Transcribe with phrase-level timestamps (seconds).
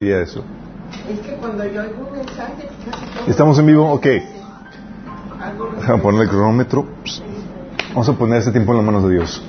[0.00, 0.44] eso.
[1.10, 3.92] Es que cuando yo oigo un mensaje, casi ¿Estamos en vivo?
[3.92, 4.06] Ok.
[5.40, 6.86] Algo Déjame poner el cronómetro.
[7.02, 7.24] Psst.
[7.88, 9.42] Vamos a poner este tiempo en las manos de Dios.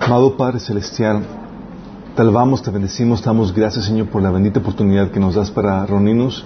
[0.00, 1.22] Amado Padre Celestial,
[2.16, 5.52] te alabamos, te bendecimos, te damos gracias, Señor, por la bendita oportunidad que nos das
[5.52, 6.44] para reunirnos,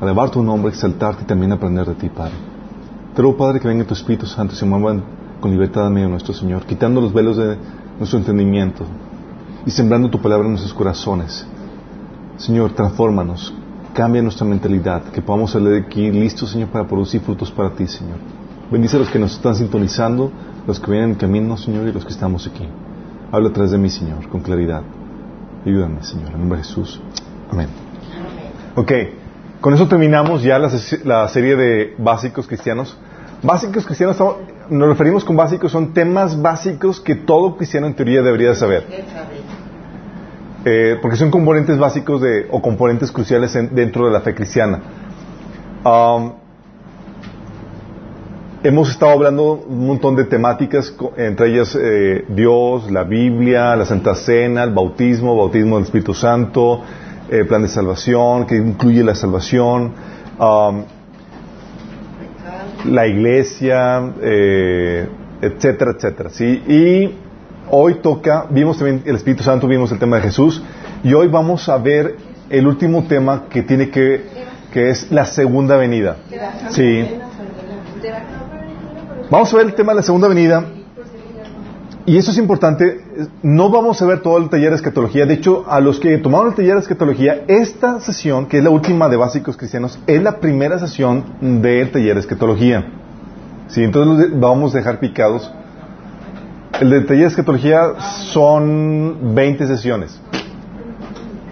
[0.00, 2.34] alabar tu nombre, exaltarte y también aprender de ti, Padre.
[3.16, 5.02] Te ruego, Padre, que venga tu Espíritu Santo y se muevan
[5.40, 7.58] con libertad en medio de nuestro Señor, quitando los velos de
[7.98, 8.84] nuestro entendimiento
[9.66, 11.44] y sembrando tu palabra en nuestros corazones.
[12.36, 13.54] Señor, transfórmanos,
[13.94, 17.86] cambia nuestra mentalidad, que podamos salir de aquí listos, Señor, para producir frutos para ti,
[17.86, 18.16] Señor.
[18.70, 20.32] Bendice a los que nos están sintonizando,
[20.66, 22.66] los que vienen en camino, Señor, y los que estamos aquí.
[23.30, 24.82] Habla atrás de mí, Señor, con claridad.
[25.64, 27.00] Ayúdame, Señor, en nombre de Jesús.
[27.50, 27.68] Amén.
[28.74, 28.92] Ok,
[29.60, 30.70] con eso terminamos ya la,
[31.04, 32.96] la serie de básicos cristianos.
[33.42, 34.36] Básicos cristianos, estamos-
[34.70, 38.86] nos referimos con básicos, son temas básicos que todo cristiano en teoría debería de saber.
[40.66, 44.80] Eh, porque son componentes básicos de, o componentes cruciales en- dentro de la fe cristiana.
[48.62, 54.14] Hemos estado hablando un montón de temáticas, entre ellas eh, Dios, la Biblia, la Santa
[54.14, 56.80] Cena, el bautismo, bautismo del Espíritu Santo,
[57.28, 59.92] el plan de salvación, que incluye la salvación,
[62.86, 65.08] la iglesia, eh,
[65.42, 66.30] etcétera, etcétera.
[66.30, 66.62] ¿sí?
[66.66, 67.23] Y
[67.70, 70.62] hoy toca, vimos también el Espíritu Santo, vimos el tema de Jesús,
[71.02, 72.16] y hoy vamos a ver
[72.50, 74.24] el último tema que tiene que,
[74.72, 76.16] que es la segunda venida.
[76.70, 77.06] Sí.
[79.30, 80.64] Vamos a ver el tema de la segunda venida.
[82.06, 83.00] Y eso es importante.
[83.42, 85.24] No vamos a ver todo el taller de escatología.
[85.24, 88.68] De hecho, a los que tomaron el taller de escatología, esta sesión, que es la
[88.68, 92.86] última de Básicos Cristianos, es la primera sesión del taller de escatología.
[93.68, 95.50] Sí, entonces vamos a dejar picados.
[96.80, 97.94] El de taller de escatología
[98.32, 100.20] son 20 sesiones.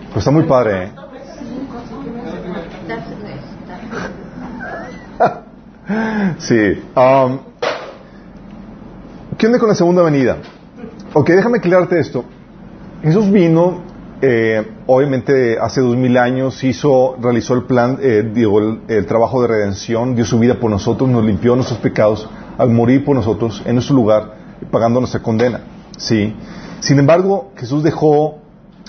[0.06, 0.92] Pues está muy padre, ¿eh?
[6.38, 6.82] Sí.
[6.96, 7.38] um,
[9.38, 10.38] ¿Qué onda con la segunda venida?
[11.12, 12.24] Ok, déjame aclararte esto.
[13.02, 13.80] Jesús vino,
[14.20, 19.42] eh, obviamente hace dos mil años, hizo, realizó el plan, eh, digo, el, el trabajo
[19.42, 23.62] de redención, dio su vida por nosotros, nos limpió nuestros pecados al morir por nosotros
[23.66, 25.60] en nuestro lugar, pagando nuestra condena.
[25.96, 26.34] Sí.
[26.80, 28.38] Sin embargo, Jesús dejó,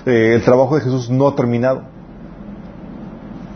[0.06, 1.84] eh, el trabajo de Jesús no terminado.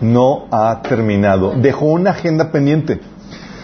[0.01, 1.53] No ha terminado.
[1.55, 2.99] Dejó una agenda pendiente.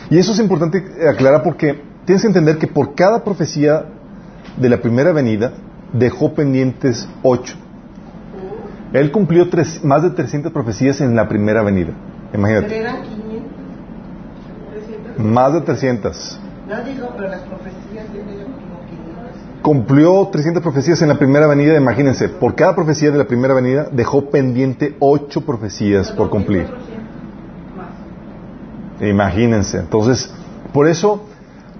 [0.09, 3.85] Y eso es importante aclarar porque tienes que entender que por cada profecía
[4.57, 5.53] de la primera venida
[5.93, 7.55] dejó pendientes ocho.
[8.93, 11.93] Él cumplió tres- más de 300 profecías en la primera venida.
[12.33, 12.77] Imagínate.
[12.79, 13.51] eran 500.
[14.71, 15.25] 300.
[15.25, 16.39] Más de 300.
[16.67, 17.92] No digo, pero las profecías eran como 500.
[19.63, 21.75] Cumplió 300 profecías en la primera venida.
[21.77, 26.67] Imagínense, por cada profecía de la primera venida dejó pendiente ocho profecías por cumplir.
[29.01, 29.79] Imagínense.
[29.79, 30.31] Entonces,
[30.73, 31.23] por eso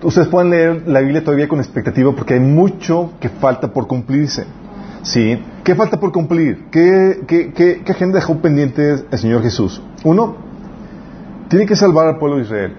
[0.01, 4.45] ustedes pueden leer la Biblia todavía con expectativa porque hay mucho que falta por cumplirse.
[5.01, 5.37] ¿Sí?
[5.65, 6.65] ¿Qué falta por cumplir?
[6.71, 9.81] ¿Qué, qué, qué- qué agenda dejó pendiente el Señor Jesús?
[10.05, 10.37] Uno,
[11.49, 12.73] tiene que salvar al pueblo de Israel.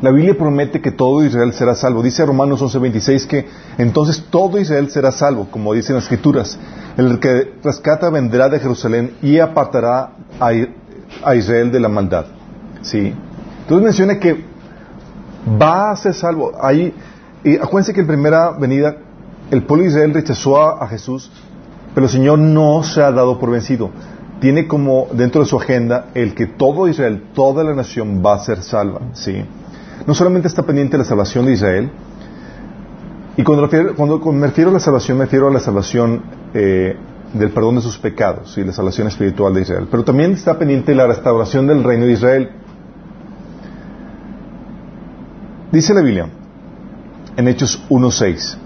[0.00, 2.02] La Biblia promete que todo Israel será salvo.
[2.02, 3.46] Dice Romanos 11:26 que
[3.78, 6.58] entonces todo Israel será salvo, como dicen las Escrituras.
[6.96, 12.26] El que rescata vendrá de Jerusalén y apartará a, Israel de la maldad.
[12.82, 13.12] ¿Sí?
[13.62, 14.44] Entonces menciona que
[15.60, 16.52] va a ser salvo.
[16.60, 16.94] Ahí,
[17.42, 18.96] y acuérdense que en primera venida
[19.50, 21.30] el pueblo de Israel rechazó a Jesús,
[21.92, 23.90] pero el Señor no se ha dado por vencido.
[24.40, 28.38] Tiene como dentro de su agenda el que todo Israel, toda la nación va a
[28.38, 29.00] ser salva.
[29.12, 29.44] ¿sí?
[30.06, 31.90] No solamente está pendiente la salvación de Israel,
[33.36, 36.22] y cuando, refiero- cuando- me refiero a la salvación, me refiero a la salvación
[36.54, 36.96] eh,
[37.34, 39.86] del perdón de sus pecados y la salvación espiritual de Israel.
[39.90, 42.50] Pero también está pendiente la restauración del reino de Israel.
[45.70, 46.28] Dice la Biblia
[47.36, 48.56] en Hechos 1.6,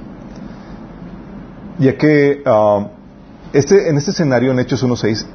[1.78, 2.86] ya que ah,
[3.52, 5.26] este, en este escenario, en Hechos 1.6,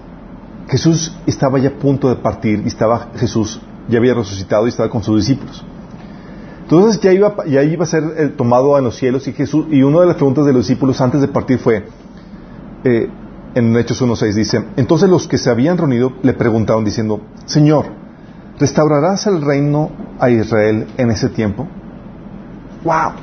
[0.70, 4.90] Jesús estaba ya a punto de partir y estaba Jesús ya había resucitado y estaba
[4.90, 5.64] con sus discípulos.
[6.70, 9.84] Entonces ya iba, ya iba a ser eh, tomado en los cielos y Jesús y
[9.84, 11.86] una de las preguntas de los discípulos antes de partir fue
[12.84, 13.10] eh,
[13.56, 17.86] en Hechos 1.6 dice entonces los que se habían reunido le preguntaron diciendo Señor
[18.60, 21.70] ¿restaurarás el reino a Israel en ese tiempo?
[22.84, 23.14] ¡Wow!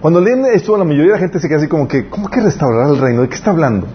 [0.00, 2.40] Cuando leen esto la mayoría de la gente se queda así como que ¿cómo que
[2.40, 3.20] restaurar el reino?
[3.20, 3.88] ¿De qué está hablando?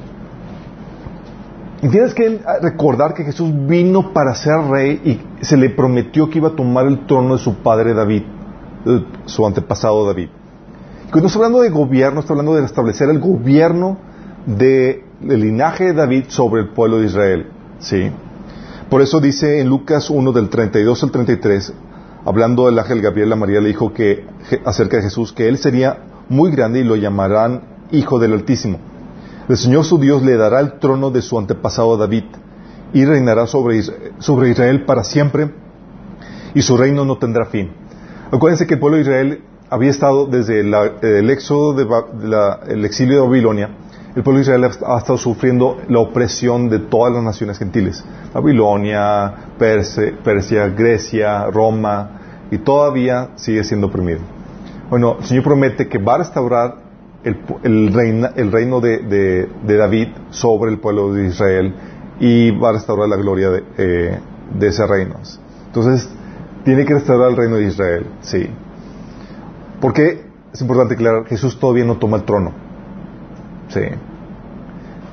[1.82, 6.38] Y tienes que recordar que Jesús vino para ser rey y se le prometió que
[6.38, 8.24] iba a tomar el trono de su padre David,
[9.26, 10.30] su antepasado David.
[11.10, 13.98] Cuando está hablando de gobierno, está hablando de restablecer el gobierno
[14.46, 17.48] de el linaje de David sobre el pueblo de Israel.
[17.80, 18.12] ¿sí?
[18.90, 21.74] Por eso dice en Lucas 1 del 32 al 33,
[22.26, 24.26] hablando del ángel Gabriel a María, le dijo que
[24.66, 25.98] acerca de Jesús, que él sería
[26.30, 27.62] muy grande y lo llamarán
[27.92, 28.91] Hijo del Altísimo.
[29.50, 32.26] El Señor su Dios le dará el trono de su antepasado David
[32.94, 33.82] y reinará sobre,
[34.20, 35.52] sobre Israel para siempre
[36.54, 37.72] y su reino no tendrá fin.
[38.32, 43.70] Acuérdense que el pueblo de Israel había estado desde el exilio de Babilonia,
[44.16, 48.04] el pueblo de Israel ha estado sufriendo la opresión de todas las naciones gentiles.
[48.34, 52.20] Babilonia, Persia, Grecia, Roma,
[52.52, 54.20] y todavía sigue siendo oprimido.
[54.90, 56.81] Bueno, el Señor promete que va a restaurar
[57.24, 61.76] el, reino de, David sobre el pueblo de Israel
[62.20, 64.20] y va a restaurar la gloria de, eh,
[64.58, 65.16] de ese reino.
[65.68, 66.10] Entonces,
[66.64, 68.48] tiene que restaurar el reino de Israel, sí.
[69.80, 72.52] Porque es importante aclarar, Jesús todavía no toma el trono.
[73.70, 73.82] Sí.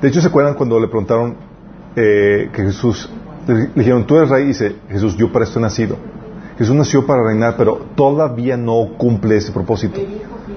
[0.01, 1.37] De hecho, ¿se acuerdan cuando le preguntaron
[1.95, 3.09] eh, que Jesús,
[3.47, 4.43] le dijeron, tú eres rey?
[4.43, 5.97] Y dice, Jesús, yo para esto he nacido.
[6.57, 9.99] Jesús nació para reinar, pero todavía no cumple ese propósito.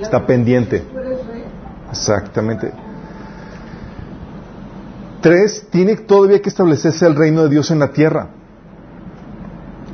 [0.00, 0.82] Está pendiente.
[1.92, 2.72] Exactamente.
[5.20, 8.30] Tres, tiene todavía que establecerse el reino de Dios en la tierra.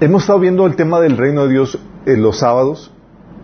[0.01, 2.93] Hemos estado viendo el tema del reino de Dios en los sábados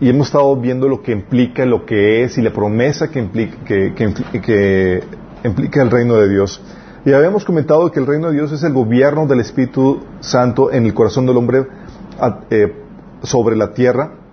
[0.00, 3.56] y hemos estado viendo lo que implica, lo que es y la promesa que implica,
[3.64, 5.02] que,
[5.44, 6.62] implica el reino de Dios.
[7.04, 10.86] Y habíamos comentado que el reino de Dios es el gobierno del Espíritu Santo en
[10.86, 11.66] el corazón del hombre
[12.50, 12.72] eh,
[13.24, 14.23] sobre la tierra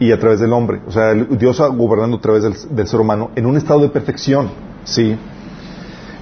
[0.00, 0.80] y a través del hombre.
[0.88, 4.50] O sea, Dios gobernando a través del, ser humano en un estado de perfección,
[4.82, 5.16] ¿sí?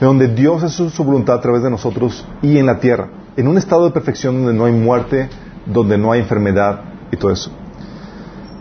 [0.01, 3.09] Donde Dios hace su voluntad a través de nosotros y en la tierra
[3.39, 5.29] en un estado de perfección donde no hay muerte,
[5.65, 6.81] donde no hay enfermedad
[7.13, 7.53] y todo eso.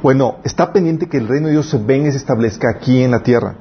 [0.04, 3.10] Bueno, está pendiente que el reino de Dios se venga y se establezca aquí en
[3.10, 3.56] la tierra.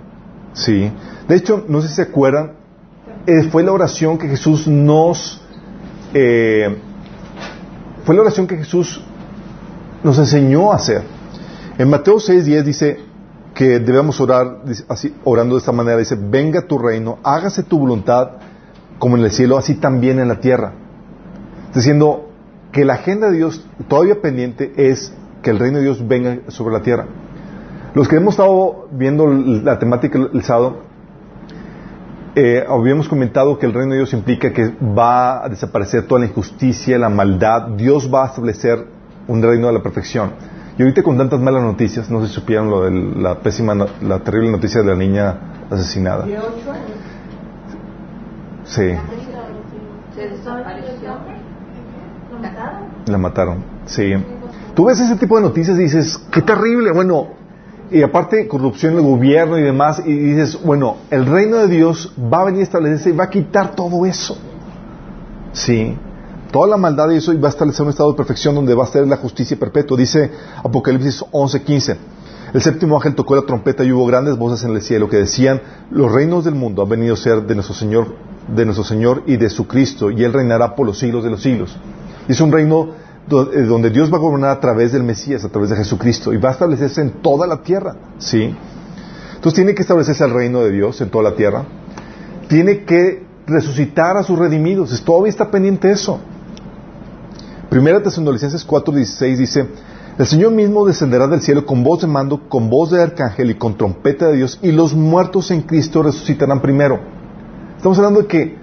[0.52, 0.92] Sí.
[1.26, 2.52] De hecho, no sé si se acuerdan,
[3.26, 5.42] eh, fue la oración que Jesús nos
[6.12, 6.76] eh,
[8.04, 9.02] fue la oración que Jesús
[10.04, 11.02] nos enseñó a hacer.
[11.78, 13.00] En Mateo 6:10 dice
[13.54, 15.96] que debemos orar así, orando de esta manera.
[15.96, 18.32] Dice, venga tu reino, hágase tu voluntad
[18.98, 20.72] como en el cielo, así también en la tierra
[21.76, 22.30] diciendo
[22.72, 25.12] que la agenda de Dios todavía pendiente es
[25.42, 27.06] que el reino de Dios venga sobre la tierra.
[27.94, 30.78] Los que hemos estado viendo la temática el sábado,
[32.34, 36.26] eh, habíamos comentado que el reino de Dios implica que va a desaparecer toda la
[36.26, 37.68] injusticia, la maldad.
[37.76, 38.86] Dios va a establecer
[39.28, 40.32] un reino de la perfección.
[40.78, 44.18] Y ahorita con tantas malas noticias, no sé si supieron lo de la pésima, la
[44.20, 45.38] terrible noticia de la niña
[45.70, 46.26] asesinada.
[48.64, 48.94] Sí.
[53.06, 54.12] La mataron, sí.
[54.74, 57.28] Tú ves ese tipo de noticias y dices, qué terrible, bueno,
[57.90, 62.12] y aparte corrupción en el gobierno y demás, y dices, bueno, el reino de Dios
[62.20, 64.36] va a venir a establecerse y va a quitar todo eso.
[65.52, 65.96] Sí,
[66.56, 68.84] toda la maldad de eso y va a establecer un estado de perfección donde va
[68.84, 69.98] a estar la justicia perpetua.
[69.98, 70.30] Dice
[70.64, 71.98] Apocalipsis 11:15.
[72.54, 75.60] El séptimo ángel tocó la trompeta y hubo grandes voces en el cielo que decían,
[75.90, 78.06] los reinos del mundo han venido a ser de nuestro Señor,
[78.48, 81.42] de nuestro Señor y de su Cristo, y Él reinará por los siglos de los
[81.42, 81.76] siglos.
[82.26, 82.88] Y es un reino
[83.28, 86.38] eh, donde Dios va a gobernar a través del Mesías, a través de Jesucristo, y
[86.38, 88.56] va a establecerse en toda la tierra, ¿sí?
[89.34, 91.66] Entonces tiene que establecerse el reino de Dios en toda la tierra.
[92.48, 94.98] Tiene que resucitar a sus redimidos.
[95.04, 96.18] Todavía está pendiente eso.
[97.70, 99.68] Primera Tesalonicenses 4:16 dice,
[100.18, 103.56] el Señor mismo descenderá del cielo con voz de mando, con voz de arcángel y
[103.56, 107.00] con trompeta de Dios, y los muertos en Cristo resucitarán primero.
[107.76, 108.56] Estamos hablando de que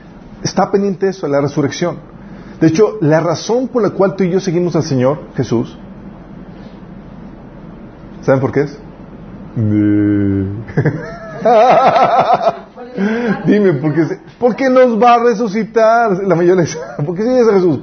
[0.44, 1.98] está pendiente eso, la resurrección.
[2.60, 5.78] De hecho, la razón por la cual tú y yo seguimos al Señor Jesús,
[8.22, 8.80] ¿saben por qué es?
[13.46, 14.08] Dime, ¿por qué,
[14.40, 16.24] ¿por qué nos va a resucitar?
[16.24, 16.66] La mayoría
[17.06, 17.82] ¿por qué sigues a Jesús?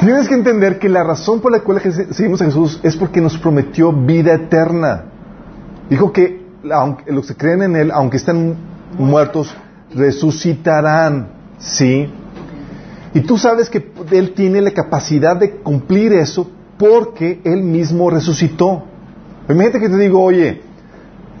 [0.00, 1.80] Tienes que entender que la razón por la cual
[2.10, 5.04] seguimos a Jesús es porque nos prometió vida eterna.
[5.88, 6.42] Dijo que
[7.06, 8.56] los que creen en Él, aunque estén
[8.98, 9.54] muertos,
[9.94, 11.28] resucitarán.
[11.58, 12.10] ¿Sí?
[13.14, 18.84] Y tú sabes que Él tiene la capacidad de cumplir eso porque Él mismo resucitó.
[19.48, 20.62] Imagínate que te digo, oye,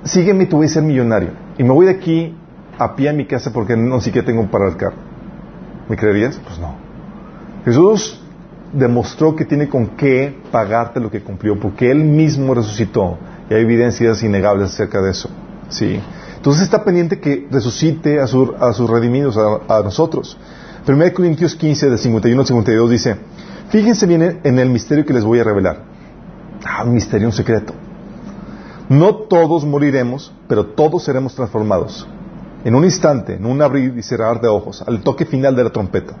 [0.04, 1.30] sígueme y tú voy a ser millonario.
[1.58, 2.34] Y me voy de aquí
[2.78, 4.96] a pie a mi casa porque no siquiera tengo para el carro.
[5.88, 6.40] ¿Me creerías?
[6.44, 6.74] Pues no.
[7.64, 8.20] Jesús
[8.72, 13.18] demostró que tiene con qué pagarte lo que cumplió porque Él mismo resucitó
[13.50, 15.28] y hay evidencias innegables acerca de eso.
[15.68, 16.00] ¿sí?
[16.36, 18.26] Entonces está pendiente que resucite a, a
[18.72, 20.36] sus redimidos, a, nosotros.
[20.86, 23.16] 1 Corintios 15, de 51 al 52 dice,
[23.70, 25.84] fíjense bien en el misterio que les voy a revelar.
[26.64, 27.74] Ah, un misterio, un secreto.
[28.92, 32.06] No todos moriremos, pero todos seremos transformados.
[32.62, 35.70] En un instante, en un abrir y cerrar de ojos, al toque final de la
[35.70, 36.14] trompeta.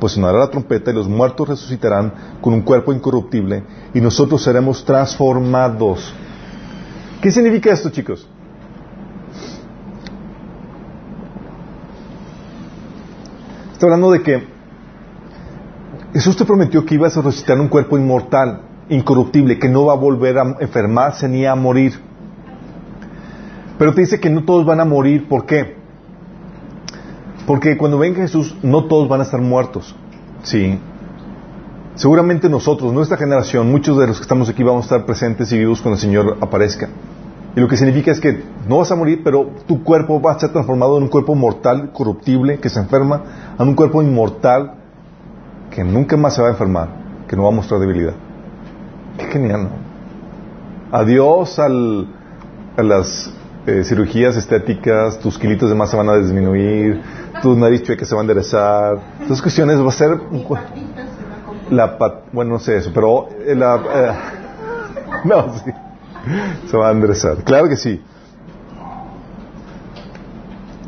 [0.00, 3.62] Pues sonará la trompeta y los muertos resucitarán con un cuerpo incorruptible
[3.94, 6.12] y nosotros seremos transformados.
[7.22, 8.28] ¿Qué significa esto, chicos?
[13.74, 14.44] Está hablando de que
[16.14, 19.96] Jesús te prometió que ibas a resucitar un cuerpo inmortal, incorruptible, que no va a
[19.96, 22.07] volver a enfermarse ni a morir.
[23.78, 25.28] Pero te dice que no todos van a morir.
[25.28, 25.76] ¿Por qué?
[27.46, 29.94] Porque cuando venga Jesús, no todos van a estar muertos.
[30.42, 30.78] Sí.
[31.94, 35.58] Seguramente nosotros, nuestra generación, muchos de los que estamos aquí vamos a estar presentes y
[35.58, 36.88] vivos cuando el Señor aparezca.
[37.56, 40.38] Y lo que significa es que no vas a morir, pero tu cuerpo va a
[40.38, 44.74] ser transformado en un cuerpo mortal, corruptible, que se enferma, a un cuerpo inmortal
[45.70, 46.88] que nunca más se va a enfermar,
[47.26, 48.14] que no va a mostrar debilidad.
[49.16, 49.70] Qué genial, ¿no?
[50.92, 52.06] Adiós al,
[52.76, 53.32] a las
[53.68, 57.02] eh, cirugías estéticas, tus kilitos de más se van a disminuir,
[57.42, 58.98] tu nariz chueca se va a enderezar.
[59.22, 60.18] Esas cuestiones va a ser...
[61.70, 61.98] La
[62.32, 63.76] bueno, no sé eso, pero eh, la...
[63.76, 64.12] Eh,
[65.24, 65.70] no, sí.
[66.70, 67.44] Se va a enderezar.
[67.44, 68.02] Claro que sí.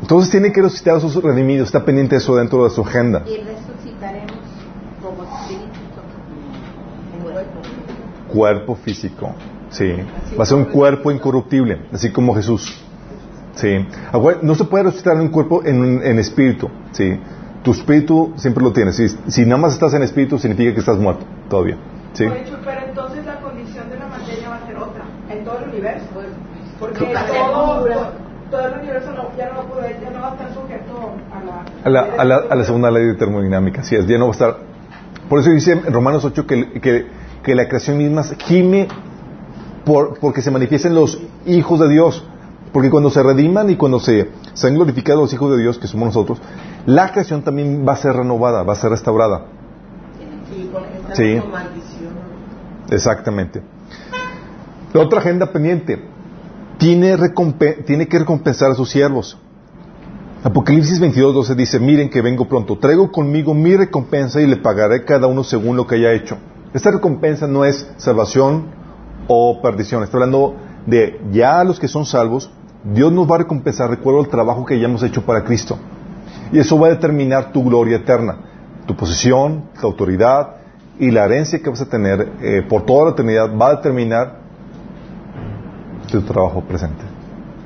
[0.01, 3.21] Entonces tiene que resucitar a sus redimidos, está pendiente de eso dentro de su agenda.
[3.27, 4.39] Y resucitaremos
[5.03, 5.71] como espíritu.
[8.27, 9.35] Cuerpo físico,
[9.71, 9.95] sí.
[10.39, 12.85] Va a ser un cuerpo incorruptible, así como Jesús.
[13.55, 13.85] Sí.
[14.41, 17.19] No se puede resucitar en un cuerpo en, en espíritu, sí.
[17.63, 18.95] Tu espíritu siempre lo tienes.
[18.95, 21.77] Si, si nada más estás en espíritu, significa que estás muerto todavía.
[22.13, 22.25] Sí.
[22.25, 25.69] Hecho, pero entonces la condición de la materia va a ser otra en todo el
[25.69, 26.05] universo.
[26.79, 27.85] Porque todo,
[28.49, 31.11] todo el universo no, ya, no va a poder, ya no va a estar sujeto
[31.31, 34.17] a la, A la, a, la, a la segunda ley de termodinámica, sí, es, ya
[34.17, 34.57] no va a estar.
[35.29, 37.05] Por eso dice en Romanos 8 que, que,
[37.43, 38.87] que la creación misma gime
[39.85, 42.23] por, porque se manifiesten los hijos de Dios.
[42.71, 46.07] Porque cuando se rediman y cuando se sean glorificados los hijos de Dios, que somos
[46.07, 46.39] nosotros,
[46.85, 49.45] la creación también va a ser renovada, va a ser restaurada.
[50.71, 51.41] Con esta Sí.
[52.89, 53.61] Exactamente.
[54.93, 56.01] La otra agenda pendiente
[56.77, 57.17] tiene,
[57.85, 59.37] tiene que recompensar a sus siervos.
[60.43, 65.05] Apocalipsis 22, 12 dice, miren que vengo pronto, traigo conmigo mi recompensa y le pagaré
[65.05, 66.37] cada uno según lo que haya hecho.
[66.73, 68.80] Esta recompensa no es salvación
[69.27, 72.51] o perdición, está hablando de ya los que son salvos,
[72.83, 75.77] Dios nos va a recompensar, recuerdo el trabajo que ya hemos hecho para Cristo.
[76.51, 78.37] Y eso va a determinar tu gloria eterna,
[78.85, 80.55] tu posición, tu autoridad
[80.99, 84.39] y la herencia que vas a tener eh, por toda la eternidad va a determinar
[86.11, 87.03] tu trabajo presente.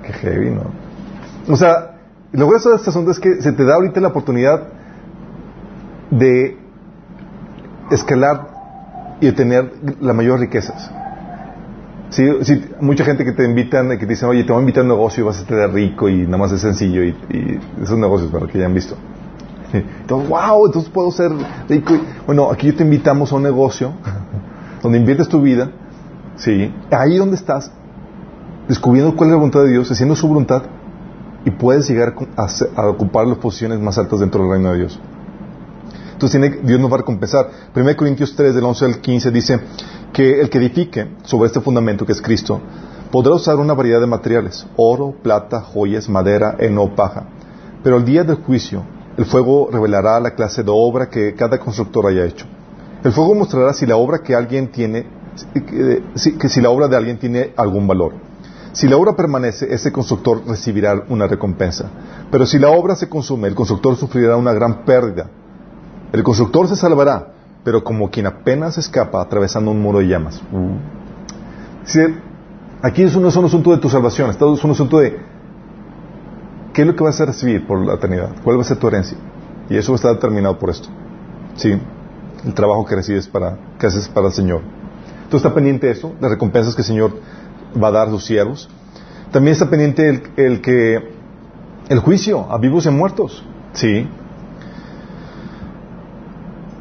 [0.03, 0.63] Qué heavy, ¿no?
[1.51, 1.95] O sea,
[2.31, 4.67] lo grueso de este asunto es que se te da ahorita la oportunidad
[6.11, 6.57] de
[7.91, 8.47] escalar
[9.21, 10.91] y de tener las mayores riquezas.
[12.09, 14.81] Sí, sí, mucha gente que te invitan, que te dicen, oye, te voy a invitar
[14.81, 17.15] a un negocio y vas a estar rico y nada más es sencillo y,
[17.81, 18.95] esos negocios para que ya han visto.
[19.73, 21.31] Entonces, wow, entonces puedo ser
[21.67, 21.95] rico.
[22.25, 23.93] Bueno, aquí te invitamos a un negocio
[24.81, 25.71] donde inviertes tu vida,
[26.37, 27.71] sí, ahí donde estás,
[28.67, 30.63] descubriendo cuál es la voluntad de Dios, haciendo su voluntad
[31.43, 32.15] y puedes llegar
[32.75, 34.99] a ocupar las posiciones más altas dentro del reino de Dios.
[36.15, 37.49] Entonces tiene- Dios nos va a recompensar.
[37.75, 39.59] 1 Corintios 3, del 11 al 15, dice
[40.13, 42.61] que el que edifique sobre este fundamento que es Cristo,
[43.11, 47.25] podrá usar una variedad de materiales, oro, plata, joyas, madera, heno, paja.
[47.83, 48.83] Pero el día del juicio,
[49.17, 52.45] el fuego revelará la clase de obra que cada constructor haya hecho.
[53.03, 55.05] El fuego mostrará si la obra que alguien tiene,
[56.15, 58.13] si- que si la obra de alguien tiene algún valor.
[58.71, 61.89] Si la obra permanece, ese constructor recibirá una recompensa.
[62.31, 65.29] Pero si la obra se consume, el constructor sufrirá una gran pérdida.
[66.15, 67.33] El constructor se salvará,
[67.65, 70.41] pero como quien apenas escapa atravesando un muro de llamas.
[71.83, 71.99] Sí,
[72.81, 75.19] aquí es un, no es un asunto de tu salvación, esto es un asunto de
[76.71, 78.87] qué es lo que vas a recibir por la eternidad, cuál va a ser tu
[78.87, 79.17] herencia.
[79.69, 80.87] Y eso está determinado por esto.
[81.57, 81.77] Sí,
[82.45, 84.61] el trabajo que recibes para, que haces para el Señor.
[85.25, 87.11] Entonces está pendiente eso, las recompensas que el Señor
[87.77, 88.69] va a dar a sus siervos.
[89.33, 91.11] También está pendiente el, el que
[91.89, 93.43] el juicio a vivos y a muertos.
[93.73, 94.07] Sí,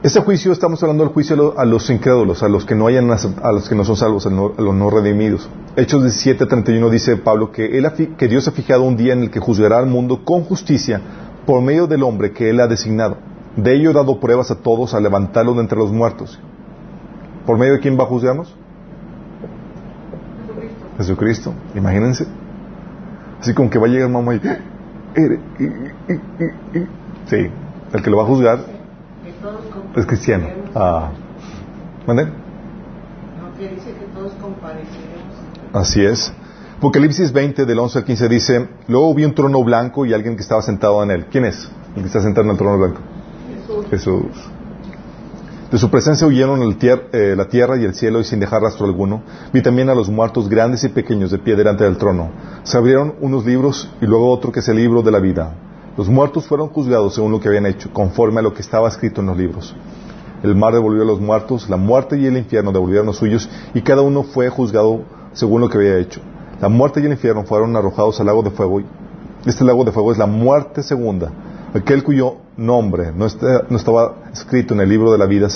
[0.04, 2.86] ese juicio, estamos hablando del juicio a, lo- a los incrédulos, a los que no
[2.88, 5.48] hayan a los que no son salvos, a, no- a los no redimidos.
[5.76, 9.40] Hechos 17:31 dice Pablo que, él que Dios ha fijado un día en el que
[9.40, 11.00] juzgará al mundo con justicia
[11.46, 13.16] por medio del hombre que él ha designado.
[13.56, 16.38] De ello ha dado pruebas a todos a levantarlo de entre los muertos.
[17.46, 18.54] ¿Por medio de quién va a juzgarnos?
[20.98, 21.54] Jesucristo.
[21.74, 22.26] Imagínense.
[23.40, 24.40] Así como que va a llegar mamá y...
[25.14, 26.88] "Ere- y- y- y- y-".
[27.26, 27.48] Sí.
[27.92, 28.73] El que lo va a juzgar
[29.96, 30.48] es cristiano.
[30.74, 31.10] Ah.
[32.06, 32.24] ¿Mande?
[35.72, 36.32] Así es.
[36.78, 40.42] Apocalipsis 20, del 11 al 15 dice, luego vi un trono blanco y alguien que
[40.42, 41.26] estaba sentado en él.
[41.30, 41.70] ¿Quién es?
[41.96, 43.00] El que está sentado en el trono blanco.
[43.48, 43.86] Jesús.
[43.90, 44.50] Jesús.
[45.70, 48.62] De su presencia huyeron el tier- eh, la tierra y el cielo y sin dejar
[48.62, 49.22] rastro alguno.
[49.52, 52.30] Vi también a los muertos grandes y pequeños de pie delante del trono.
[52.64, 55.52] Se abrieron unos libros y luego otro que es el libro de la vida.
[55.96, 59.20] Los muertos fueron juzgados según lo que habían hecho, conforme a lo que estaba escrito
[59.20, 59.76] en los libros.
[60.42, 63.80] El mar devolvió a los muertos, la muerte y el infierno devolvieron los suyos y
[63.80, 66.20] cada uno fue juzgado según lo que había hecho.
[66.60, 68.82] La muerte y el infierno fueron arrojados al lago de fuego.
[69.46, 71.30] Este lago de fuego es la muerte segunda.
[71.74, 75.48] Aquel cuyo nombre no, estaba escrito en el libro de la vida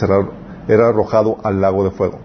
[0.69, 2.19] era arrojado al lago de fuego.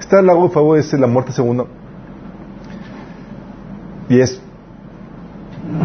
[0.00, 1.64] Este lago de fuego es la muerte segunda.
[4.08, 4.40] Y es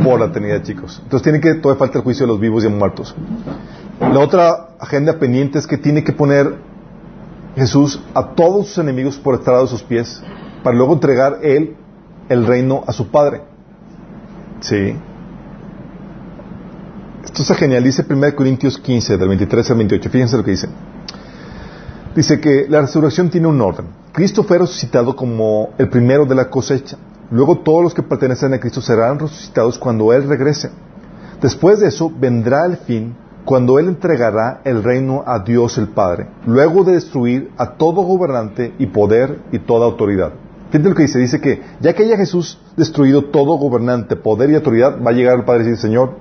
[0.03, 0.99] por la eternidad, chicos.
[1.03, 3.15] Entonces tiene que, todavía falta el juicio de los vivos y muertos.
[3.99, 6.55] La otra agenda pendiente es que tiene que poner
[7.55, 10.21] Jesús a todos sus enemigos por estrado de sus pies
[10.63, 11.75] para luego entregar él
[12.29, 13.41] el reino a su Padre.
[14.61, 14.95] Sí.
[17.23, 17.83] Esto está genial.
[17.83, 20.09] Dice 1 Corintios 15, del 23 al 28.
[20.09, 20.69] Fíjense lo que dice.
[22.15, 23.87] Dice que la resurrección tiene un orden.
[24.11, 26.97] Cristo fue resucitado como el primero de la cosecha.
[27.31, 30.71] Luego todos los que pertenecen a Cristo serán resucitados cuando Él regrese.
[31.41, 36.27] Después de eso vendrá el fin cuando Él entregará el reino a Dios el Padre,
[36.45, 40.33] luego de destruir a todo gobernante y poder y toda autoridad.
[40.69, 44.55] Fíjate lo que dice, dice que ya que haya Jesús destruido todo gobernante, poder y
[44.55, 46.17] autoridad, va a llegar el Padre y decir, Señor,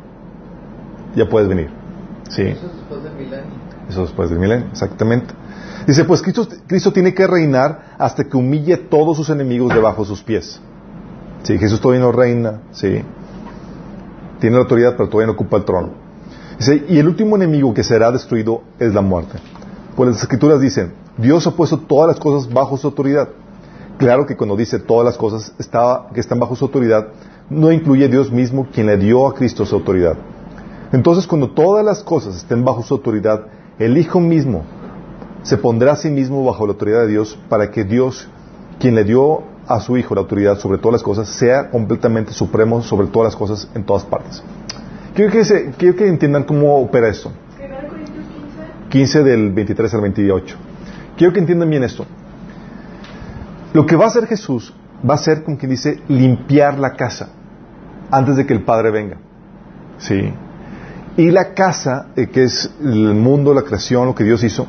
[1.14, 1.68] ya puedes venir.
[2.30, 2.42] Sí.
[2.42, 3.44] Eso es después del milenio.
[3.88, 5.34] Eso después del milenio, exactamente.
[5.86, 10.02] Dice, pues Cristo, Cristo tiene que reinar hasta que humille a todos sus enemigos debajo
[10.02, 10.60] de sus pies.
[11.42, 13.02] Sí, Jesús todavía no reina, sí.
[14.40, 15.90] Tiene la autoridad, pero todavía no ocupa el trono.
[16.88, 19.38] Y el último enemigo que será destruido es la muerte.
[19.96, 23.28] Pues las escrituras dicen, Dios ha puesto todas las cosas bajo su autoridad.
[23.98, 25.52] Claro que cuando dice todas las cosas
[26.14, 27.08] que están bajo su autoridad,
[27.50, 30.16] no incluye Dios mismo quien le dio a Cristo su autoridad.
[30.92, 33.46] Entonces, cuando todas las cosas estén bajo su autoridad,
[33.78, 34.64] el Hijo mismo
[35.42, 38.28] se pondrá a sí mismo bajo la autoridad de Dios para que Dios,
[38.78, 42.82] quien le dio a su Hijo la autoridad sobre todas las cosas, sea completamente supremo
[42.82, 44.42] sobre todas las cosas en todas partes.
[45.14, 47.30] Quiero que, se- quiero que entiendan cómo opera esto.
[47.58, 48.24] 1 Corintios
[48.88, 48.88] 15.
[48.90, 50.56] 15 del 23 al 28.
[51.16, 52.06] Quiero que entiendan bien esto.
[53.72, 54.72] Lo que va a hacer Jesús
[55.08, 57.28] va a ser, como quien dice, limpiar la casa
[58.10, 59.16] antes de que el Padre venga.
[59.98, 60.32] ¿Sí?
[61.16, 64.66] Y la casa, eh, que es el mundo, la creación, lo que Dios hizo,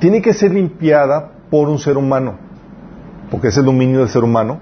[0.00, 2.34] tiene que ser limpiada por un ser humano,
[3.30, 4.60] porque es el dominio del ser humano.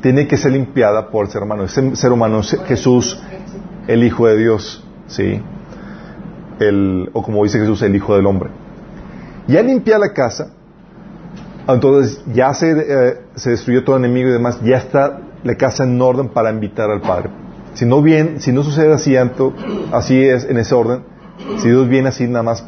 [0.00, 1.64] Tiene que ser limpiada por el ser humano.
[1.64, 3.20] Ese ser humano es Jesús,
[3.86, 5.40] el Hijo de Dios, ¿sí?
[6.58, 8.50] El, o como dice Jesús, el Hijo del Hombre.
[9.46, 10.52] Ya limpia la casa,
[11.68, 16.00] entonces ya se, eh, se destruyó todo enemigo y demás, ya está la casa en
[16.00, 17.30] orden para invitar al Padre.
[17.74, 19.16] Si no bien, si no sucede así,
[19.92, 21.02] así es en ese orden,
[21.58, 22.66] si Dios viene así nada más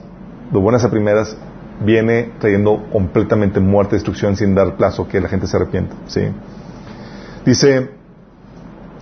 [0.50, 1.36] de buenas a primeras,
[1.80, 5.94] viene trayendo completamente muerte, destrucción sin dar plazo que la gente se arrepienta.
[6.06, 6.20] ¿sí?
[7.44, 7.90] Dice,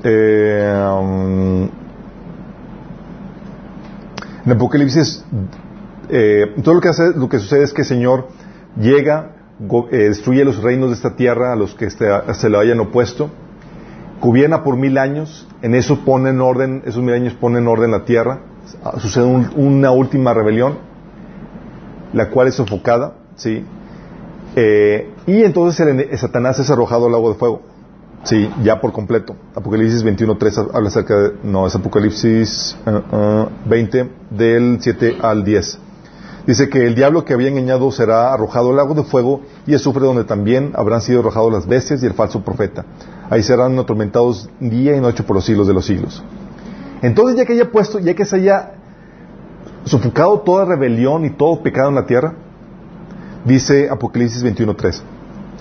[0.04, 1.68] eh, um,
[4.44, 5.24] en Apocalipsis,
[6.08, 8.28] eh, todo lo que hace, lo que sucede es que el Señor
[8.80, 9.36] llega,
[9.92, 13.30] eh, destruye los reinos de esta tierra a los que se le hayan opuesto,
[14.20, 17.90] gobierna por mil años, en eso pone en orden, esos mil años ponen en orden
[17.92, 18.40] la tierra,
[18.98, 20.78] sucede un- una última rebelión,
[22.12, 23.64] la cual es sofocada, ¿sí?
[24.56, 27.62] Eh, y entonces Satanás es arrojado al lago de fuego.
[28.24, 29.34] Sí, ya por completo.
[29.54, 31.32] Apocalipsis 21.3 habla acerca de...
[31.42, 35.78] No, es Apocalipsis uh, uh, 20 del 7 al 10.
[36.46, 40.04] Dice que el diablo que había engañado será arrojado al lago de fuego y azufre
[40.04, 42.84] donde también habrán sido arrojados las bestias y el falso profeta.
[43.30, 46.22] Ahí serán atormentados día y noche por los siglos de los siglos.
[47.00, 48.72] Entonces ya que haya puesto, ya que se haya
[49.84, 52.34] sofocado toda rebelión y todo pecado en la tierra,
[53.44, 55.02] dice Apocalipsis 21.3.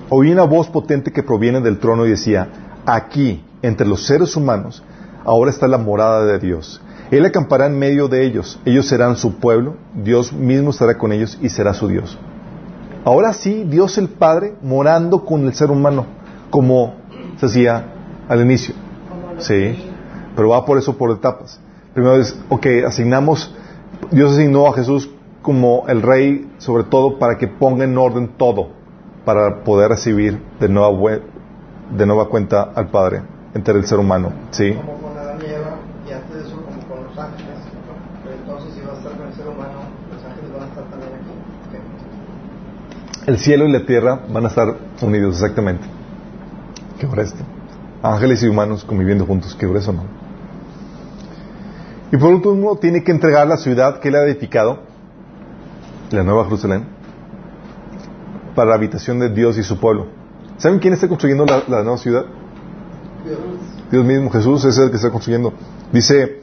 [0.09, 2.47] Oí una voz potente que proviene del trono y decía,
[2.85, 4.83] aquí, entre los seres humanos,
[5.23, 6.81] ahora está la morada de Dios.
[7.11, 11.37] Él acampará en medio de ellos, ellos serán su pueblo, Dios mismo estará con ellos
[11.41, 12.17] y será su Dios.
[13.03, 16.05] Ahora sí, Dios el Padre morando con el ser humano,
[16.49, 16.95] como
[17.37, 17.85] se hacía
[18.29, 18.75] al inicio.
[19.39, 19.75] Sí,
[20.35, 21.59] pero va por eso por etapas.
[21.93, 23.53] Primero es, ok, asignamos,
[24.11, 25.09] Dios asignó a Jesús
[25.41, 28.67] como el rey, sobre todo para que ponga en orden todo,
[29.23, 31.19] para poder recibir de nueva,
[31.95, 33.21] de nueva cuenta al Padre,
[33.53, 34.33] entre el ser humano.
[34.51, 34.73] ¿sí?
[34.73, 37.57] Como con y antes de eso como con los ángeles,
[38.23, 39.79] pero entonces si va a estar con el ser humano,
[40.13, 41.31] los ángeles van a estar también aquí.
[43.27, 45.87] El cielo y la tierra van a estar unidos, exactamente.
[46.99, 47.23] ¿Qué hora?
[48.03, 50.20] Ángeles y humanos conviviendo juntos, ¿qué hora eso, no?
[52.11, 54.79] Y por último, tiene que entregar la ciudad que él ha edificado,
[56.11, 56.85] la Nueva Jerusalén,
[58.53, 60.07] para la habitación de Dios y su pueblo.
[60.57, 62.25] ¿Saben quién está construyendo la, nueva ciudad?
[63.89, 65.53] Dios mismo, Jesús es el que está construyendo.
[65.91, 66.41] Dice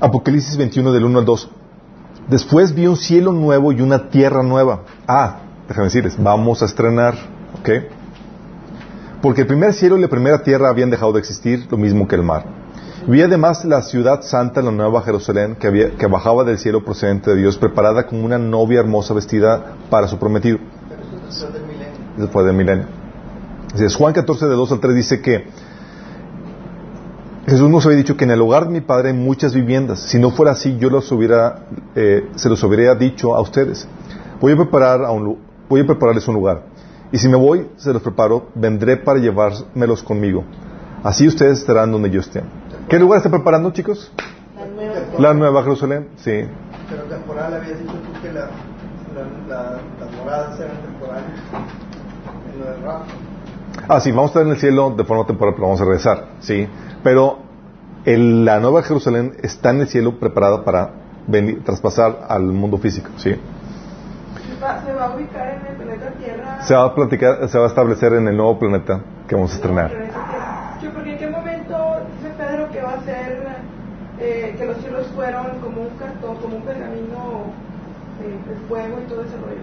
[0.00, 1.50] Apocalipsis 21 del 1 al 2.
[2.28, 4.82] Después vi un cielo nuevo y una tierra nueva.
[5.08, 7.14] Ah, déjame decirles, vamos a estrenar,
[7.58, 7.68] ¿ok?
[9.22, 12.16] Porque el primer cielo y la primera tierra habían dejado de existir, lo mismo que
[12.16, 12.61] el mar.
[13.06, 17.30] Vi además la ciudad santa, la nueva Jerusalén, que, había, que bajaba del cielo procedente
[17.30, 20.58] de Dios, preparada como una novia hermosa vestida para su prometido.
[22.16, 22.86] Después del milenio.
[23.62, 25.46] Entonces, Juan 14, de 2 al 3 dice que
[27.46, 29.98] Jesús nos había dicho que en el hogar de mi Padre hay muchas viviendas.
[29.98, 33.88] Si no fuera así, yo los hubiera, eh, se los hubiera dicho a ustedes.
[34.40, 35.38] Voy a, preparar a un,
[35.68, 36.62] voy a prepararles un lugar.
[37.10, 40.44] Y si me voy, se los preparo, vendré para llevármelos conmigo.
[41.02, 42.42] Así ustedes estarán donde yo esté.
[42.88, 44.12] ¿Qué lugar está preparando, chicos?
[44.58, 45.00] La nueva.
[45.18, 46.44] La Nueva Jerusalén, sí.
[46.90, 48.40] Pero temporal, habías dicho tú que la,
[49.14, 51.30] la, la- las moradas eran temporales
[52.52, 53.12] en lo del rapto.
[53.88, 56.24] Ah, sí, vamos a estar en el cielo de forma temporal, pero vamos a regresar,
[56.40, 56.68] sí.
[57.02, 57.38] Pero
[58.04, 60.90] el- la Nueva Jerusalén está en el cielo preparada para
[61.26, 63.30] venir, traspasar al mundo físico, sí.
[63.30, 66.62] Se va- se va a ubicar en el planeta Tierra.
[66.62, 69.54] Se va a platicar, se va a establecer en el nuevo planeta que vamos a
[69.54, 69.90] estrenar.
[70.80, 71.76] Sí, porque en qué momento
[72.20, 73.72] dice Pedro que va a ser
[74.20, 77.50] eh, que los cielos fueron como un cartón, como un pergamino
[78.22, 79.62] eh, de fuego y todo ese rollo.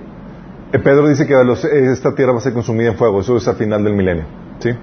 [0.71, 3.35] Eh, Pedro dice que los- eh, esta tierra va a ser consumida en fuego, eso
[3.37, 4.25] es al final del milenio,
[4.59, 4.69] ¿sí?
[4.69, 4.75] Al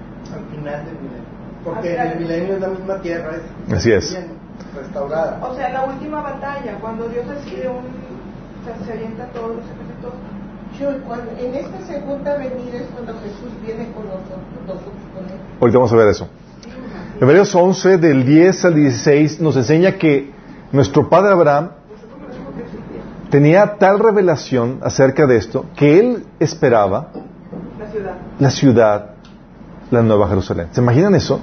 [0.55, 1.27] final del milenio.
[1.63, 3.31] Porque en el milenio es la misma tierra,
[3.67, 4.11] es Así es.
[4.11, 4.27] bien
[4.75, 5.39] restaurada.
[5.41, 7.75] O sea, la última batalla, cuando Dios decide un.
[7.85, 10.13] O sea, se avienta todos los ejércitos.
[10.77, 15.39] Yo, cuando- en esta segunda venida es cuando Jesús viene con nosotros, nosotros con él.
[15.61, 16.27] Ahorita vamos a ver eso.
[17.21, 20.31] Hebreos 11, del 10 al 16, nos enseña que
[20.73, 21.69] nuestro padre Abraham
[23.29, 27.09] tenía tal revelación acerca de esto que él esperaba
[27.79, 28.15] La ciudad.
[28.39, 29.09] la ciudad,
[29.91, 30.67] la Nueva Jerusalén.
[30.71, 31.39] ¿Se imaginan eso?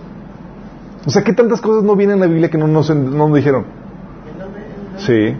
[1.06, 3.34] O sea, ¿qué tantas cosas no vienen en la Biblia que no nos, no nos
[3.36, 3.66] dijeron?
[4.98, 5.36] Sí.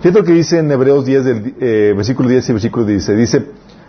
[0.00, 3.18] Fíjate lo que dice en Hebreos 10, del, eh, versículo 10 y versículo 16.
[3.18, 3.46] Dice,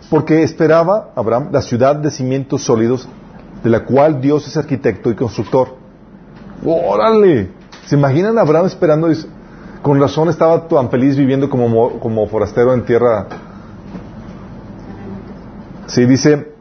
[0.08, 3.08] porque esperaba Abraham la ciudad de cimientos sólidos,
[3.64, 5.76] de la cual Dios es arquitecto y constructor.
[6.64, 7.50] ¡Órale!
[7.86, 9.08] ¿Se imaginan a Abraham esperando?
[9.08, 9.26] Dice,
[9.84, 13.26] Con razón estaba tan feliz viviendo como, mo- como forastero en tierra.
[15.88, 16.54] Sí, dice,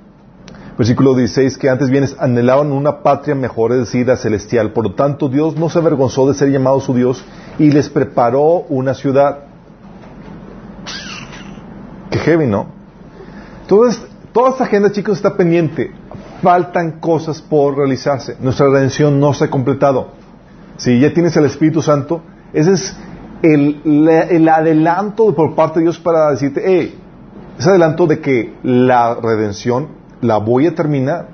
[0.77, 4.73] versículo 16, que antes bienes anhelaban una patria mejor, es decir, la celestial.
[4.73, 7.23] Por lo tanto, Dios no se avergonzó de ser llamado su Dios
[7.57, 9.45] y les preparó una ciudad.
[12.12, 12.65] Qué heavy, ¿no?
[13.62, 15.91] Entonces, toda esta agenda, chicos, está pendiente.
[16.41, 18.36] Faltan cosas por realizarse.
[18.41, 20.09] Nuestra redención no se ha completado.
[20.75, 22.97] Si ya tienes el Espíritu Santo, ese es
[23.43, 26.99] el, la- el adelanto por parte de Dios para decirte, hey,
[27.60, 29.89] ese adelanto de que la redención
[30.21, 31.27] la voy a terminar,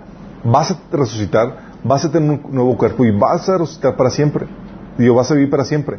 [0.43, 4.47] vas a resucitar, vas a tener un nuevo cuerpo y vas a resucitar para siempre.
[4.97, 5.97] Dios, vas a vivir para siempre.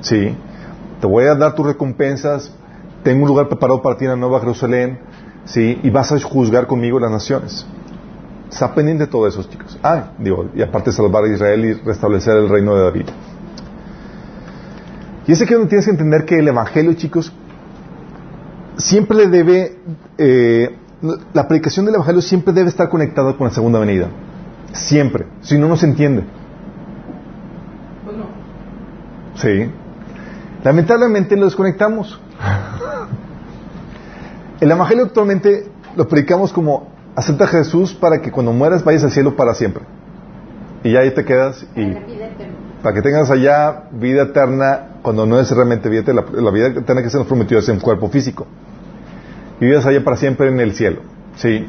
[0.00, 0.34] Sí.
[1.00, 2.52] Te voy a dar tus recompensas,
[3.04, 4.98] tengo un lugar preparado para ti en la Nueva Jerusalén,
[5.44, 7.66] sí, y vas a juzgar conmigo las naciones.
[8.50, 9.78] Está pendiente de todo eso, chicos.
[9.82, 13.06] Ah, digo, y aparte salvar a Israel y restablecer el reino de David.
[15.26, 17.32] Y es aquí donde tienes que entender que el Evangelio, chicos,
[18.76, 19.78] siempre debe,
[20.18, 20.76] eh,
[21.32, 24.08] la predicación del Evangelio siempre debe estar conectada con la segunda venida.
[24.72, 25.26] Siempre.
[25.42, 26.24] Si no, no se entiende.
[28.04, 28.24] Pues no.
[29.36, 29.70] Sí.
[30.64, 32.20] Lamentablemente lo desconectamos.
[34.60, 39.10] El Evangelio actualmente lo predicamos como acepta a Jesús para que cuando mueras vayas al
[39.10, 39.84] cielo para siempre.
[40.84, 41.94] Y ahí te quedas y
[42.82, 46.12] para que tengas allá vida eterna cuando no es realmente vida.
[46.12, 48.46] La, vida eterna que se nos prometió es en cuerpo físico.
[49.60, 51.00] Y vivas allá para siempre en el cielo.
[51.36, 51.66] Sí.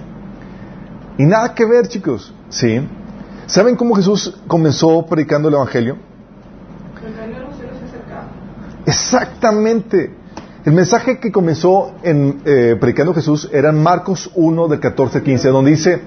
[1.18, 2.34] Y nada que ver, chicos.
[2.50, 2.88] Sí.
[3.46, 5.98] ¿Saben cómo Jesús comenzó predicando el Evangelio?
[8.86, 10.16] Exactamente.
[10.66, 15.24] El mensaje que comenzó en eh, predicando Jesús era en Marcos 1 del 14 al
[15.24, 16.02] 15, donde dice,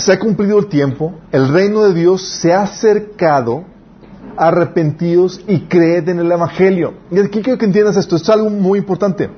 [0.00, 3.64] se ha cumplido el tiempo, el reino de Dios se ha acercado,
[4.36, 6.94] arrepentidos y creed en el Evangelio.
[7.10, 9.28] Y aquí quiero que entiendas esto, esto es algo muy importante.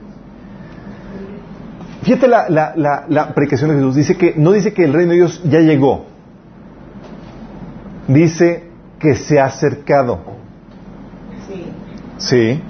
[2.03, 5.13] Fíjate la, la, la, la predicación de Jesús, dice que, no dice que el reino
[5.13, 6.07] de Dios ya llegó,
[8.09, 10.21] dice que se ha acercado.
[11.49, 11.67] Sí.
[12.19, 12.63] Sí.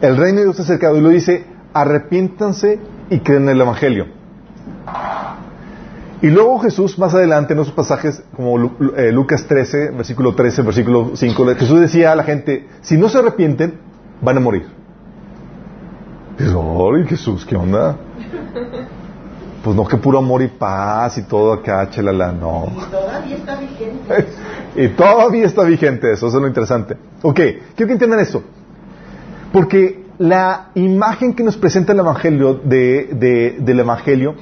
[0.00, 2.78] El reino de Dios está acercado y lo dice, arrepiéntanse
[3.10, 4.06] y creen en el Evangelio.
[6.24, 8.56] Y luego Jesús, más adelante en otros pasajes, como
[8.96, 13.18] eh, Lucas 13, versículo 13, versículo 5, Jesús decía a la gente, si no se
[13.18, 13.74] arrepienten,
[14.22, 14.66] van a morir.
[16.38, 17.98] Dices, "Ay, Jesús, ¿qué onda?
[19.62, 22.68] Pues no, que puro amor y paz y todo acá, chelala, no.
[22.74, 24.26] Y todavía está vigente.
[24.76, 26.96] y todavía está vigente eso, eso es lo interesante.
[27.20, 27.36] Ok,
[27.76, 28.42] quiero que entiendan esto.
[29.52, 34.34] Porque la imagen que nos presenta el Evangelio de, de- del Evangelio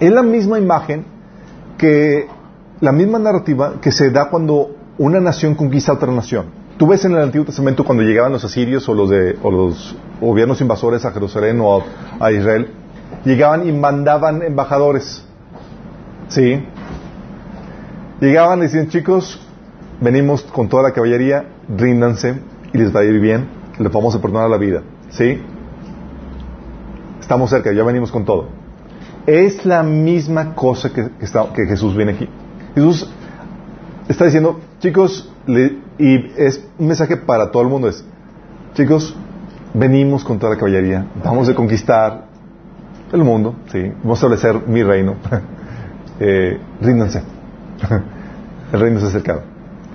[0.00, 1.04] es la misma imagen
[1.76, 2.26] que
[2.80, 6.46] la misma narrativa que se da cuando una nación conquista otra nación.
[6.78, 9.96] Tú ves en el Antiguo Testamento cuando llegaban los asirios o los, de, o los
[10.20, 11.84] gobiernos invasores a Jerusalén o a,
[12.26, 12.70] a Israel,
[13.24, 15.24] llegaban y mandaban embajadores.
[16.28, 16.64] ¿Sí?
[18.20, 19.40] Llegaban y decían, chicos,
[20.00, 21.44] venimos con toda la caballería,
[21.76, 22.40] ríndanse
[22.72, 24.82] y les va a ir bien, les vamos a perdonar la vida.
[25.10, 25.42] ¿Sí?
[27.20, 28.59] Estamos cerca, ya venimos con todo.
[29.26, 32.28] Es la misma cosa que, que está- que Jesús viene aquí.
[32.74, 33.08] Jesús
[34.08, 35.30] está diciendo, chicos,
[35.98, 38.04] y es un mensaje para todo el mundo, es,
[38.74, 39.14] chicos,
[39.74, 42.24] venimos con toda la caballería, vamos a conquistar
[43.12, 43.92] el mundo, ¿sí?
[44.02, 45.16] vamos a establecer mi reino.
[46.22, 47.22] Eh, ríndanse.
[48.74, 49.40] el reino se ha acercado.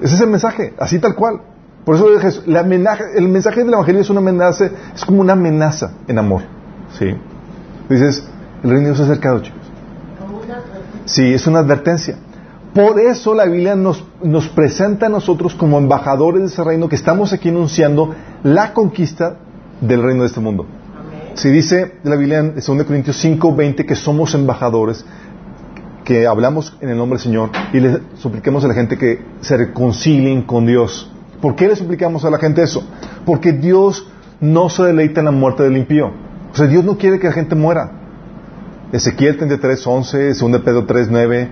[0.01, 1.39] Ese es el mensaje, así tal cual.
[1.85, 5.33] Por eso Jesús- la amenaza- el mensaje del Evangelio es una amenaza, es como una
[5.33, 6.41] amenaza en amor.
[6.97, 7.15] ¿sí?
[7.89, 8.27] Dices,
[8.65, 9.61] el reino de Dios se ha acercado, chicos.
[10.19, 11.01] Como una advertencia.
[11.05, 12.17] Sí, es una advertencia.
[12.73, 16.95] Por eso la Biblia nos, nos presenta a nosotros como embajadores de ese reino que
[16.95, 19.37] estamos aquí anunciando la conquista
[19.81, 20.65] del reino de este mundo.
[21.35, 25.05] Si dice la Biblia en 2 Corintios 5, 20 que somos embajadores,
[26.03, 29.57] que hablamos en el nombre del Señor y le supliquemos a la gente que se
[29.57, 31.11] reconcilien con Dios.
[31.39, 32.83] ¿Por qué le suplicamos a la gente eso?
[33.27, 34.07] Porque Dios
[34.41, 36.07] no se deleita en la muerte del impío.
[36.51, 38.04] O sea, Dios no quiere que la gente muera.
[38.95, 41.49] Ezequiel 33, 11, 2 Pedro 3, 9,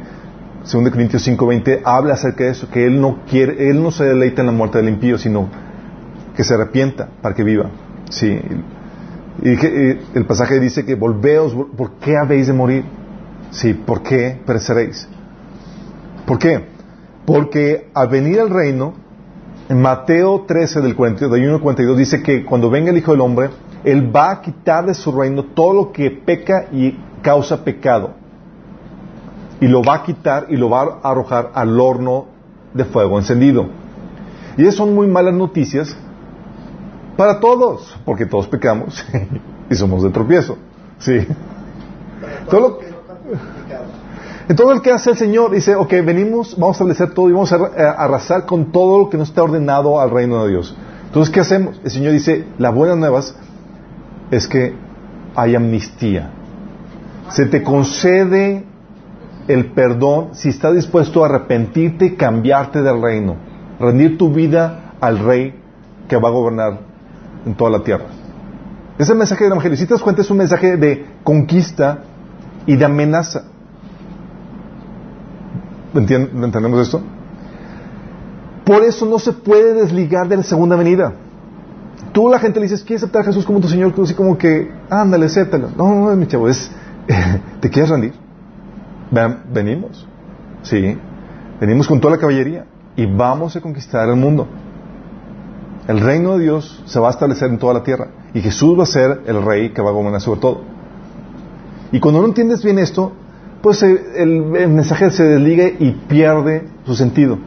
[0.71, 4.05] 2 Corintios 5, 20 habla acerca de eso, que Él no quiere, Él no se
[4.05, 5.49] deleita en la muerte del impío, sino
[6.37, 7.69] que se arrepienta para que viva.
[8.09, 8.39] Sí.
[9.41, 9.49] Y
[10.17, 12.85] el pasaje dice que volveos, ¿por qué habéis de morir?
[13.51, 15.09] Sí, ¿por qué pereceréis?
[16.25, 16.63] ¿Por qué?
[17.25, 18.93] Porque al venir al reino,
[19.67, 23.49] en Mateo 13 del 41 al 42 dice que cuando venga el Hijo del Hombre,
[23.83, 28.11] Él va a quitar de su reino todo lo que peca y causa pecado.
[29.59, 32.25] Y lo va a quitar y lo va a arrojar al horno
[32.75, 33.65] de fuego encendido.
[34.57, 35.95] Y esas son muy malas noticias
[37.17, 39.03] para todos, porque todos pecamos
[39.71, 40.57] y somos de tropiezo.
[40.99, 41.25] Sí.
[42.49, 42.79] Todo lo-
[44.49, 47.51] entonces el que hace el Señor dice, ok, venimos, vamos a establecer todo y vamos
[47.53, 50.75] a arra- a arrasar con todo lo que no está ordenado al reino de Dios.
[51.05, 51.79] Entonces, ¿qué hacemos?
[51.83, 53.35] El Señor dice, las buenas nuevas
[54.31, 54.75] es que
[55.35, 56.31] hay amnistía.
[57.29, 58.65] Se te concede
[59.47, 63.35] el perdón si estás dispuesto a arrepentirte y cambiarte del reino,
[63.79, 65.53] rendir tu vida al rey
[66.07, 66.79] que va a gobernar
[67.45, 68.05] en toda la tierra.
[68.95, 69.75] Ese es el mensaje del Evangelio.
[69.77, 71.99] Si te das cuenta, es un mensaje de conquista
[72.65, 73.43] y de amenaza.
[75.93, 77.01] ¿Entien- ¿Entendemos esto?
[78.65, 81.13] Por eso no se puede desligar de la segunda venida.
[82.13, 83.91] Tú la gente le dices, ¿quieres aceptar a Jesús como tu Señor?
[83.93, 85.69] Tú así como que, ándale, acéptalo.
[85.75, 86.71] No, no, mi chavo, es,
[87.59, 88.13] ¿te quieres rendir?
[89.11, 90.07] Ven- venimos.
[90.63, 90.97] Sí.
[91.59, 94.47] Venimos con toda la caballería y vamos a conquistar el mundo.
[95.87, 98.83] El reino de Dios se va a establecer en toda la tierra y Jesús va
[98.83, 100.61] a ser el rey que va a gobernar sobre todo.
[101.91, 103.11] Y cuando no entiendes bien esto,
[103.61, 107.37] pues eh, el, mensaje se desliga y pierde su sentido.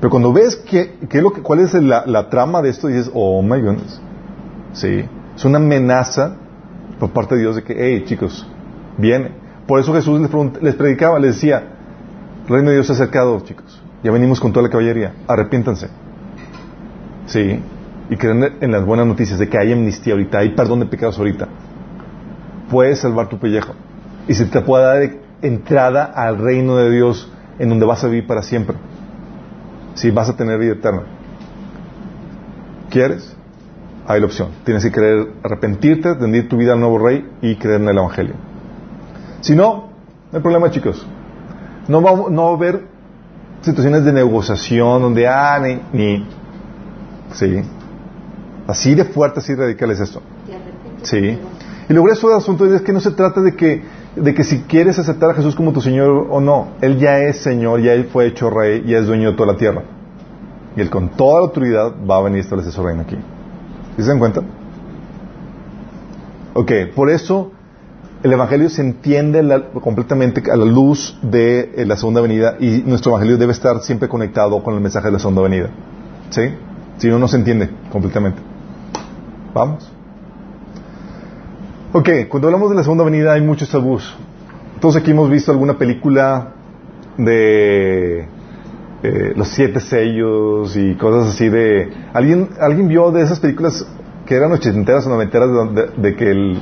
[0.00, 3.10] Pero cuando ves que, que lo que, cuál es la, la trama de esto, dices,
[3.14, 4.00] oh my goodness.
[4.72, 6.36] Sí, es una amenaza
[6.98, 8.46] por parte de Dios de que, hey chicos,
[8.98, 9.32] viene.
[9.66, 11.62] Por eso Jesús les, les predicaba, les decía,
[12.46, 13.80] el reino de Dios se ha acercado, chicos.
[14.02, 15.88] Ya venimos con toda la caballería, arrepiéntanse.
[17.26, 17.60] Sí,
[18.10, 21.18] y creen en las buenas noticias de que hay amnistía ahorita, hay perdón de pecados
[21.18, 21.46] ahorita.
[22.70, 23.74] Puedes salvar tu pellejo.
[24.26, 28.26] Y se te puede dar entrada al reino de Dios en donde vas a vivir
[28.26, 28.76] para siempre.
[29.94, 31.02] Si vas a tener vida eterna.
[32.90, 33.36] ¿Quieres?
[34.06, 34.48] Hay la opción.
[34.64, 38.34] Tienes que querer arrepentirte, rendir tu vida al nuevo rey y creer en el Evangelio.
[39.40, 39.88] Si no,
[40.30, 41.06] no hay problema, chicos.
[41.88, 42.82] No va, no va a haber
[43.62, 46.26] situaciones de negociación donde, ah, ni, ni-
[47.32, 47.62] Sí.
[48.66, 50.20] Así de fuerte, así radical es esto.
[51.02, 51.38] Sí.
[51.88, 53.82] Y luego eso del asunto es que no se trata de que,
[54.14, 56.68] de que si quieres aceptar a Jesús como tu Señor o no.
[56.80, 59.58] Él ya es Señor, ya Él fue hecho Rey, ya es dueño de toda la
[59.58, 59.82] tierra.
[60.76, 63.16] Y Él con toda la autoridad va a venir a establecer su reino aquí.
[63.96, 64.42] ¿Sí se dan cuenta?
[66.54, 67.52] Ok, por eso
[68.22, 72.82] el Evangelio se entiende la- completamente a la luz de eh, la segunda venida y
[72.86, 75.70] nuestro Evangelio debe estar siempre conectado con el mensaje de la segunda venida.
[76.30, 76.42] ¿Sí?
[76.98, 78.40] Si no, no se entiende completamente.
[79.54, 79.90] ¿Vamos?
[81.92, 84.14] Ok, cuando hablamos de la segunda venida hay muchos tabús.
[84.80, 86.52] Todos aquí hemos visto alguna película
[87.16, 88.20] de
[89.02, 91.90] eh, los siete sellos y cosas así de...
[92.12, 93.84] ¿Alguien, ¿Alguien vio de esas películas
[94.26, 96.60] que eran ochenteras o noventeras de, de- de que el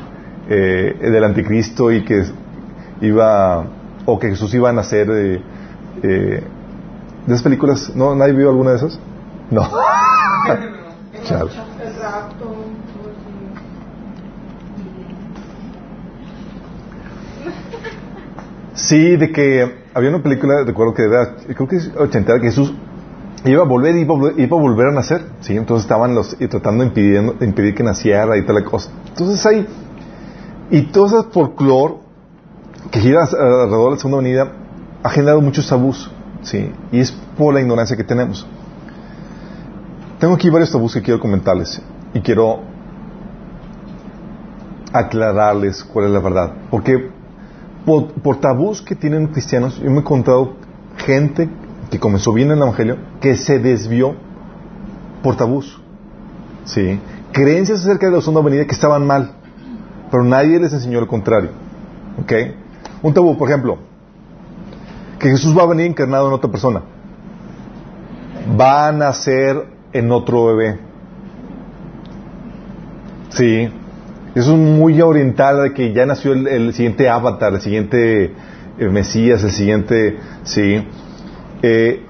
[0.48, 2.24] eh, del anticristo y que
[3.00, 3.64] iba
[4.06, 5.42] o que Jesús iba a nacer eh,
[6.02, 6.44] eh,
[7.26, 7.92] de esas películas?
[7.94, 8.14] ¿No?
[8.14, 8.98] ¿Nadie vio alguna de esas?
[9.50, 9.62] No.
[11.24, 11.50] Chale.
[18.74, 22.72] Sí, de que había una película, recuerdo que era, creo que es ochentera, que Jesús
[23.44, 25.56] iba a volver iba, iba a volver a nacer, ¿sí?
[25.56, 28.90] Entonces estaban los, y tratando de impidiendo- de impedir que naciera y tal cosa.
[29.08, 29.66] Entonces hay,
[30.70, 31.94] y todo ese folclore
[32.90, 34.52] que gira alrededor de la segunda venida
[35.02, 36.10] ha generado muchos tabús,
[36.42, 36.72] ¿sí?
[36.92, 38.46] Y es por la ignorancia que tenemos.
[40.18, 41.80] Tengo aquí varios tabús que quiero comentarles
[42.12, 42.60] y quiero
[44.92, 46.52] aclararles cuál es la verdad.
[46.70, 47.10] Porque
[47.84, 50.54] por, tabús que tienen cristianos, yo me he encontrado
[50.96, 51.48] gente
[51.90, 54.14] que comenzó bien en el Evangelio que se desvió
[55.22, 55.80] por tabús.
[56.64, 57.00] ¿Sí?
[57.32, 59.37] Creencias acerca de la segunda venida que estaban mal,
[60.10, 61.50] pero nadie les enseñó lo contrario.
[62.20, 62.32] ¿Ok?
[63.02, 63.78] Un tabú, por ejemplo,
[65.18, 66.82] que Jesús va a venir encarnado en otra persona.
[68.58, 70.78] Va a nacer en otro bebé.
[73.30, 73.68] Sí.
[74.34, 78.32] Eso es muy oriental de que ya nació el, siguiente avatar, el siguiente
[78.78, 80.86] eh, Mesías, el siguiente, sí.
[81.62, 82.04] Eh,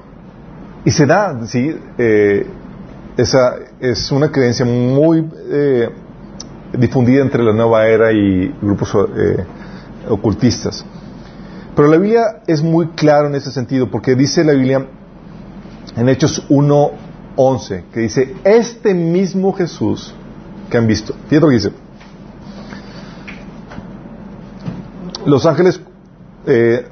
[0.84, 1.74] y se da, sí.
[1.96, 2.46] eh,
[3.16, 5.88] esa es una creencia muy eh,
[6.72, 9.44] difundida entre la nueva era y grupos eh,
[10.09, 10.85] ocultistas.
[11.74, 14.87] Pero la Biblia es muy claro en ese sentido, porque dice la Biblia
[15.96, 20.14] en Hechos 1.11, que dice, este mismo Jesús
[20.70, 21.14] que han visto.
[21.28, 21.72] Fíjate lo que dice.
[25.24, 25.81] Los ángeles
[26.46, 26.87] eh,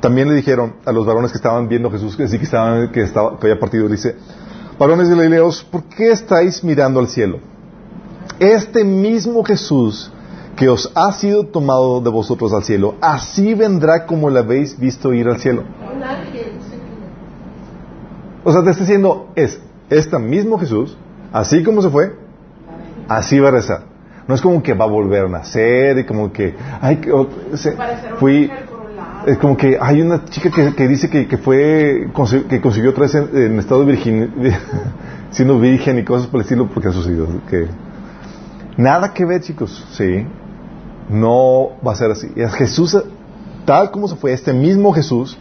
[0.00, 3.02] también le dijeron a los varones que estaban viendo Jesús que sí que estaban que
[3.02, 4.14] estaba que había partido dice
[4.78, 7.40] varones de Galileos ¿por qué estáis mirando al cielo?
[8.40, 10.12] Este mismo Jesús
[10.56, 15.12] que os ha sido tomado de vosotros al cielo así vendrá como le habéis visto
[15.14, 15.62] ir al cielo.
[18.44, 20.96] O sea te está diciendo es este mismo Jesús
[21.32, 22.16] así como se fue
[23.08, 23.82] así va a rezar.
[24.26, 27.00] No es como que va a volver a nacer y como que ay
[27.54, 27.76] se-
[28.18, 28.50] fui
[29.26, 32.08] es como que hay una chica que, que dice que, que fue
[32.48, 34.32] que consiguió otra vez en, en estado de virgin,
[35.30, 37.66] siendo virgen y cosas por el estilo porque ha sucedido que
[38.78, 39.86] nada que ver chicos.
[39.90, 40.26] Sí.
[41.10, 42.32] No va a ser así.
[42.34, 42.96] Es Jesús
[43.66, 45.36] tal como se fue este mismo Jesús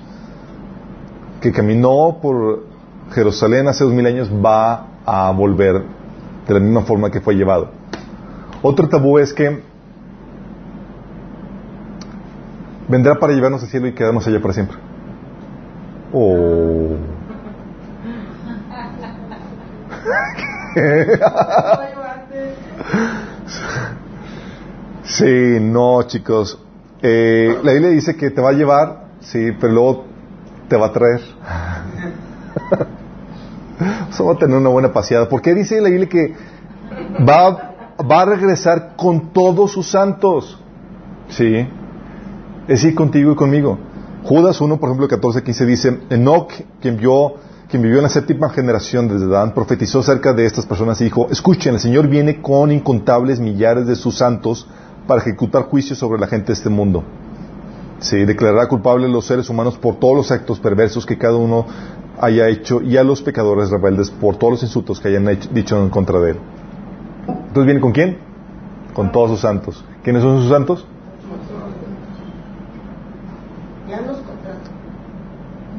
[1.40, 2.66] que caminó por
[3.12, 5.84] Jerusalén hace dos mil años va a volver
[6.46, 7.70] de la misma forma que fue llevado.
[8.62, 9.64] Otro tabú es que
[12.90, 14.78] vendrá para llevarnos al cielo y quedarnos allá para siempre.
[16.12, 16.98] Oh.
[25.04, 26.60] Sí, no, chicos.
[27.02, 30.06] Eh, la Biblia dice que te va a llevar, sí, pero luego
[30.68, 31.22] te va a traer.
[34.10, 35.30] Eso va a tener una buena paseada.
[35.30, 36.34] ¿Por qué dice la Biblia que
[37.28, 40.60] va, va a regresar con todos sus santos?
[41.30, 41.68] Sí.
[42.68, 43.78] Es decir, contigo y conmigo.
[44.24, 47.36] Judas 1, por ejemplo, 14, 15 dice, Enoch, quien vio,
[47.70, 51.28] quien vivió en la séptima generación desde Adán, profetizó acerca de estas personas y dijo,
[51.30, 54.68] escuchen, el Señor viene con incontables millares de sus santos
[55.06, 57.04] para ejecutar juicios sobre la gente de este mundo.
[58.00, 61.66] Sí, declarará culpables a los seres humanos por todos los actos perversos que cada uno
[62.22, 65.82] haya hecho y a los pecadores rebeldes por todos los insultos que hayan hecho- dicho
[65.82, 66.38] en contra de él.
[67.28, 68.18] Entonces viene con quién?
[68.94, 69.84] Con todos sus santos.
[70.04, 70.86] ¿Quiénes son sus santos?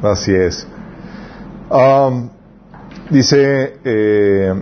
[0.03, 0.67] Así es.
[1.69, 2.29] Am,
[3.11, 4.53] dice eh,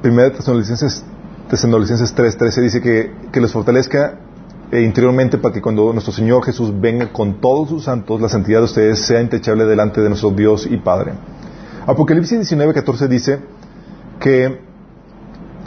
[0.00, 1.04] Primera Tesalonicenses,
[1.48, 4.18] Tesalonicenses 3.13 dice que, que los fortalezca
[4.70, 8.60] eh, interiormente para que cuando nuestro Señor Jesús venga con todos sus santos, la santidad
[8.60, 11.12] de ustedes sea intachable delante de nuestro Dios y Padre.
[11.86, 13.40] Apocalipsis 19.14 dice
[14.18, 14.60] que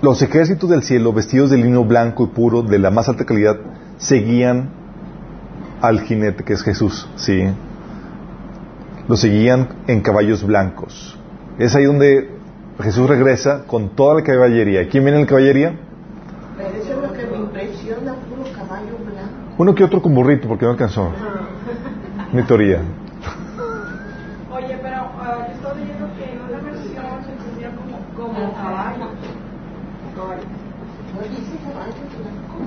[0.01, 3.57] los ejércitos del cielo, vestidos de lino blanco y puro, de la más alta calidad,
[3.97, 4.71] seguían
[5.81, 7.43] al jinete que es Jesús, ¿sí?
[9.07, 11.17] Lo seguían en caballos blancos.
[11.59, 12.31] Es ahí donde
[12.81, 14.87] Jesús regresa con toda la caballería.
[14.89, 15.75] ¿Quién viene en la caballería?
[16.59, 19.55] Eso es lo que me impresiona, puro caballo blanco.
[19.57, 21.11] Uno que otro con burrito porque no alcanzó.
[22.33, 22.81] Mi teoría.
[24.51, 27.99] Oye, pero ah, yo estaba leyendo que en una versión se entendía como,
[28.33, 29.09] como caballo.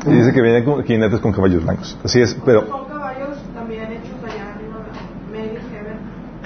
[0.07, 1.99] No dice que vienen con jinetes con caballos blancos.
[2.05, 4.87] Así es, pero Son caballos también hechos allá arriba,
[5.31, 5.99] made in heaven.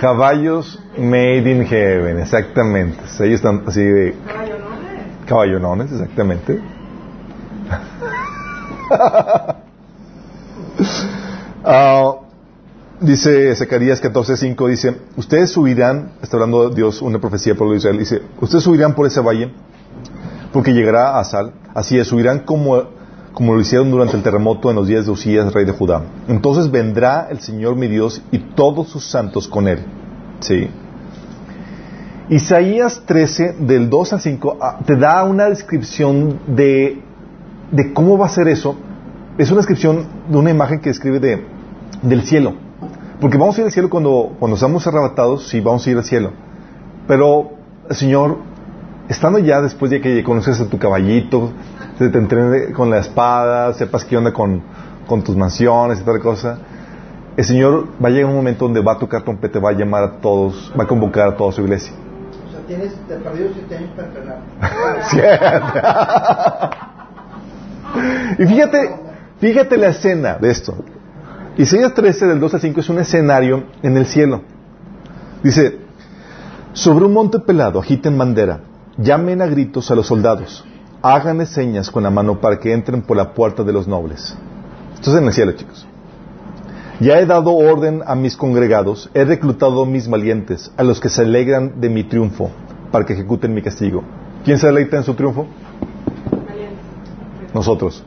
[0.02, 2.98] Caballos made in heaven, exactamente.
[3.20, 5.26] Ellos están así de Caballo, ¿no?
[5.26, 6.60] caballonones, exactamente.
[11.64, 12.16] Ah,
[12.98, 18.64] dice Zacarías 14:5, dice, ustedes subirán, está hablando Dios, una profecía por Israel, dice, ustedes
[18.64, 19.52] subirán por ese valle
[20.52, 22.82] porque llegará a Sal, así es, subirán como,
[23.34, 26.02] como lo hicieron durante el terremoto en los días de Usías, rey de Judá.
[26.28, 29.84] Entonces vendrá el Señor mi Dios y todos sus santos con él.
[30.40, 30.68] Sí.
[32.28, 37.02] Isaías 13, del 2 al 5, ah, te da una descripción de,
[37.70, 38.76] de cómo va a ser eso.
[39.38, 41.44] Es una descripción de una imagen que describe de,
[42.02, 42.54] del cielo.
[43.20, 46.04] Porque vamos a ir al cielo cuando, cuando seamos arrebatados, sí, vamos a ir al
[46.04, 46.32] cielo.
[47.06, 47.52] Pero
[47.88, 48.38] el Señor,
[49.12, 51.52] estando ya después de que conoces a tu caballito,
[51.98, 54.62] se te entrene con la espada, sepas qué onda con,
[55.06, 56.58] con tus mansiones y tal cosa,
[57.36, 60.02] el Señor va a llegar un momento donde va a tocar trompeta, va a llamar
[60.02, 61.92] a todos, va a convocar a toda su iglesia.
[62.48, 64.38] O sea, tienes de perdido siete años para entrenar.
[68.38, 68.96] y fíjate,
[69.38, 70.74] fíjate la escena de esto.
[71.58, 74.42] Isaías 13, del 2 al 5, es un escenario en el cielo.
[75.42, 75.80] Dice,
[76.72, 78.60] sobre un monte pelado agiten bandera,
[78.98, 80.64] llamen a gritos a los soldados,
[81.02, 84.36] háganle señas con la mano para que entren por la puerta de los nobles.
[84.94, 85.86] Esto es en el cielo, chicos.
[87.00, 91.08] Ya he dado orden a mis congregados, he reclutado a mis valientes, a los que
[91.08, 92.50] se alegran de mi triunfo,
[92.92, 94.04] para que ejecuten mi castigo.
[94.44, 95.46] ¿Quién se alegra en su triunfo?
[97.54, 98.04] Nosotros.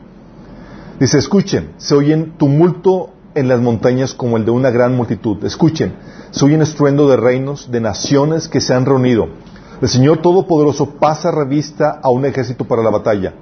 [0.98, 5.44] Dice, escuchen, se oyen tumulto en las montañas como el de una gran multitud.
[5.44, 5.94] Escuchen,
[6.30, 9.28] se oyen estruendo de reinos, de naciones que se han reunido.
[9.80, 13.34] El Señor Todopoderoso pasa revista a un ejército para la batalla.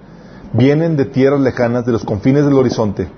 [0.52, 3.08] Vienen de tierras lejanas, de los confines del horizonte.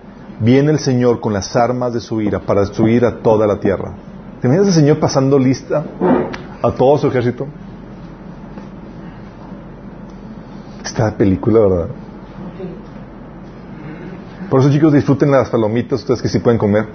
[0.40, 3.94] Viene el Señor con las armas de su ira para destruir a toda la tierra.
[4.40, 5.82] ¿Te imaginas el Señor pasando lista
[6.62, 7.46] a todo su ejército?
[10.84, 11.88] Esta película, ¿verdad?
[14.50, 16.86] Por eso, chicos, disfruten las palomitas, ustedes que sí pueden comer.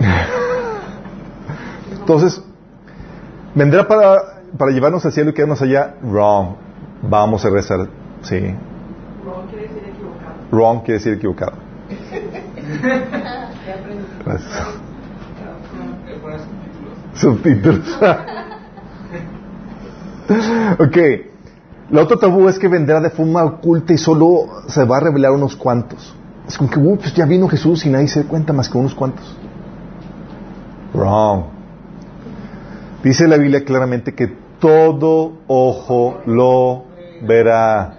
[2.00, 2.42] Entonces,
[3.56, 5.96] vendrá para, para llevarnos al cielo y quedarnos allá.
[6.02, 6.54] Wrong.
[7.02, 7.88] Vamos a rezar.
[8.22, 8.54] Sí.
[9.24, 10.34] Wrong quiere decir equivocado.
[10.52, 11.52] Wrong quiere decir equivocado.
[14.24, 14.68] Gracias.
[17.14, 17.98] Subtítulos.
[20.78, 20.96] ok.
[21.90, 25.32] La otra tabú es que vendrá de forma oculta y solo se va a revelar
[25.32, 26.14] unos cuantos.
[26.46, 28.76] Es como que, uh, pues ya vino Jesús y nadie se da cuenta más que
[28.76, 29.36] unos cuantos.
[30.92, 31.55] Wrong.
[33.06, 34.26] Dice la Biblia claramente que
[34.58, 36.86] todo ojo lo
[37.22, 37.98] verá.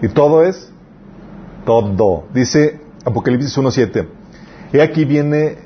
[0.00, 0.72] ¿Y todo es?
[1.66, 2.24] Todo.
[2.32, 4.08] Dice Apocalipsis 1.7.
[4.72, 5.58] He aquí viene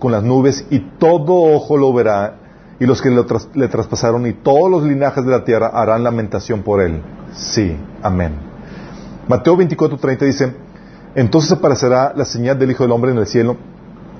[0.00, 2.38] con las nubes y todo ojo lo verá
[2.80, 6.64] y los que tras, le, traspasaron y todos los linajes de la tierra harán lamentación
[6.64, 7.00] por él.
[7.34, 8.32] Sí, amén.
[9.28, 10.56] Mateo 24.30 dice,
[11.14, 13.58] entonces aparecerá la señal del Hijo del Hombre en el cielo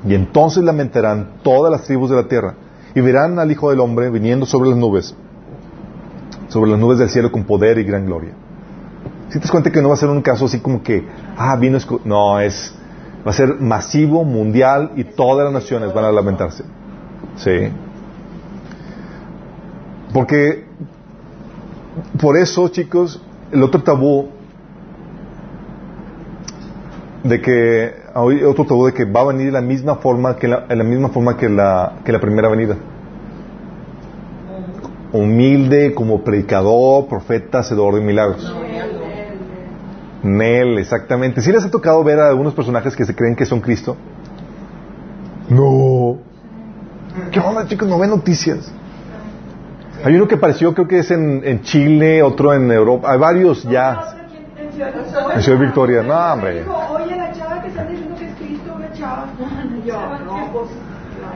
[0.07, 2.55] y entonces lamentarán todas las tribus de la tierra
[2.95, 5.15] y verán al Hijo del Hombre viniendo sobre las nubes,
[6.49, 8.33] sobre las nubes del cielo con poder y gran gloria.
[9.29, 11.57] Si te das cuenta que no va a ser un caso así como que, ah,
[11.57, 12.75] vino, no, es,
[13.25, 16.65] va a ser masivo, mundial y todas las naciones van a lamentarse.
[17.37, 17.71] Sí.
[20.13, 20.67] Porque,
[22.21, 23.23] por eso, chicos,
[23.53, 24.31] el otro tabú
[27.23, 30.67] de que, otro tabú de que va a venir de la misma forma que la,
[30.69, 32.77] en la misma forma que la, que la primera venida.
[35.13, 38.55] Humilde como predicador, profeta, hacedor de milagros.
[40.23, 41.41] Nel, exactamente.
[41.41, 43.97] ¿Sí les ha tocado ver a algunos personajes que se creen que son Cristo?
[45.49, 46.19] No.
[47.33, 47.89] ¿Qué onda, chicos?
[47.89, 48.73] No ven noticias.
[50.05, 53.11] Hay uno que apareció, creo que es en, en Chile, otro en Europa.
[53.13, 54.17] Hay varios ya.
[55.35, 56.03] En Ciudad Victoria.
[56.03, 56.65] No, hombre.
[56.65, 57.71] Oye, la chava que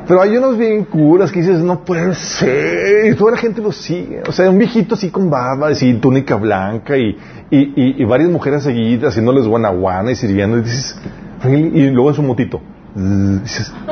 [0.06, 3.06] Pero hay unos bien curas que dices, no puede ser.
[3.06, 4.22] Y toda la gente lo sigue.
[4.28, 7.16] O sea, un viejito así con barba, así, túnica blanca y,
[7.50, 10.58] y, y, y varias mujeres seguidas haciéndoles guanaguana y sirviendo.
[10.58, 10.96] Y dices,
[11.44, 12.60] y luego en su motito.
[12.94, 13.72] Dices,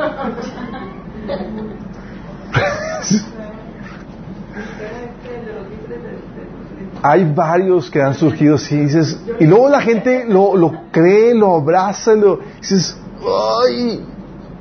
[7.05, 11.55] Hay varios que han surgido así, dices, y luego la gente lo, lo cree, lo
[11.55, 12.97] abraza, lo, dices,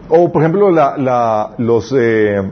[0.09, 2.51] O por ejemplo, eh,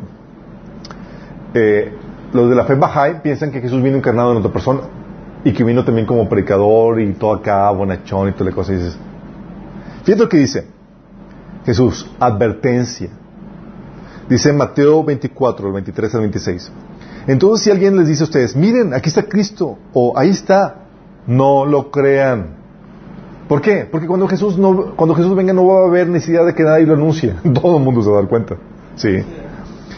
[1.54, 1.92] eh,
[2.32, 4.80] los de la fe Bahá'í piensan que Jesús vino encarnado en otra persona
[5.44, 8.72] y que vino también como predicador y todo acá, bonachón y toda la cosa.
[8.72, 8.98] Y dices,
[10.04, 10.66] fíjate lo que dice
[11.64, 13.10] Jesús, advertencia.
[14.28, 16.72] Dice Mateo 24, el 23 al 26.
[17.26, 20.76] Entonces si alguien les dice a ustedes, miren, aquí está Cristo, o ahí está,
[21.26, 22.59] no lo crean.
[23.50, 23.84] ¿Por qué?
[23.90, 26.86] Porque cuando Jesús, no, cuando Jesús venga no va a haber necesidad de que nadie
[26.86, 27.34] lo anuncie.
[27.60, 28.54] Todo el mundo se va a dar cuenta.
[28.94, 29.24] Sí.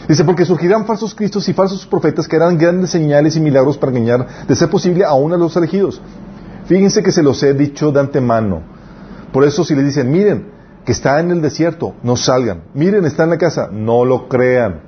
[0.07, 3.91] Dice, porque surgirán falsos cristos y falsos profetas que harán grandes señales y milagros para
[3.91, 6.01] engañar, de ser posible, aún a los elegidos.
[6.65, 8.63] Fíjense que se los he dicho de antemano.
[9.31, 10.47] Por eso si les dicen, miren,
[10.83, 12.63] que está en el desierto, no salgan.
[12.73, 14.79] Miren, está en la casa, no lo crean.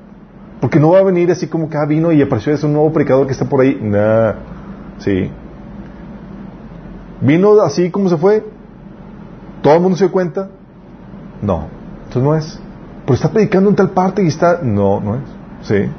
[0.60, 3.28] Porque no va a venir así como que ah, vino y apareció ese nuevo predicador
[3.28, 3.78] que está por ahí.
[3.80, 4.34] Nah.
[4.98, 5.30] Sí.
[7.22, 8.55] Vino así como se fue.
[9.66, 10.48] Todo el mundo se cuenta.
[11.42, 11.68] No.
[12.04, 12.60] Entonces no es.
[13.04, 14.60] Pero está predicando en tal parte y está...
[14.62, 15.24] No, no es.
[15.64, 15.90] Sí.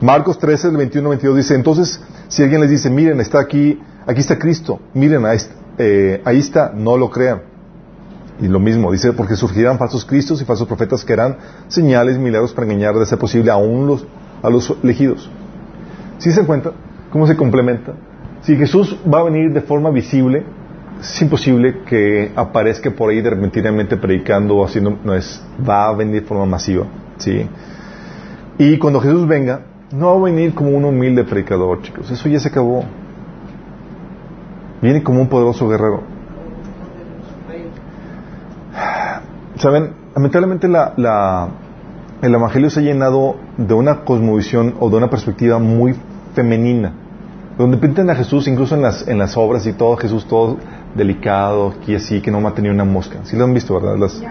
[0.00, 4.18] Marcos 13, el 21, 22 dice, entonces, si alguien les dice, miren, está aquí, aquí
[4.18, 5.38] está Cristo, miren, ahí,
[5.78, 7.42] eh, ahí está, no lo crean.
[8.40, 11.36] Y lo mismo, dice, porque surgirán falsos cristos y falsos profetas que harán
[11.68, 14.04] señales, milagros para engañar de ser posible aún los,
[14.42, 15.30] a los elegidos.
[16.18, 16.72] ¿Sí se cuenta
[17.12, 17.92] cómo se complementa?
[18.40, 20.44] Si Jesús va a venir de forma visible,
[21.02, 25.94] es imposible que aparezca por ahí de repentinamente predicando o haciendo, no es, va a
[25.94, 26.86] venir de forma masiva,
[27.16, 27.44] ¿sí?
[28.58, 32.38] Y cuando Jesús venga, no va a venir como un humilde predicador, chicos, eso ya
[32.38, 32.84] se acabó.
[34.80, 36.02] Viene como un poderoso guerrero.
[39.56, 41.48] Saben, lamentablemente la, la,
[42.20, 45.96] el Evangelio se ha llenado de una cosmovisión o de una perspectiva muy
[46.34, 46.92] femenina,
[47.58, 50.58] donde pintan a Jesús incluso en las, en las obras y todo, Jesús todo
[50.94, 53.20] delicado, aquí así, que no mata ni una mosca.
[53.24, 53.96] Sí lo han visto, ¿verdad?
[53.96, 54.22] Las,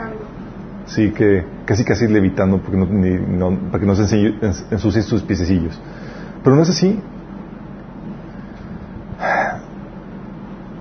[0.86, 4.36] sí, que casi casi levitando porque no, ni, no, para que no se ensucie,
[4.72, 5.80] ensucie sus piececillos.
[6.44, 7.00] Pero no es así.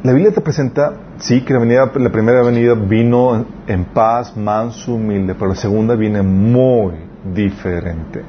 [0.02, 4.94] La Biblia te presenta, sí, que la, venida, la primera venida vino en paz, manso,
[4.94, 6.94] humilde, pero la segunda viene muy
[7.34, 8.22] diferente.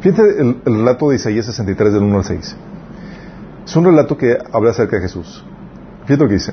[0.00, 2.56] Fíjate el, el relato de Isaías 63 del 1 al 6.
[3.66, 5.44] Es un relato que habla acerca de Jesús.
[6.06, 6.52] Fíjate lo dice.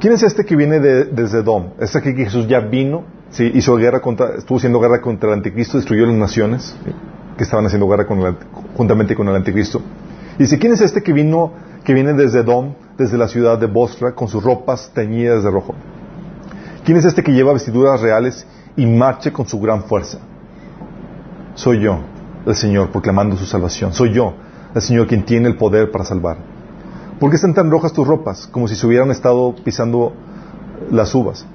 [0.00, 1.70] ¿Quién es este que viene de, desde Dom?
[1.80, 3.50] Es aquí que Jesús ya vino, ¿sí?
[3.54, 6.76] hizo guerra contra, estuvo haciendo guerra contra el anticristo, destruyó las naciones
[7.36, 8.36] que estaban haciendo guerra con
[8.76, 9.80] juntamente con el anticristo.
[10.38, 11.52] Y dice, ¿quién es este que vino,
[11.84, 15.74] que viene desde Dom, desde la ciudad de Bostra, con sus ropas teñidas de rojo?
[16.84, 18.46] ¿Quién es este que lleva vestiduras reales
[18.76, 20.18] y marcha con su gran fuerza?
[21.54, 22.00] Soy yo,
[22.46, 23.92] el Señor, proclamando su salvación.
[23.92, 24.34] Soy yo,
[24.74, 26.53] el Señor, quien tiene el poder para salvar.
[27.20, 28.46] ¿Por qué están tan rojas tus ropas?
[28.46, 30.12] Como si se hubieran estado pisando
[30.90, 31.46] las uvas.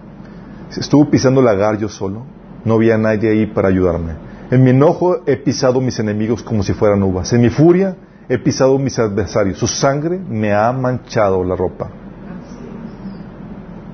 [0.78, 2.24] Estuvo pisando el lagar yo solo.
[2.64, 4.14] No había nadie ahí para ayudarme.
[4.52, 7.34] En mi enojo he pisado mis enemigos como si fueran uvas.
[7.34, 7.96] En mi furia
[8.30, 9.58] he pisado mis adversarios.
[9.58, 11.90] Su sangre me ha manchado la ropa.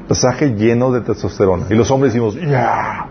[0.07, 1.65] Pasaje lleno de testosterona.
[1.69, 3.07] Y los hombres decimos, ¡ya!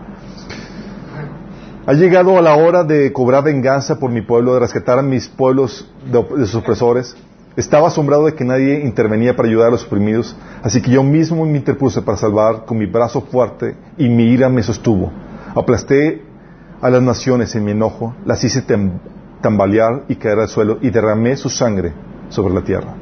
[1.87, 5.27] Ha llegado a la hora de cobrar venganza por mi pueblo, de rescatar a mis
[5.27, 7.15] pueblos de, de sus opresores.
[7.55, 11.45] Estaba asombrado de que nadie intervenía para ayudar a los oprimidos, así que yo mismo
[11.45, 15.11] me interpuse para salvar con mi brazo fuerte y mi ira me sostuvo.
[15.55, 16.21] Aplasté
[16.81, 18.61] a las naciones en mi enojo, las hice
[19.41, 21.93] tambalear y caer al suelo y derramé su sangre
[22.29, 22.93] sobre la tierra.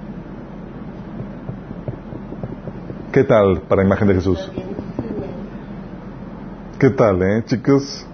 [3.12, 4.52] ¿Qué tal para imagen de Jesús?
[6.78, 8.06] ¿Qué tal, eh, chicos?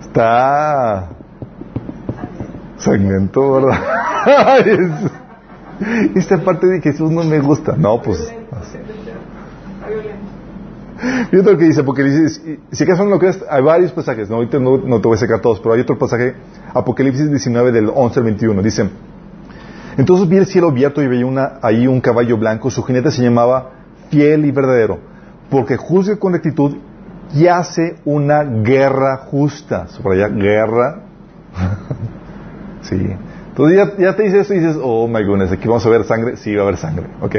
[0.00, 1.10] Está
[2.82, 3.78] sangriento, ¿verdad?
[6.14, 7.74] Esta parte de Jesús no me gusta.
[7.76, 8.32] No, pues.
[11.32, 14.60] Y otro que dice, Apocalipsis, si acaso no lo crees, hay varios pasajes, no, ahorita
[14.60, 16.34] no, no, te voy a sacar todos, pero hay otro pasaje,
[16.72, 18.88] Apocalipsis 19 del 11 al 21, dice,
[19.96, 23.22] entonces vi el cielo abierto y veía una, ahí un caballo blanco, su jinete se
[23.22, 23.70] llamaba
[24.10, 25.00] fiel y verdadero,
[25.50, 26.76] porque juzga con rectitud
[27.34, 31.00] y hace una guerra justa, sobre allá, guerra,
[32.82, 33.16] sí,
[33.48, 36.04] entonces ya, ya, te dice eso y dices, oh my goodness, aquí vamos a ver
[36.04, 37.36] sangre, sí va a haber sangre, ok.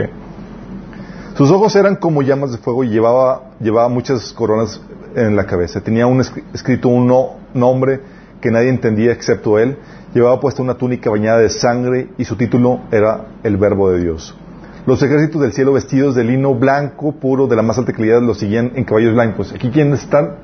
[1.35, 4.79] Sus ojos eran como llamas de fuego y llevaba, llevaba muchas coronas
[5.15, 5.81] en la cabeza.
[5.81, 6.21] Tenía un
[6.53, 8.01] escrito un no, nombre
[8.39, 9.77] que nadie entendía excepto él.
[10.13, 14.35] Llevaba puesta una túnica bañada de sangre y su título era el Verbo de Dios.
[14.85, 18.37] Los ejércitos del cielo vestidos de lino blanco puro de la más alta calidad los
[18.37, 19.53] seguían en caballos blancos.
[19.53, 20.35] Aquí quiénes están?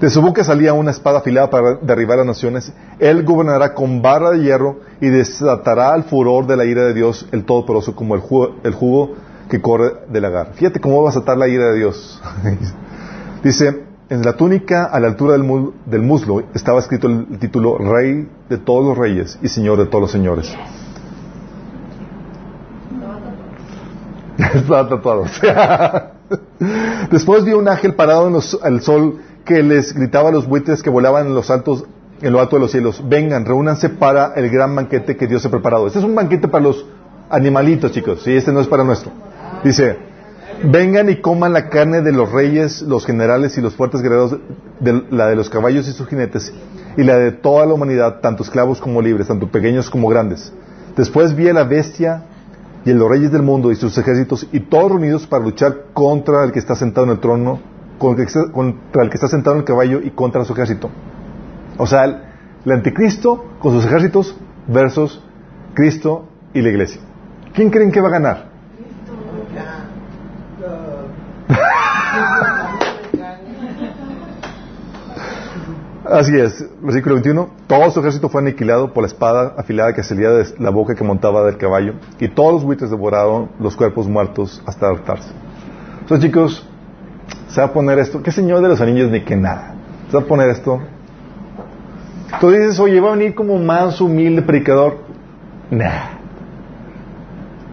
[0.00, 2.70] De su boca salía una espada afilada para derribar las naciones.
[2.98, 7.26] Él gobernará con barra de hierro y desatará el furor de la ira de Dios,
[7.32, 9.14] el Todopoderoso, como el jugo, el jugo
[9.48, 10.50] que corre del lagar.
[10.54, 12.20] Fíjate cómo va a desatar la ira de Dios.
[13.42, 18.28] Dice, en la túnica a la altura del, del muslo estaba escrito el título Rey
[18.50, 20.52] de todos los reyes y Señor de todos los señores.
[24.54, 25.24] Estaba tatuado.
[27.10, 30.82] Después vi un ángel parado en los- al sol que les gritaba a los buitres
[30.82, 31.84] que volaban en los altos,
[32.20, 33.02] en lo alto de los cielos.
[33.08, 35.86] Vengan, reúnanse para el gran banquete que Dios ha preparado.
[35.86, 36.84] Este es un banquete para los
[37.30, 38.22] animalitos, chicos.
[38.22, 39.12] Sí, este no es para nuestro.
[39.64, 39.96] Dice,
[40.64, 44.36] vengan y coman la carne de los reyes, los generales y los fuertes guerreros,
[44.80, 46.52] de, la de los caballos y sus jinetes,
[46.96, 50.52] y la de toda la humanidad, tanto esclavos como libres, tanto pequeños como grandes.
[50.96, 52.24] Después vi a la bestia
[52.84, 56.42] y a los reyes del mundo y sus ejércitos, y todos reunidos para luchar contra
[56.42, 59.28] el que está sentado en el trono, con el que está- contra el que está
[59.28, 60.90] sentado en el caballo y contra su ejército.
[61.78, 62.16] O sea, el,
[62.64, 64.36] el anticristo con sus ejércitos
[64.66, 65.22] versus
[65.74, 67.00] Cristo y la iglesia.
[67.54, 68.46] ¿Quién creen que va a ganar?
[76.04, 77.48] Así es, versículo 21.
[77.66, 81.02] Todo su ejército fue aniquilado por la espada afilada que salía de la boca que
[81.02, 85.30] montaba del caballo, y todos los buitres devoraron los cuerpos muertos hasta hartarse.
[86.00, 86.68] Entonces, chicos,
[87.56, 88.22] se va a poner esto.
[88.22, 89.72] ¿Qué señor de los anillos ni que nada?
[90.10, 90.78] Se va a poner esto.
[92.38, 94.98] Tú dices, oye, va a venir como más humilde predicador.
[95.70, 96.18] Nah.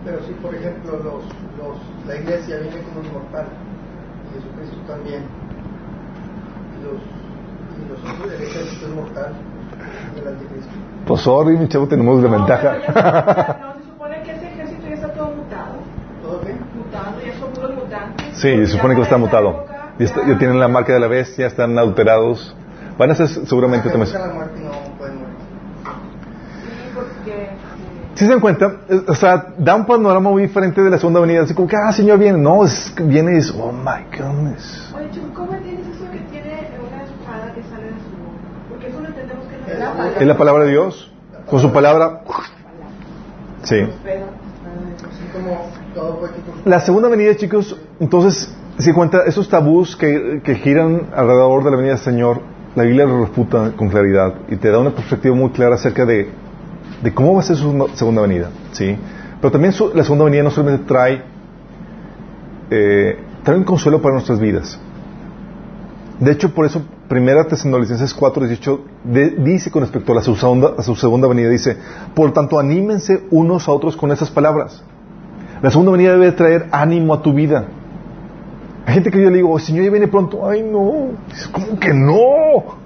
[0.06, 1.26] Pero si, por ejemplo, los,
[1.60, 3.46] los, la iglesia viene como inmortal
[4.32, 5.24] y Jesucristo también,
[6.80, 7.02] y los,
[7.78, 9.34] y los el ejército es mortal
[10.16, 10.72] y el anticristo.
[11.08, 12.78] Pues sorry, mi chavo, tenemos la No, ventaja.
[12.88, 15.74] pero ya- No, se supone que ese ejército ya está todo mutado.
[16.22, 16.58] ¿Todo bien?
[16.74, 18.28] Mutado, ya son puros mutantes.
[18.38, 19.73] Sí, se supone que está mutado.
[20.00, 22.56] Ya, está- ya tienen la marca de la bestia, están adulterados.
[22.98, 24.12] Van a ser seguramente también.
[24.12, 25.34] pueden morir.
[27.26, 27.32] Sí.
[28.16, 31.20] Si se dan cuenta, Eh, o sea, da un panorama muy diferente de la segunda
[31.20, 31.42] venida.
[31.44, 32.38] Así como que, ah, Señor, viene.
[32.38, 34.94] No, es, viene y es, oh my goodness.
[34.96, 38.70] Oye, ¿cómo entiendes eso que tiene una espada que sale de su boca?
[38.70, 40.20] Porque eso lo entendemos que es la la palabra.
[40.22, 41.12] Es la palabra de Dios.
[41.50, 42.22] Con su palabra.
[43.64, 43.78] Sí.
[46.66, 51.78] La segunda venida, chicos, entonces, si cuenta, esos tabús que, que giran alrededor de la
[51.78, 52.42] venida del Señor,
[52.76, 56.30] la Biblia los refuta con claridad y te da una perspectiva muy clara acerca de,
[57.04, 58.98] de cómo va a ser su segunda- venida, ¿sí?
[59.40, 61.22] Pero también su- la segunda venida no solamente trae,
[62.72, 64.80] eh, trae un consuelo para nuestras vidas.
[66.20, 70.74] De hecho, por eso, Primera Tesalonicenses 4.18 de- dice con respecto a, la, su segunda,
[70.78, 71.78] a su segunda venida, dice,
[72.16, 74.84] por tanto, anímense unos a otros con esas palabras.
[75.62, 77.66] La segunda venida debe traer ánimo a tu vida.
[78.86, 80.48] Hay gente que yo le digo, Señor, ya viene pronto.
[80.48, 81.12] Ay, no.
[81.30, 82.84] Dices, ¿Cómo que no?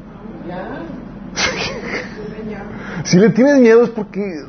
[3.03, 4.43] si le tienes miedo es porque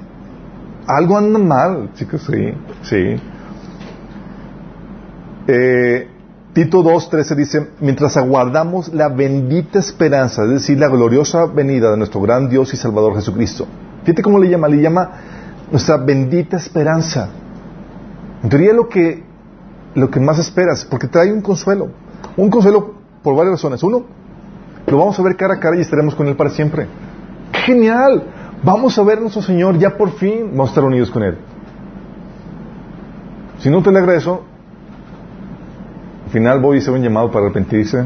[0.87, 3.21] algo anda mal, chicos, sí, sí.
[5.47, 6.09] Eh,
[6.53, 12.21] Tito 2.13 dice, mientras aguardamos la bendita esperanza, es decir, la gloriosa venida de nuestro
[12.21, 13.67] gran Dios y Salvador Jesucristo.
[14.03, 15.11] Fíjate cómo le llama, le llama
[15.71, 17.29] nuestra bendita esperanza.
[18.43, 19.23] En teoría lo que,
[19.99, 21.89] lo que más esperas, porque trae un consuelo.
[22.37, 23.83] Un consuelo por varias razones.
[23.83, 24.05] Uno,
[24.87, 26.87] lo vamos a ver cara a cara y estaremos con Él para siempre.
[27.53, 28.23] ¡Qué ¡Genial!
[28.63, 31.39] Vamos a ver a nuestro Señor, ya por fin vamos a estar unidos con Él.
[33.59, 34.45] Si no te alegra eso,
[36.25, 37.99] al final voy a hacer un llamado para arrepentirse.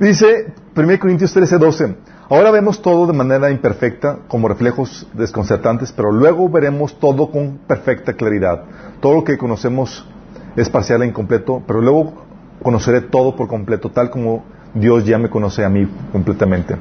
[0.00, 1.96] Dice 1 Corintios 13, 12.
[2.30, 8.14] Ahora vemos todo de manera imperfecta, como reflejos desconcertantes, pero luego veremos todo con perfecta
[8.14, 8.62] claridad.
[9.00, 10.06] Todo lo que conocemos
[10.56, 12.14] es parcial e incompleto, pero luego
[12.62, 16.76] conoceré todo por completo, tal como Dios ya me conoce a mí completamente.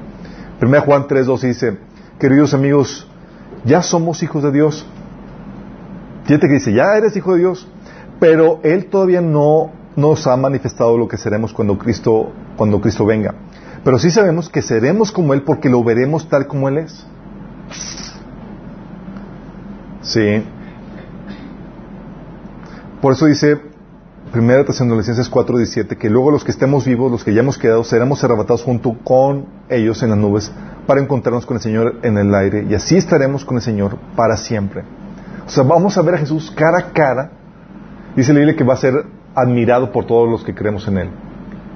[0.62, 1.78] 1 Juan 3, 12 dice,
[2.18, 3.06] queridos amigos,
[3.66, 4.88] ya somos hijos de Dios.
[6.24, 7.68] Fíjate que dice, ya eres hijo de Dios,
[8.18, 13.36] pero Él todavía no nos ha manifestado lo que seremos cuando Cristo, cuando Cristo venga.
[13.84, 17.06] Pero sí sabemos que seremos como Él porque lo veremos tal como Él es.
[20.02, 20.44] Sí.
[23.02, 23.60] Por eso dice
[24.34, 28.24] 1 Tesalonicenses 4:17 que luego los que estemos vivos, los que ya hemos quedado, seremos
[28.24, 30.52] arrebatados junto con ellos en las nubes
[30.88, 34.38] para encontrarnos con el Señor en el aire y así estaremos con el Señor para
[34.38, 34.84] siempre.
[35.46, 37.32] O sea, vamos a ver a Jesús cara a cara.
[38.16, 39.06] Dice la Biblia que va a ser
[39.36, 41.10] admirado por todos los que creemos en Él.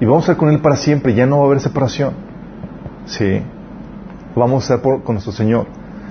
[0.00, 2.12] Y vamos a estar con Él para siempre, ya no va a haber separación.
[3.06, 3.42] Sí.
[4.36, 5.66] Vamos a estar por- con nuestro Señor.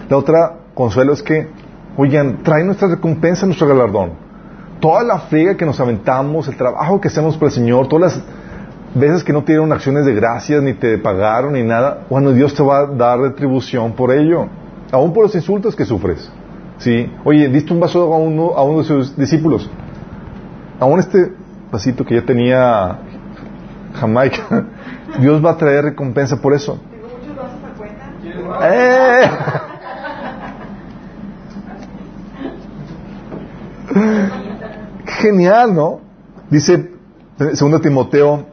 [0.10, 1.48] La otra consuelo es que,
[1.96, 4.26] oigan, trae nuestra recompensa, nuestro galardón.
[4.80, 8.24] toda la friega que nos aventamos, el trabajo que hacemos para el Señor, todas las
[8.94, 12.54] veces que no te dieron acciones de gracias, ni te pagaron, ni nada, bueno, Dios
[12.54, 14.46] te va a dar retribución por ello,
[14.92, 16.32] aún por los insultos que sufres.
[16.78, 17.12] ¿Sí?
[17.26, 19.68] Oye, diste un vaso a uno, a uno de sus discípulos.
[20.80, 21.32] Aún este
[21.72, 23.00] vasito que ya tenía
[24.00, 24.66] Jamaica,
[25.20, 26.80] Dios va a traer recompensa por eso.
[26.90, 28.12] Tengo muchos vasos a cuenta.
[28.70, 29.30] ¡Eh!
[35.22, 36.02] Genial, ¿no?
[36.50, 36.92] Dice
[37.38, 38.46] 2 Timoteo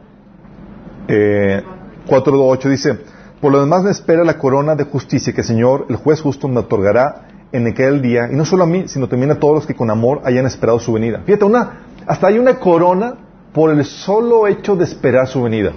[1.07, 1.63] eh,
[2.07, 2.99] 4.8, dice,
[3.41, 6.47] por lo demás me espera la corona de justicia que el Señor, el juez justo,
[6.47, 9.65] me otorgará en aquel día, y no solo a mí, sino también a todos los
[9.65, 11.21] que con amor hayan esperado su venida.
[11.25, 13.15] Fíjate, una, hasta hay una corona
[13.55, 15.71] por el solo hecho de esperar su venida.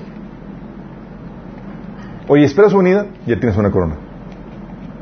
[2.26, 3.95] Oye, espera su venida, ya tienes una corona.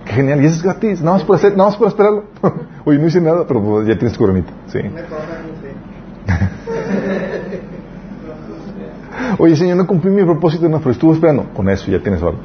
[0.05, 2.25] Qué genial, y eso es gratis, nada más por, hacer, nada más por esperarlo.
[2.85, 4.53] Oye, no hice nada, pero pues, ya tienes coronita.
[4.67, 4.79] Sí.
[9.39, 11.47] Oye, Señor, no cumplí mi propósito, no, pero estuve esperando.
[11.55, 12.41] Con eso ya tienes algo.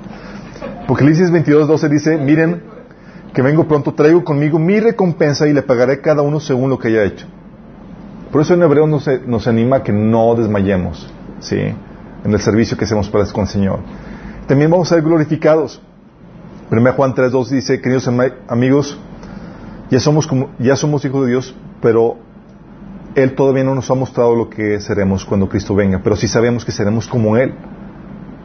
[0.83, 2.63] Apocalipsis 22, 12 dice, miren,
[3.33, 6.79] que vengo pronto, traigo conmigo mi recompensa y le pagaré a cada uno según lo
[6.79, 7.27] que haya hecho.
[8.31, 11.57] Por eso en Hebreo nos, nos anima a que no desmayemos, ¿sí?
[12.23, 13.79] En el servicio que hacemos para con el Señor.
[14.47, 15.81] También vamos a ser glorificados.
[16.71, 18.09] 1 Juan 3, 2 dice, queridos
[18.47, 18.97] amigos,
[19.89, 22.15] ya somos, como, ya somos hijos de Dios, pero
[23.15, 26.63] Él todavía no nos ha mostrado lo que seremos cuando Cristo venga, pero sí sabemos
[26.63, 27.53] que seremos como Él,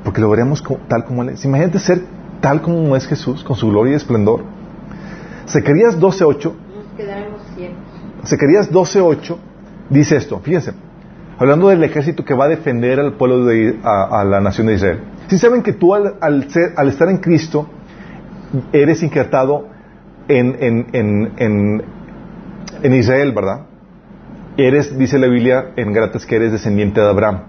[0.02, 1.44] porque lo veremos tal como Él es.
[1.44, 2.02] Imagínate ser
[2.40, 4.42] tal como es Jesús, con su gloria y esplendor.
[5.48, 6.52] Zacarías 12.8 Nos
[6.96, 7.76] quedaremos ciegos.
[8.24, 9.36] Zacarías 12.8
[9.90, 10.72] dice esto, fíjense,
[11.38, 14.74] hablando del ejército que va a defender al pueblo de a, a la nación de
[14.74, 15.00] Israel.
[15.28, 17.68] Si saben que tú al, al ser- al estar en Cristo
[18.72, 19.68] eres injertado
[20.28, 21.82] en, en, en, en,
[22.82, 23.66] en Israel, ¿verdad?
[24.56, 27.42] Eres, dice la Biblia en Gálatas, que eres descendiente de Abraham,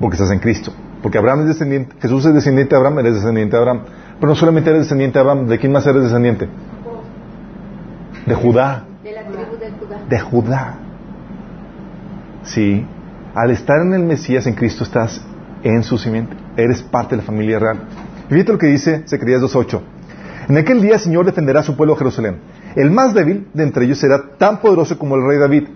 [0.00, 0.72] porque estás en Cristo.
[1.02, 3.82] Porque Abraham es descendiente, Jesús es descendiente de Abraham, eres descendiente de Abraham.
[4.18, 6.48] Pero no solamente eres descendiente de Abraham, ¿de quién más eres descendiente?
[8.26, 9.98] De Judá De la tribu de Judá.
[10.08, 10.74] de Judá.
[12.42, 12.86] Sí,
[13.34, 15.20] al estar en el Mesías, en Cristo, estás
[15.62, 16.36] en su simiente.
[16.56, 17.80] Eres parte de la familia real.
[18.28, 19.80] Y fíjate lo que dice Zacarías 2.8.
[20.48, 22.38] En aquel día el Señor defenderá a su pueblo Jerusalén.
[22.74, 25.68] El más débil de entre ellos será tan poderoso como el rey David.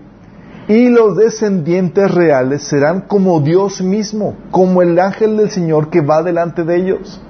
[0.67, 6.23] Y los descendientes reales serán como Dios mismo, como el ángel del Señor que va
[6.23, 7.21] delante de ellos.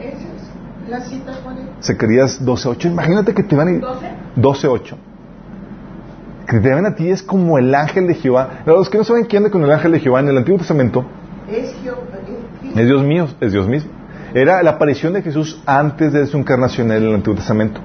[0.00, 1.86] Esa es la cita, ¿cuál es?
[1.86, 2.86] Zacarías 12.8.
[2.86, 3.84] Imagínate que te van a ir...
[4.36, 4.66] 12.
[6.44, 6.50] 12.8.
[6.50, 8.62] Que te ven a ti es como el ángel de Jehová.
[8.66, 11.04] Los que no saben quién anda con el ángel de Jehová en el Antiguo Testamento,
[11.50, 11.98] Es Jehová.
[12.72, 13.90] es- es Dios mío, es Dios mismo.
[14.34, 17.80] Era la aparición de Jesús antes de su encarnación en el Antiguo Testamento.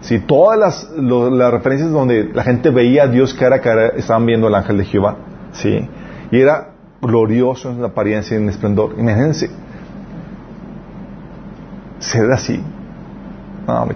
[0.00, 3.88] Si todas las, lo- las referencias donde la gente veía a Dios cara a cara,
[3.88, 5.16] estaban viendo al ángel de Jehová.
[5.52, 5.86] ¿sí?
[6.30, 6.68] Y era
[7.02, 8.94] glorioso en la apariencia y en el esplendor.
[8.98, 9.50] Imagínense.
[11.98, 12.62] Ser así.
[13.66, 13.94] No, me.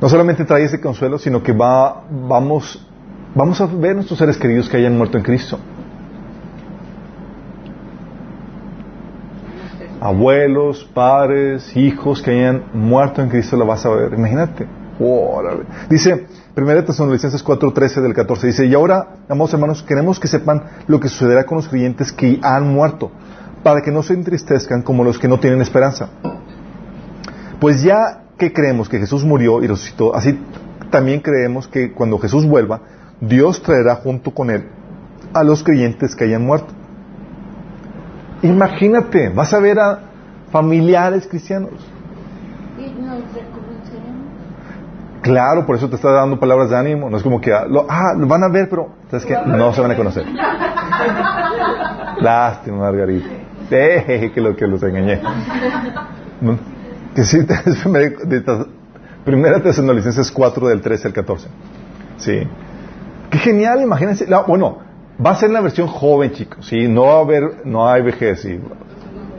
[0.00, 2.86] No solamente trae ese consuelo, sino que va, vamos,
[3.34, 5.58] vamos a ver a nuestros seres queridos que hayan muerto en Cristo.
[10.00, 14.12] Abuelos, padres, hijos que hayan muerto en Cristo, la vas a ver.
[14.12, 14.68] Imagínate.
[15.00, 15.64] Órale.
[15.90, 16.26] Dice,
[16.56, 21.08] 1 Tesalonicenses 4.13 del 14, dice, y ahora, amados hermanos, queremos que sepan lo que
[21.08, 23.10] sucederá con los creyentes que han muerto,
[23.62, 26.08] para que no se entristezcan como los que no tienen esperanza.
[27.60, 30.38] Pues ya que creemos que Jesús murió y resucitó, así
[30.90, 32.80] también creemos que cuando Jesús vuelva,
[33.20, 34.68] Dios traerá junto con él
[35.34, 36.72] a los creyentes que hayan muerto.
[38.42, 40.00] Imagínate, vas a ver a
[40.50, 41.72] familiares cristianos.
[42.78, 44.28] Y nos reconoceremos.
[45.22, 47.10] Claro, por eso te está dando palabras de ánimo.
[47.10, 49.36] No es como que, ah, lo, ah, lo van a ver, pero ¿sabes qué?
[49.44, 50.24] No se van a conocer.
[52.20, 53.28] Lástima, Margarita.
[53.70, 55.20] Eh, que, lo, que los engañé.
[57.18, 57.38] Que sí,
[59.24, 61.48] primera, Tesalonicenses 4 del 13 al 14.
[62.16, 62.46] Sí.
[63.28, 64.28] Qué genial, imagínense.
[64.28, 64.78] La- bueno,
[65.24, 66.64] va a ser la versión joven, chicos.
[66.64, 68.42] Sí, no va a haber, no hay vejez.
[68.42, 68.60] Sí.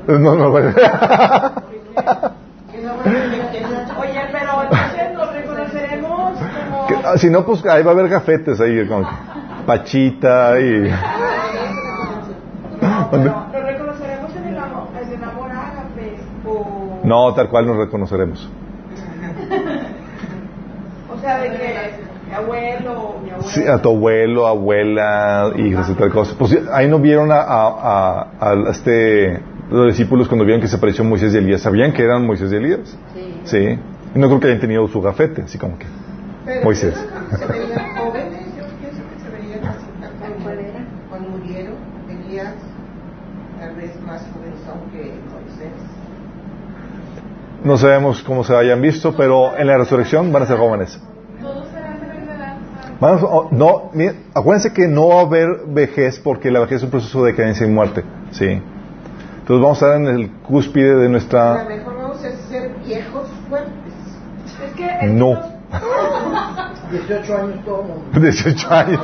[0.10, 1.54] No, no, va a
[3.98, 6.88] Oye, pero entonces nos reconoceremos como...
[7.06, 9.16] Ah, si no, pues ahí va a haber gafetes ahí, como que
[9.66, 10.92] Pachita y...
[12.82, 16.89] No, pero nos reconoceremos en el amor, en el amor ágape, o...
[17.04, 18.50] No, tal cual nos reconoceremos.
[21.14, 21.58] O sea, de que
[22.28, 23.50] mi abuelo, mi abuelo...
[23.50, 26.36] Sí, a tu abuelo, abuela, hijos y tal cosa.
[26.38, 29.40] Pues ahí no vieron a, a, a- a este,
[29.72, 31.62] los discípulos cuando vieron que se apareció Moisés y Elías.
[31.62, 32.98] ¿Sabían que eran Moisés y Elías?
[33.14, 33.42] Sí.
[33.44, 33.80] Sí.
[34.16, 35.86] Y no creo que hayan tenido su gafete, así como que...
[36.46, 36.96] Pero Moisés.
[36.96, 37.06] Se
[37.40, 40.80] yo pienso que se veían así tan ¿Cuál era?
[41.10, 41.76] Cuando murieron,
[42.10, 42.54] Elías
[43.60, 44.54] tal vez más joven
[44.92, 45.74] que Moisés.
[47.64, 51.00] No sabemos cómo se hayan visto, pero en la resurrección van a ser jóvenes.
[51.42, 52.58] La.
[53.00, 53.92] Van a- oh, no,
[54.34, 57.66] acuérdense que no va a haber vejez porque la vejez es un proceso de decadencia
[57.66, 58.04] y muerte.
[58.32, 58.46] ¿sí?
[58.48, 61.66] Entonces vamos a estar en el cúspide de nuestra...
[61.68, 63.94] mejor vamos a ser viejos fuertes.
[64.66, 65.38] Es que No.
[66.92, 68.04] 18 años todo mundo.
[68.20, 69.02] 18 años.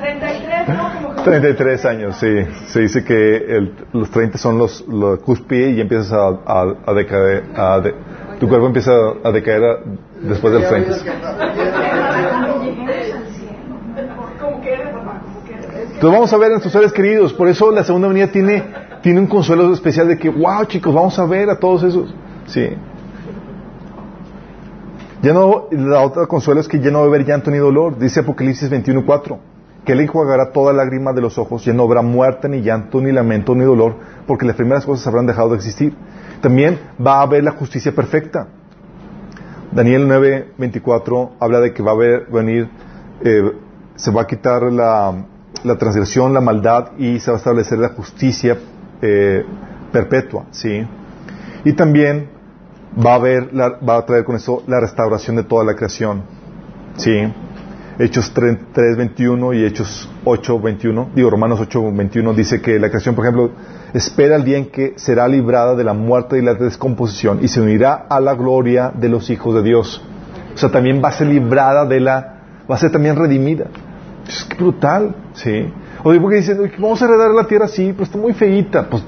[0.00, 0.90] 33, ¿no?
[1.02, 2.28] Como que 33 años, sí.
[2.66, 6.92] Se dice que el- los 30 son los, los cúspide y empiezas a, a, a
[6.94, 7.44] decaer.
[7.56, 7.94] a de-
[8.40, 8.92] tu cuerpo empieza
[9.24, 9.78] a decaer a-
[10.20, 10.92] después del Ya 30.
[10.92, 11.10] oído que-
[14.40, 15.90] Como que eres, papá, como que eres.
[15.94, 17.32] Entonces vamos a ver a nuestros seres queridos.
[17.32, 18.62] Por eso la segunda venida tiene,
[19.02, 22.14] tiene un consuelo especial de que, wow, chicos, vamos a ver a todos esos.
[22.46, 22.68] Sí.
[25.26, 27.98] Ya no, la otra consuelo es que ya no va a haber llanto ni dolor.
[27.98, 29.36] Dice Apocalipsis 21.4.
[29.84, 31.64] Que Él enjuagará toda lágrima de los ojos.
[31.64, 33.96] Ya no habrá muerte, ni llanto, ni lamento, ni dolor.
[34.24, 35.96] Porque las primeras cosas habrán dejado de existir.
[36.40, 38.46] También va a haber la justicia perfecta.
[39.72, 42.68] Daniel 9:24 habla de que va a haber, venir,
[43.24, 43.52] eh,
[43.96, 45.24] se va a quitar la,
[45.64, 48.58] la transgresión, la maldad y se va a establecer la justicia
[49.02, 49.44] eh,
[49.90, 50.86] perpetua, ¿sí?
[51.64, 52.35] Y también
[52.94, 53.18] va a
[53.52, 56.22] la- va a traer con eso la restauración de toda la creación,
[56.96, 57.32] ¿sí?
[57.98, 63.50] Hechos 3:21 y Hechos 8:21, digo Romanos 8:21 dice que la creación, por ejemplo,
[63.94, 67.60] espera el día en que será librada de la muerte y la descomposición y se
[67.60, 70.02] unirá a la gloria de los hijos de Dios.
[70.54, 72.34] O sea, también va a ser librada de la,
[72.70, 73.66] va a ser también redimida.
[74.28, 75.72] Es que brutal, ¿sí?
[76.04, 78.86] Oye, porque dicen, "Oye, vamos a heredar la tierra, sí, pero está muy feíta.
[78.90, 79.02] Pues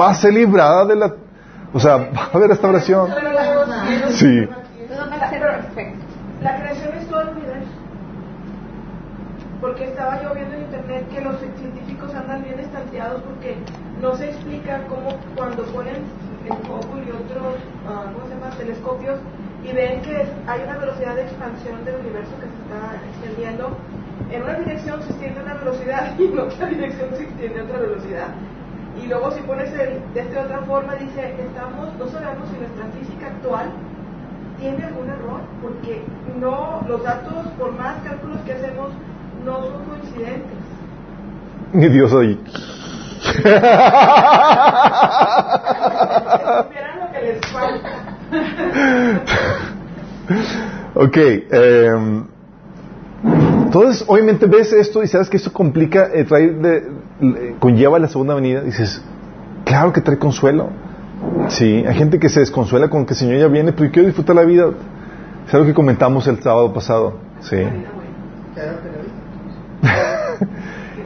[0.00, 1.12] va a ser librada de la,
[1.72, 3.10] o sea, va a haber restauración.
[4.10, 4.48] Sí.
[6.42, 7.68] La creación es todo el universo.
[9.60, 13.56] Porque estaba yo viendo en internet que los científicos andan bien estanteados porque
[14.00, 15.96] no se explica cómo cuando ponen
[16.44, 17.56] el Hubble y otros,
[17.88, 19.18] ah, ¿cómo se llama?, telescopios
[19.64, 23.76] y ven que hay una velocidad de expansión del universo que se está extendiendo.
[24.30, 28.28] En una dirección se extiende una velocidad y en otra dirección se extiende otra velocidad.
[29.02, 32.84] Y luego si pones el, de esta otra forma, dice, estamos, no sabemos si nuestra
[32.98, 33.70] física actual
[34.58, 36.02] tiene algún error, porque
[36.40, 38.90] no, los datos, por más cálculos que hacemos,
[39.44, 40.58] no son coincidentes.
[41.72, 42.38] Mi Dios ahí.
[46.98, 47.90] Lo que les falta.
[50.94, 51.16] ok.
[51.16, 52.22] eh,
[53.64, 56.84] entonces, obviamente ves esto y sabes que esto complica, eh, trae de-
[57.58, 58.62] conlleva la segunda venida.
[58.62, 59.02] Dices,
[59.64, 60.70] claro que trae consuelo.
[61.48, 64.06] Sí, hay gente que se desconsuela con que el Señor ya viene, pero yo quiero
[64.06, 64.68] disfrutar la vida.
[65.46, 67.18] Es algo que comentamos el sábado pasado.
[67.40, 67.56] Sí.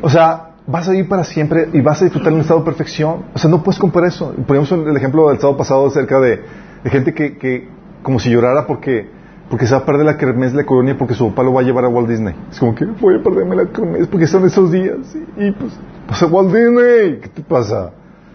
[0.04, 2.66] O sea, vas a ir para siempre y vas a disfrutar en un estado de
[2.66, 3.24] perfección.
[3.34, 4.34] O sea, no puedes comparar eso.
[4.46, 6.42] Ponemos el ejemplo del sábado pasado acerca de,
[6.82, 7.68] de gente que, que
[8.02, 9.08] como si llorara porque,
[9.52, 11.60] porque se va a perder la kermés de la colonia porque su papá lo va
[11.60, 12.34] a llevar a Walt Disney.
[12.50, 15.14] Es como que voy a perderme la kermés porque son esos días.
[15.14, 15.74] Y, y pues,
[16.08, 17.20] pues a Walt Disney.
[17.20, 17.90] ¿Qué te pasa?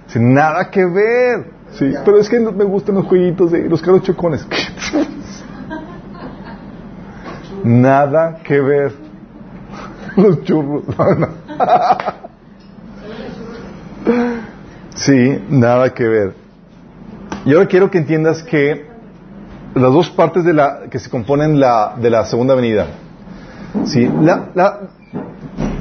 [0.05, 1.47] Sin nada que ver.
[1.71, 4.47] Sí, pero es que no me gustan los jueguitos de los caros chocones.
[7.63, 8.91] nada que ver.
[10.17, 10.83] Los churros.
[14.93, 16.33] Sí, nada que ver.
[17.45, 18.86] Y ahora quiero que entiendas que
[19.75, 22.87] las dos partes de la que se componen la, de la segunda venida.
[23.85, 24.79] Sí, la, la,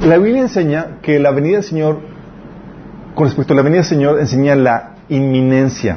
[0.03, 1.99] la Biblia enseña que la venida del Señor,
[3.15, 5.97] con respecto a la venida del Señor, enseña la inminencia.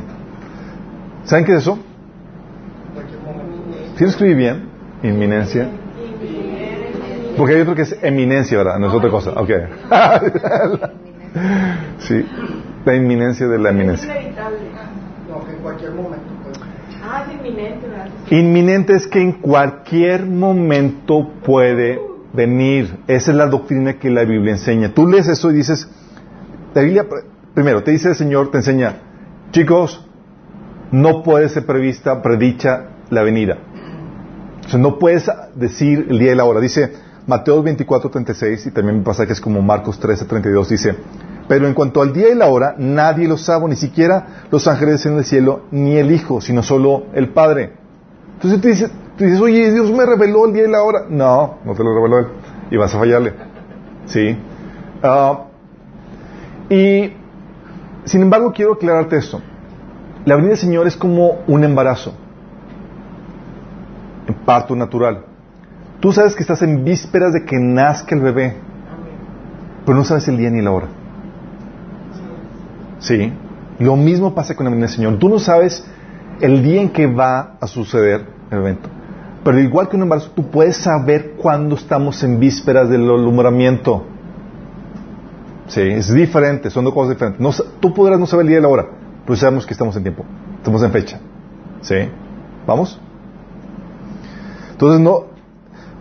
[1.25, 1.77] ¿Saben qué es eso?
[2.95, 3.97] Momento.
[3.97, 4.69] ¿Sí lo escribí bien?
[5.03, 5.67] Inminencia.
[7.37, 8.79] Porque hay otro que es eminencia, ¿verdad?
[8.79, 9.31] No es otra cosa.
[9.31, 9.49] Ok.
[11.99, 12.25] sí,
[12.85, 14.15] la inminencia de la Es eminencia.
[14.21, 14.57] inevitable.
[15.29, 16.25] No, que en cualquier momento.
[18.29, 21.99] Inminente, es que en cualquier momento puede
[22.33, 22.99] venir.
[23.07, 24.93] Esa es la doctrina que la Biblia enseña.
[24.93, 25.89] Tú lees eso y dices,
[26.73, 27.05] la Biblia,
[27.53, 28.97] primero, te dice el Señor, te enseña,
[29.51, 30.05] chicos,
[30.91, 33.57] no puede ser prevista, predicha la venida.
[34.65, 36.59] O sea, no puedes decir el día y la hora.
[36.59, 36.93] Dice
[37.25, 40.69] Mateo 24, 36 y también pasa que es como Marcos 13, 32.
[40.69, 40.95] Dice,
[41.49, 45.03] pero en cuanto al día y la hora, nadie lo sabe, ni siquiera los ángeles
[45.07, 47.73] en el cielo, ni el Hijo, sino solo el Padre.
[48.35, 51.05] Entonces tú dices, tú dices, oye, Dios me reveló el día y la hora.
[51.09, 52.27] No, no te lo reveló Él.
[52.69, 53.33] Y vas a fallarle.
[54.05, 54.37] ¿Sí?
[55.01, 55.45] Ah,
[56.69, 57.13] y,
[58.05, 59.41] sin embargo, quiero aclararte esto.
[60.25, 62.13] La venida del Señor es como un embarazo.
[64.27, 65.25] En parto natural.
[65.99, 68.55] Tú sabes que estás en vísperas de que nazca el bebé,
[69.83, 70.98] pero no sabes el día ni la hora.
[72.99, 73.33] Sí.
[73.79, 75.19] Lo mismo pasa con la venida del Señor.
[75.19, 75.85] Tú no sabes
[76.41, 78.89] el día en que va a suceder el evento.
[79.43, 84.05] Pero igual que un embarazo, tú puedes saber cuándo estamos en vísperas del alumbramiento.
[85.67, 87.41] Sí, es diferente, son dos cosas diferentes.
[87.41, 88.87] No, tú podrás no saber el día y la hora,
[89.25, 90.25] pero sabemos que estamos en tiempo,
[90.57, 91.19] estamos en fecha.
[91.81, 91.95] ¿Sí?
[92.65, 92.99] ¿Vamos?
[94.71, 95.25] Entonces, no,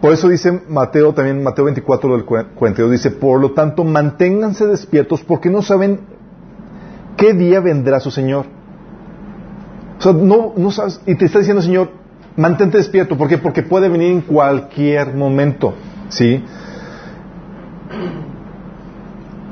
[0.00, 5.22] por eso dice Mateo, también Mateo 24 del 42, dice, por lo tanto, manténganse despiertos
[5.22, 6.00] porque no saben
[7.18, 8.46] qué día vendrá su Señor.
[9.98, 11.90] O sea, no, no sabes, y te está diciendo Señor,
[12.36, 13.18] mantente despierto.
[13.18, 13.36] ¿Por qué?
[13.36, 15.74] Porque puede venir en cualquier momento.
[16.08, 16.42] ¿Sí?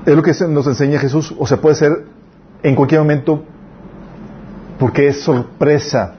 [0.07, 1.35] Es lo que nos enseña Jesús.
[1.37, 2.07] O sea, puede ser
[2.63, 3.43] en cualquier momento
[4.79, 6.15] porque es sorpresa.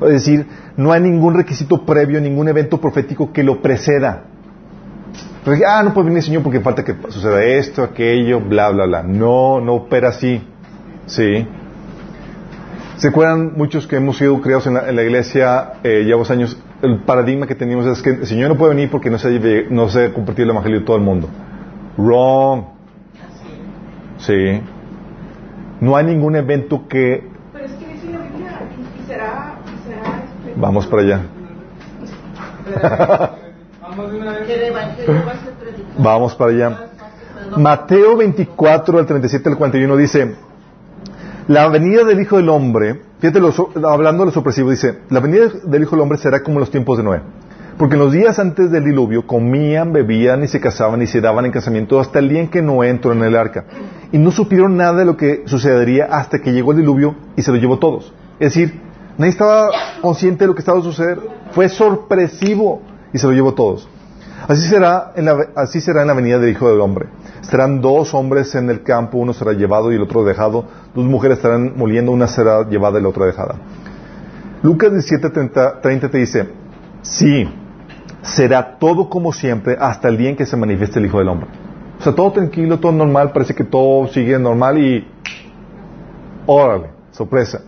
[0.00, 4.24] Es decir, no hay ningún requisito previo, ningún evento profético que lo preceda.
[5.66, 9.02] Ah, no puede venir el Señor porque falta que suceda esto, aquello, bla, bla, bla.
[9.02, 10.42] No, no opera así.
[11.06, 11.46] ¿Sí?
[12.96, 16.58] ¿Se acuerdan muchos que hemos sido criados en la, iglesia eh, ya dos años?
[16.82, 19.88] El paradigma que teníamos es que el Señor no puede venir porque no se, no
[19.88, 21.28] se ha compartido el Evangelio de todo el mundo.
[21.96, 22.64] Wrong.
[24.18, 24.60] Sí.
[25.80, 27.28] No hay ningún evento que...
[27.52, 28.60] Pero es que dice la Biblia
[29.02, 29.58] y será...
[30.46, 31.20] Este, Vamos para allá.
[35.98, 36.86] Vamos para allá.
[37.56, 40.34] Mateo 24, al 37 al 41 dice,
[41.48, 43.40] la venida del Hijo del Hombre, fíjate,
[43.84, 46.98] hablando de lo sorpresivo, dice, la venida del Hijo del Hombre será como los tiempos
[46.98, 47.20] de Noé.
[47.78, 51.44] Porque en los días antes del diluvio comían, bebían y se casaban y se daban
[51.44, 53.64] en casamiento hasta el día en que Noé entró en el arca.
[54.12, 57.52] Y no supieron nada de lo que sucedería hasta que llegó el diluvio y se
[57.52, 58.14] lo llevó todos.
[58.40, 58.80] Es decir,
[59.18, 59.68] nadie estaba
[60.00, 61.20] consciente de lo que estaba a suceder.
[61.52, 62.80] Fue sorpresivo
[63.16, 63.88] y se lo llevó todos.
[64.46, 67.06] Así será en la, así será en la venida del Hijo del Hombre.
[67.40, 70.66] Estarán dos hombres en el campo, uno será llevado y el otro dejado.
[70.94, 73.56] Dos mujeres estarán moliendo, una será llevada y la otra dejada.
[74.62, 76.48] Lucas 17, 30, te dice,
[77.00, 77.48] sí,
[78.22, 81.48] será todo como siempre hasta el día en que se manifieste el Hijo del Hombre.
[81.98, 85.08] O sea, todo tranquilo, todo normal, parece que todo sigue normal y...
[86.44, 87.62] Órale, sorpresa.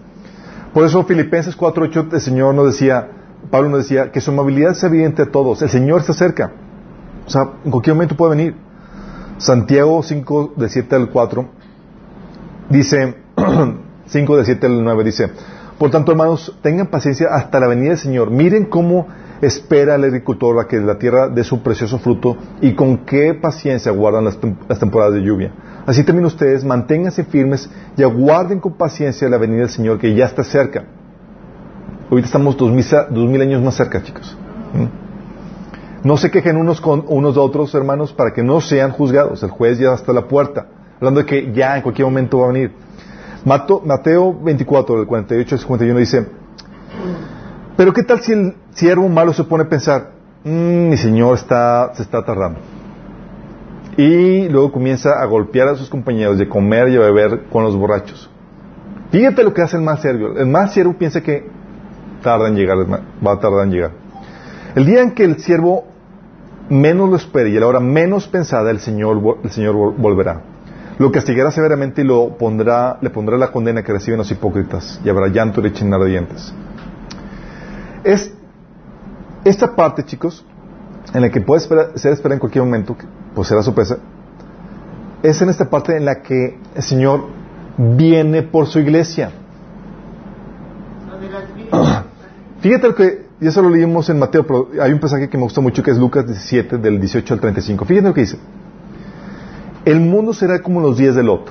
[0.75, 3.09] Por eso Filipenses 4.8 el Señor nos decía,
[3.51, 5.63] Pablo nos decía, que su amabilidad es evidente a todos.
[5.63, 6.53] El Señor está cerca.
[7.27, 8.57] O sea, en cualquier momento puede venir.
[9.39, 11.49] Santiago 5, de 7 al 4,
[12.71, 13.17] dice,
[14.07, 15.31] 5 de 7 al 9, dice,
[15.79, 18.31] por tanto, hermanos, tengan paciencia hasta la venida del Señor.
[18.33, 19.07] Miren cómo
[19.41, 23.93] espera el agricultor a que la tierra dé su precioso fruto y con qué paciencia
[23.93, 24.39] guardan las,
[24.81, 25.53] temporadas de lluvia.
[25.87, 30.27] Así también ustedes manténganse firmes y aguarden con paciencia la venida del Señor que ya
[30.27, 30.85] está cerca.
[32.11, 34.37] Ahorita estamos dos mil, años más cerca, chicos.
[34.73, 36.07] ¿Mm?
[36.07, 39.43] No se quejen unos con unos de otros, hermanos, para que no sean juzgados.
[39.43, 42.45] El juez ya está a la puerta, hablando de que ya en cualquier momento va
[42.45, 42.73] a venir.
[43.45, 46.27] Mateo 24, del 48 al 51 dice,
[47.77, 50.11] pero ¿qué tal si el siervo malo se pone a pensar,
[50.45, 52.61] mm, mi señor está, se está tardando?
[53.97, 57.77] Y luego comienza a golpear a sus compañeros de comer y a beber con los
[57.77, 58.31] borrachos.
[59.11, 60.39] Fíjate lo que hace el más siervo.
[60.39, 61.58] El más siervo piensa que
[62.23, 63.91] tarda en llegar, va a tardar en llegar.
[64.75, 65.85] El día en que el siervo
[66.69, 70.43] menos lo espere y a la hora menos pensada, el Señor, el Señor volverá.
[70.99, 75.09] Lo castigará severamente y lo pondrá, le pondrá la condena que reciben los hipócritas y
[75.09, 76.53] habrá llanto y rechinar de dientes.
[78.05, 78.33] Es
[79.45, 80.45] esta parte, chicos,
[81.15, 82.97] en la que puede ser esperada en cualquier momento,
[83.35, 83.99] pues será sorpresa,
[85.23, 87.27] es en esta parte en la que el Señor
[87.77, 89.31] viene por su iglesia.
[92.61, 95.45] Fíjate lo que, y eso lo leímos en Mateo, pero hay un pasaje que me
[95.45, 97.85] gusta mucho que es Lucas 17, del 18 al 35.
[97.85, 98.39] Fíjate lo que dice.
[99.85, 101.51] El mundo será como los días de Lot.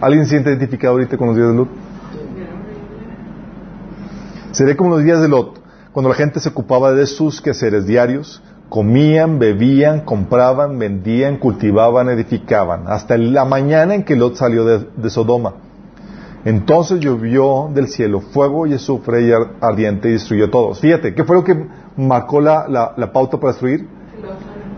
[0.00, 1.68] ¿Alguien se siente identificado ahorita con los días de Lot?
[4.52, 5.60] Seré como los días de Lot,
[5.92, 12.84] cuando la gente se ocupaba de sus quehaceres diarios, comían, bebían, compraban, vendían, cultivaban, edificaban,
[12.86, 15.54] hasta la mañana en que Lot salió de, Sodoma.
[16.44, 20.80] Entonces llovió del cielo fuego y azufre y ardiente y destruyó a todos.
[20.80, 21.66] Fíjate, ¿qué fue lo que
[21.96, 23.86] marcó la, pauta para destruir?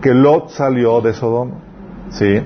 [0.01, 1.55] Que Lot salió de Sodoma.
[2.09, 2.41] ¿Sí?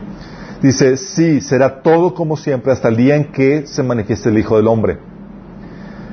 [0.61, 4.55] Dice, sí, será todo como siempre hasta el día en que se manifieste el Hijo
[4.55, 4.99] del Hombre.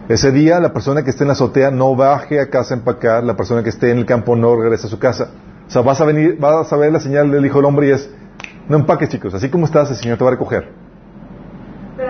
[0.08, 3.24] Ese día la persona que esté en la azotea no baje a casa a empacar,
[3.24, 5.30] la persona que esté en el campo no regrese a su casa.
[5.66, 7.90] O sea, vas a venir, vas a ver la señal del Hijo del Hombre y
[7.90, 8.08] es,
[8.68, 10.85] no empaques chicos, así como estás, el Señor te va a recoger.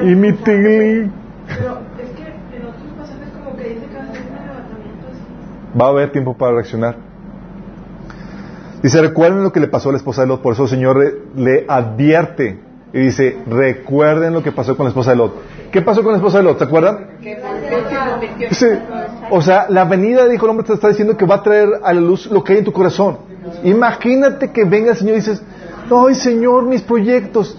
[0.02, 1.10] Y mi tigli.
[1.46, 5.06] Pero es que en otros pasajes como que dice que va a ser un arrebatamiento
[5.80, 6.96] Va a haber tiempo para reaccionar.
[8.82, 10.42] Dice, recuerden lo que le pasó a la esposa de Lot.
[10.42, 12.60] Por eso el Señor le, le advierte
[12.92, 15.34] y dice, recuerden lo que pasó con la esposa de Lot.
[15.70, 16.58] ¿Qué pasó con la esposa de Lot?
[16.58, 17.06] ¿Se acuerdan?
[18.50, 18.66] Sí.
[19.30, 21.92] O sea, la venida, dijo el hombre, te está diciendo que va a traer a
[21.92, 23.18] la luz lo que hay en tu corazón.
[23.64, 25.42] Imagínate que venga el Señor y dices,
[25.90, 27.58] ay Señor, mis proyectos.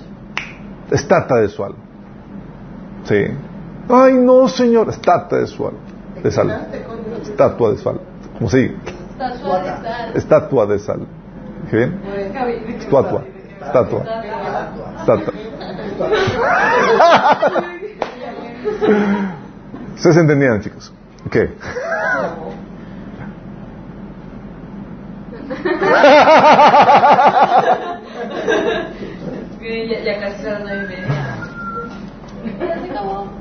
[0.89, 1.86] Estatua de su alma.
[3.07, 3.25] Sí.
[3.89, 5.79] Ay no, Señor, estatua de su alma.
[6.21, 6.67] De sal.
[7.21, 8.01] Estatua de sal.
[8.37, 8.75] ¿Cómo sigue?
[10.13, 11.07] Estatua de sal.
[11.69, 12.01] ¿Qué bien?
[12.79, 13.23] Estatua.
[13.61, 14.03] Estatua.
[14.99, 15.33] Estatua.
[19.95, 20.93] ¿Ustedes entendían, chicos?
[21.25, 21.35] Ok.
[30.05, 31.26] ya, casi son las nueve y media.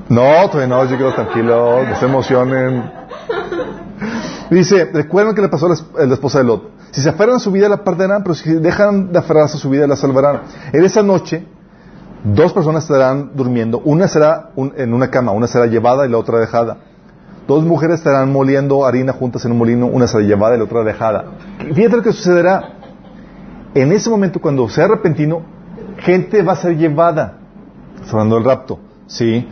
[0.08, 2.90] No, todavía no, yo quiero tranquilos, no se emocionen.
[4.50, 6.70] Dice, recuerden que le pasó a la, a la esposa de Lot.
[6.92, 9.68] Si se aferran a su vida la perderán, pero si dejan de aferrarse a su
[9.68, 10.42] vida la salvarán.
[10.72, 11.44] En esa noche,
[12.24, 13.80] dos personas estarán durmiendo.
[13.84, 16.78] Una será un- en una cama, una será llevada y la otra dejada.
[17.48, 20.82] Dos mujeres estarán moliendo harina juntas en un molino, una será llevada y la otra
[20.84, 21.24] dejada.
[21.74, 22.62] Fíjate lo que sucederá.
[23.74, 25.42] En ese momento, cuando sea repentino,
[25.98, 27.34] gente va a ser llevada.
[28.00, 28.78] Está hablando del rapto.
[29.06, 29.48] ¿Sí?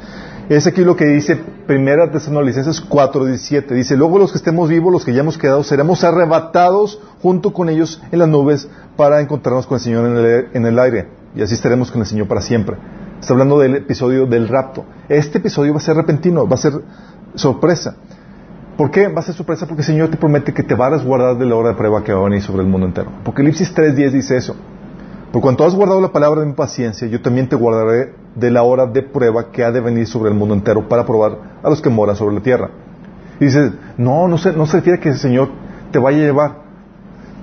[0.48, 1.36] Es aquí lo que dice
[1.66, 3.74] Primera Tesalonicenses 4:17.
[3.74, 7.70] Dice, luego los que estemos vivos, los que ya hemos quedado, seremos arrebatados junto con
[7.70, 11.09] ellos en las nubes para encontrarnos con el Señor en el, en el aire.
[11.34, 12.76] Y así estaremos con el Señor para siempre.
[13.20, 14.84] Está hablando del episodio del rapto.
[15.09, 16.74] Este episodio va a ser repentino, va a ser
[17.34, 17.96] sorpresa.
[18.76, 19.09] ¿Por qué?
[19.09, 21.46] Va a ser sorpresa porque el Señor te promete que te va a resguardar de
[21.46, 23.11] la hora de prueba que va a venir sobre el mundo entero.
[23.20, 24.57] Apocalipsis 3.10 dice eso.
[25.35, 28.62] Por cuanto has guardado la palabra de mi paciencia, yo también te guardaré de la
[28.62, 31.82] hora de prueba que ha de venir sobre el mundo entero para probar a los
[31.82, 32.70] que moran sobre la tierra.
[33.41, 35.49] Y dices, no, no se, no se refiere a que el Señor
[35.91, 36.53] te vaya a llevar.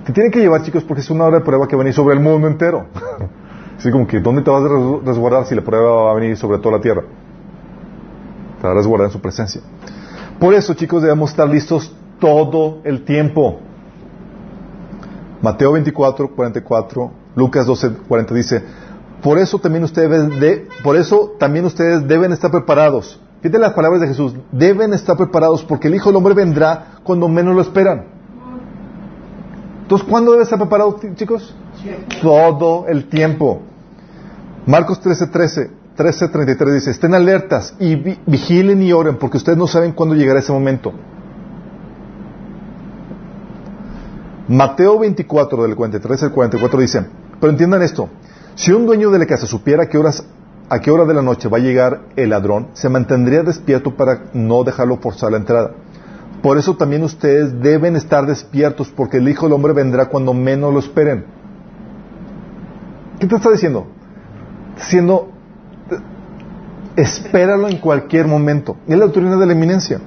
[0.06, 1.92] Te tiene que llevar, chicos, porque es una hora de prueba que va a venir
[1.92, 2.86] sobre el mundo entero.
[3.78, 6.34] Así como que, ¿dónde te vas a res- resguardar si la prueba va a venir
[6.38, 7.02] sobre toda la tierra?
[8.58, 9.60] Te vas a resguardar en su presencia.
[10.40, 13.60] Por eso, chicos, debemos estar listos todo el tiempo.
[15.42, 18.62] Mateo 24, 44, Lucas 12, 40 dice,
[19.22, 23.20] por eso también ustedes, de, por eso también ustedes deben estar preparados.
[23.40, 27.28] Fíjate las palabras de Jesús, deben estar preparados porque el Hijo del Hombre vendrá cuando
[27.28, 28.04] menos lo esperan.
[29.82, 31.54] Entonces, ¿cuándo debe estar preparado, chicos?
[32.22, 33.60] Todo el tiempo.
[34.66, 39.58] Marcos 13, 13, 13, 33 dice, estén alertas y vi- vigilen y oren porque ustedes
[39.58, 40.92] no saben cuándo llegará ese momento.
[44.48, 47.06] Mateo 24, del 43 al 44 dice,
[47.40, 48.08] pero entiendan esto,
[48.54, 51.60] si un dueño de la casa supiera a qué, hora de la noche va a
[51.60, 55.72] llegar el ladrón, se mantendría despierto para no dejarlo forzar la entrada.
[56.42, 60.72] Por eso también ustedes deben estar despiertos porque el Hijo del Hombre vendrá cuando menos
[60.72, 61.24] lo esperen.
[63.20, 63.86] ¿Qué te está diciendo?
[64.76, 65.30] Diciendo,
[66.96, 68.76] espéralo en cualquier momento.
[68.88, 70.00] Es la doctrina de la eminencia.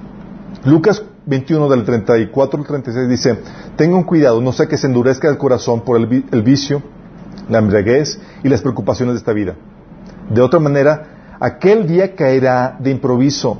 [0.65, 3.39] Lucas 21 del 34 al 36 dice,
[3.75, 6.81] tengan cuidado, no sea que se endurezca el corazón por el, vi- el vicio,
[7.49, 9.55] la embriaguez y las preocupaciones de esta vida.
[10.29, 13.57] De otra manera, aquel día caerá de improviso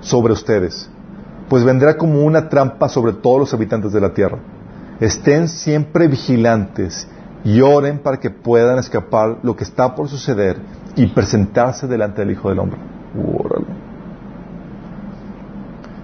[0.00, 0.88] sobre ustedes,
[1.48, 4.38] pues vendrá como una trampa sobre todos los habitantes de la tierra.
[5.00, 7.08] Estén siempre vigilantes
[7.42, 10.58] y oren para que puedan escapar lo que está por suceder
[10.94, 12.78] y presentarse delante del Hijo del Hombre.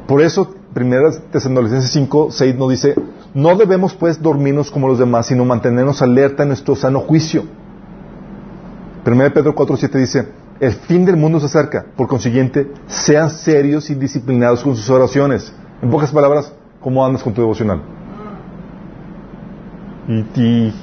[0.07, 2.95] Por eso, 1 Tesalonicenses 5, 6 nos dice,
[3.35, 7.45] no debemos pues dormirnos como los demás, sino mantenernos alerta en nuestro sano juicio.
[9.07, 10.29] 1 Pedro 4, 7 dice,
[10.61, 15.53] el fin del mundo se acerca, por consiguiente, sean serios y disciplinados con sus oraciones.
[15.83, 17.81] En pocas palabras, ¿cómo andas con tu devocional?
[20.09, 20.75] Y ti-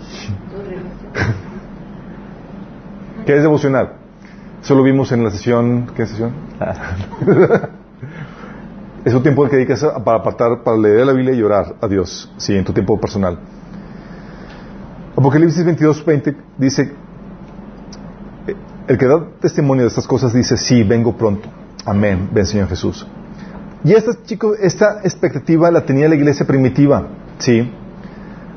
[3.26, 3.94] ¿Qué es devocional?
[4.62, 6.32] Eso lo vimos en la sesión, ¿qué sesión?
[9.06, 12.32] es un tiempo que dedicas para apartar, para leer la Biblia y orar a Dios,
[12.38, 13.38] sí, en tu tiempo personal.
[15.16, 16.92] Apocalipsis 22, 20 dice,
[18.88, 21.50] el que da testimonio de estas cosas dice, sí, vengo pronto.
[21.86, 23.06] Amén, ven Señor Jesús.
[23.84, 27.08] Y esta, chicos, esta expectativa la tenía la iglesia primitiva,
[27.38, 27.70] sí.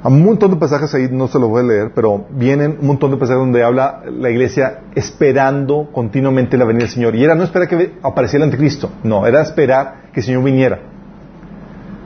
[0.03, 2.87] Hay un montón de pasajes ahí, no se los voy a leer, pero vienen un
[2.87, 7.17] montón de pasajes donde habla la iglesia esperando continuamente la venida del Señor.
[7.17, 10.79] Y era no esperar que apareciera el anticristo, no, era esperar que el Señor viniera.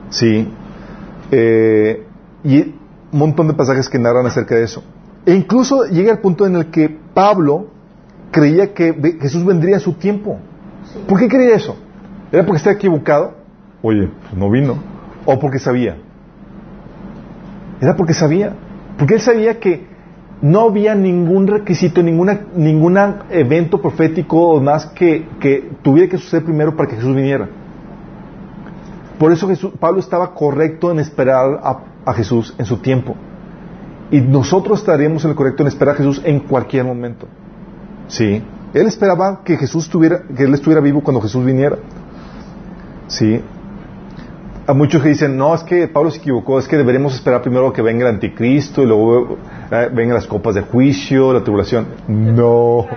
[0.09, 0.45] Sí.
[1.31, 2.05] Eh,
[2.43, 4.83] y un montón de pasajes que narran acerca de eso.
[5.25, 7.67] E incluso llega el punto en el que Pablo
[8.29, 10.39] creía que Jesús vendría en su tiempo.
[11.07, 11.77] ¿Por qué creía eso?
[12.33, 13.33] ¿Era porque estaba equivocado?
[13.81, 14.75] Oye, pues no vino.
[15.23, 15.95] ¿O porque sabía?
[17.79, 18.51] Era porque sabía.
[18.97, 19.85] Porque él sabía que
[20.41, 22.97] no había ningún requisito, ninguna, ningún
[23.29, 27.60] evento profético o más que, que tuviera que suceder primero para que Jesús viniera.
[29.21, 33.15] Por eso Jesús, Pablo estaba correcto en esperar a, a Jesús en su tiempo.
[34.09, 37.27] Y nosotros estaríamos en el correcto en esperar a Jesús en cualquier momento.
[38.07, 38.41] ¿Sí?
[38.73, 41.77] Él esperaba que Jesús tuviera, que él estuviera vivo cuando Jesús viniera.
[43.05, 43.39] ¿Sí?
[44.65, 47.71] A muchos que dicen, no, es que Pablo se equivocó, es que deberemos esperar primero
[47.71, 49.37] que venga el anticristo y luego
[49.69, 51.85] eh, vengan las copas de juicio, la tribulación.
[52.07, 52.87] No.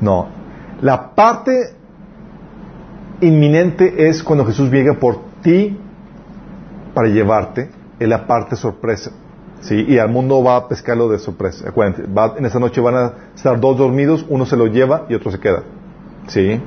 [0.00, 0.28] No.
[0.80, 1.76] La parte
[3.20, 5.76] inminente es cuando Jesús llega por ti
[6.94, 9.12] para llevarte, es la parte sorpresa.
[9.60, 9.84] ¿sí?
[9.88, 11.68] Y al mundo va a pescarlo de sorpresa.
[11.68, 12.04] Acuérdense,
[12.38, 15.38] en esa noche van a estar dos dormidos, uno se lo lleva y otro se
[15.38, 15.62] queda.
[16.26, 16.60] ¿Sí?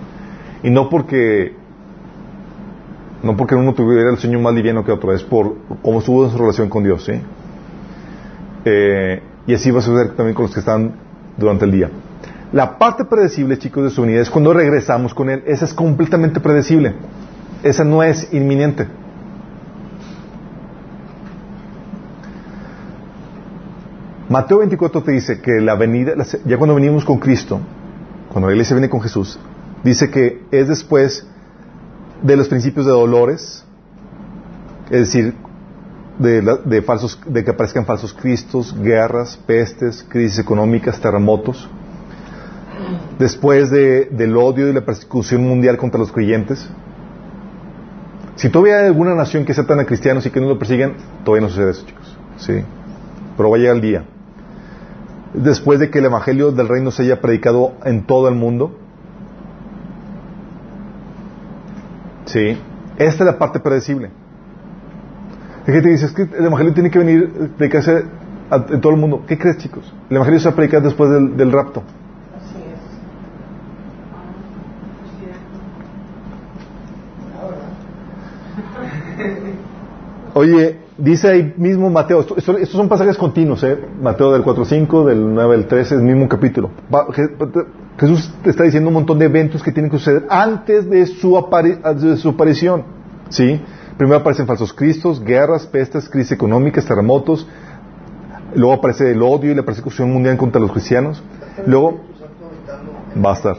[0.63, 1.53] Y no porque
[3.21, 6.31] no porque uno tuviera el sueño más liviano que otro, es por cómo estuvo en
[6.31, 7.13] su relación con Dios, ¿sí?
[8.63, 10.93] Eh, y así va a suceder también con los que están
[11.37, 11.89] durante el día.
[12.51, 15.43] La parte predecible, chicos, de su unidad es cuando regresamos con Él.
[15.45, 16.95] Esa es completamente predecible.
[17.61, 18.87] Esa no es inminente.
[24.29, 26.13] Mateo 24 te dice que la venida,
[26.45, 27.59] ya cuando venimos con Cristo,
[28.31, 29.39] cuando la iglesia viene con Jesús,
[29.83, 31.25] dice que es después
[32.21, 33.65] de los principios de dolores,
[34.91, 35.33] es decir,
[36.19, 41.67] de, falsos, de que aparezcan falsos cristos, guerras, pestes, crisis económicas, terremotos,
[43.17, 46.69] después del odio y la persecución mundial contra los creyentes.
[48.35, 50.93] Si todavía hay alguna nación que sea tan a cristianos y que no lo persiguen,
[51.25, 52.17] todavía no sucede eso, chicos.
[52.37, 52.63] Sí.
[53.35, 54.03] Pero va a llegar el día
[55.33, 58.77] después de que el Evangelio del Reino se haya predicado en todo el mundo?
[62.25, 62.57] Sí.
[62.97, 64.11] Esta es la parte predecible.
[65.65, 68.05] Gente que es que el Evangelio tiene que venir, a predicarse
[68.69, 69.23] en todo el mundo.
[69.27, 69.93] ¿Qué crees, chicos?
[70.09, 71.83] El Evangelio se va a predicar después del rapto.
[80.39, 83.79] Oye, Dice ahí mismo Mateo, estos son pasajes continuos, ¿eh?
[84.01, 86.71] Mateo del 4.5, del 9 al 13, el mismo capítulo.
[87.97, 91.41] Jesús te está diciendo un montón de eventos que tienen que suceder antes de su,
[91.95, 92.83] de su aparición.
[93.29, 93.61] ¿Sí?
[93.97, 97.47] Primero aparecen falsos cristos, guerras, pestes, crisis económicas, terremotos.
[98.53, 101.23] Luego aparece el odio y la persecución mundial contra los cristianos.
[101.65, 102.01] Luego
[103.23, 103.55] va a estar.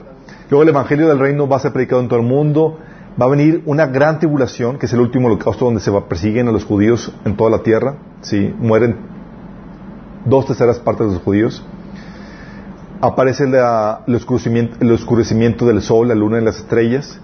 [0.50, 2.76] Luego el Evangelio del Reino va a ser predicado en todo el mundo
[3.20, 6.48] va a venir una gran tribulación, que es el último holocausto donde se va, persiguen
[6.48, 8.54] a los judíos en toda la tierra, ¿sí?
[8.58, 8.96] mueren
[10.24, 11.62] dos terceras partes de los judíos.
[13.02, 17.20] Aparece el, oscurecimiento, el oscurecimiento del sol, la luna y las estrellas.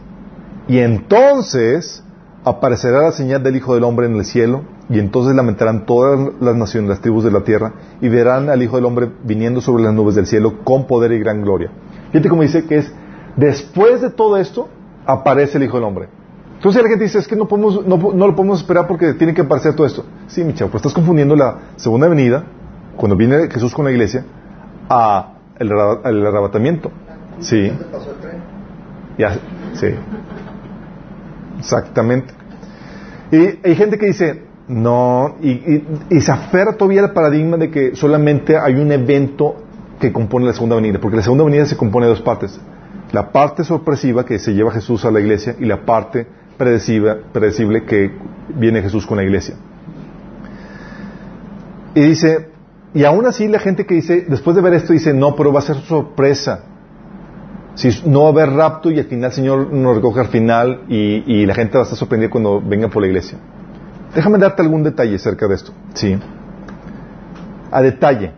[0.68, 2.02] Y entonces
[2.44, 6.56] aparecerá la señal del Hijo del Hombre en el cielo, y entonces lamentarán todas las
[6.56, 9.94] naciones, las tribus de la tierra, y verán al Hijo del Hombre viniendo sobre las
[9.94, 11.70] nubes del cielo con poder y gran gloria.
[12.12, 12.93] Fíjate cómo dice que es
[13.36, 14.68] después de todo esto,
[15.07, 16.09] aparece el Hijo del Hombre.
[16.57, 19.43] Entonces la gente dice, es que no, podemos, no, lo podemos esperar porque tiene que
[19.43, 20.05] aparecer todo esto.
[20.27, 22.45] Sí, mi chavo, pero estás confundiendo la segunda venida,
[22.97, 24.24] cuando viene Jesús con la iglesia,
[24.89, 26.91] a el, arrebatamiento.
[27.41, 27.70] Sí.
[29.19, 29.39] Ya,
[29.74, 29.89] sí.
[31.59, 32.35] Exactamente.
[33.31, 37.95] Y hay gente que dice, no, y, y, se aferra todavía al paradigma de que
[37.95, 39.57] solamente hay un evento
[40.01, 42.59] que compone la segunda venida, porque la segunda venida se compone de dos partes
[43.12, 46.27] la parte sorpresiva que se lleva Jesús a la iglesia y la parte
[46.57, 48.12] predecible, que
[48.49, 49.57] viene Jesús con la iglesia.
[51.95, 52.51] Y dice,
[52.95, 55.61] y aún así la gente que dice, después de ver esto, dice, no, pero va
[55.61, 56.65] a ser sorpresa.
[57.74, 60.85] Si no va a haber rapto y al final el Señor nos recoge al final
[60.89, 63.39] y, la gente va a estar sorprendida cuando venga por la iglesia.
[64.15, 65.73] Déjame darte algún detalle acerca de esto.
[65.95, 66.19] Sí.
[67.70, 68.33] A detalle.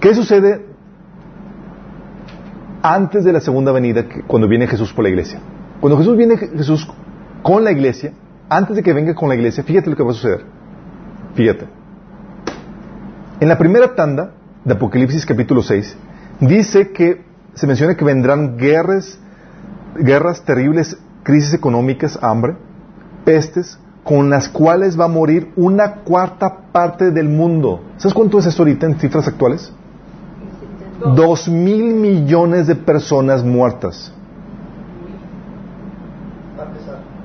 [0.00, 0.67] ¿Qué sucede
[2.82, 5.40] antes de la segunda venida, cuando viene Jesús por la iglesia.
[5.80, 6.88] Cuando Jesús viene Jesús
[7.42, 8.12] con la iglesia,
[8.48, 10.44] antes de que venga con la iglesia, fíjate lo que va a suceder.
[11.34, 11.66] Fíjate.
[13.40, 14.32] En la primera tanda
[14.64, 15.96] de Apocalipsis capítulo 6,
[16.40, 17.24] dice que
[17.54, 19.18] se menciona que vendrán guerras,
[19.96, 22.56] guerras terribles, crisis económicas, hambre,
[23.24, 27.82] pestes, con las cuales va a morir una cuarta parte del mundo.
[27.98, 29.72] ¿Sabes cuánto es esto ahorita en cifras actuales?
[31.00, 34.12] Dos mil millones de personas muertas.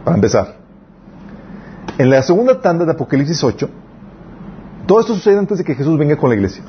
[0.04, 0.56] Para empezar.
[1.98, 3.70] En la segunda tanda de Apocalipsis 8,
[4.86, 6.64] todo esto sucede antes de que Jesús venga con la iglesia.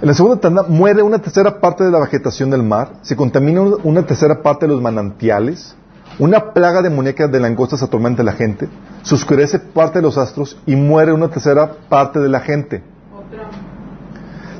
[0.00, 3.62] En la segunda tanda muere una tercera parte de la vegetación del mar, se contamina
[3.82, 5.76] una tercera parte de los manantiales,
[6.18, 8.68] una plaga demoníaca de langostas atormenta a la gente,
[9.02, 12.82] se oscurece parte de los astros y muere una tercera parte de la gente.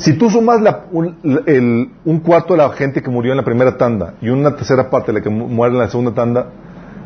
[0.02, 4.14] Si tú sumas la- un, cuarto de la gente que murió en la primera tanda
[4.20, 6.48] y una tercera parte de la que mu- muere en la segunda tanda,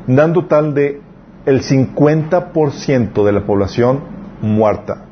[0.07, 1.03] dan total de
[1.45, 4.01] el 50% de la población
[4.41, 5.03] muerta.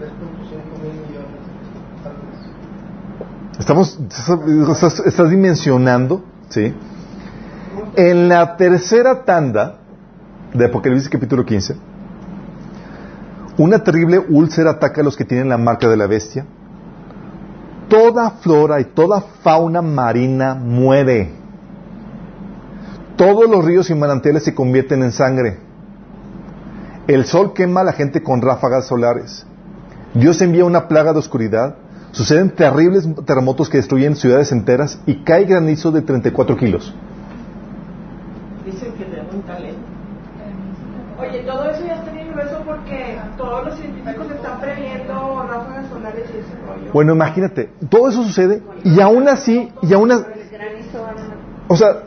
[0.00, 1.28] 3.5 mil millones.
[2.02, 3.60] tal vez.
[3.60, 4.00] Estamos,
[4.72, 6.74] estás, estás dimensionando, ¿sí?
[7.96, 9.76] En la tercera tanda
[10.54, 11.76] de Apocalipsis capítulo 15,
[13.58, 16.46] una terrible úlcera ataca a los que tienen la marca de la bestia.
[17.88, 21.32] Toda flora y toda fauna marina muere.
[23.16, 25.58] Todos los ríos y manantiales se convierten en sangre.
[27.08, 29.44] El sol quema a la gente con ráfagas solares.
[30.14, 31.76] Dios envía una plaga de oscuridad.
[32.12, 36.94] Suceden terribles terremotos que destruyen ciudades enteras y cae granizo de 34 kilos.
[38.64, 39.08] Dicen que.
[41.20, 42.62] Oye, todo eso ya está bien grueso
[43.68, 46.92] porque todos los científicos están previendo ráfagas solares y ese rollo.
[46.92, 50.24] Bueno, imagínate, todo eso sucede y aún así, y aún así,
[51.68, 52.04] o sea,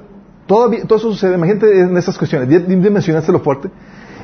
[0.48, 3.70] todavía, todo eso sucede, imagínate en estas cuestiones, dimensionaste lo fuerte,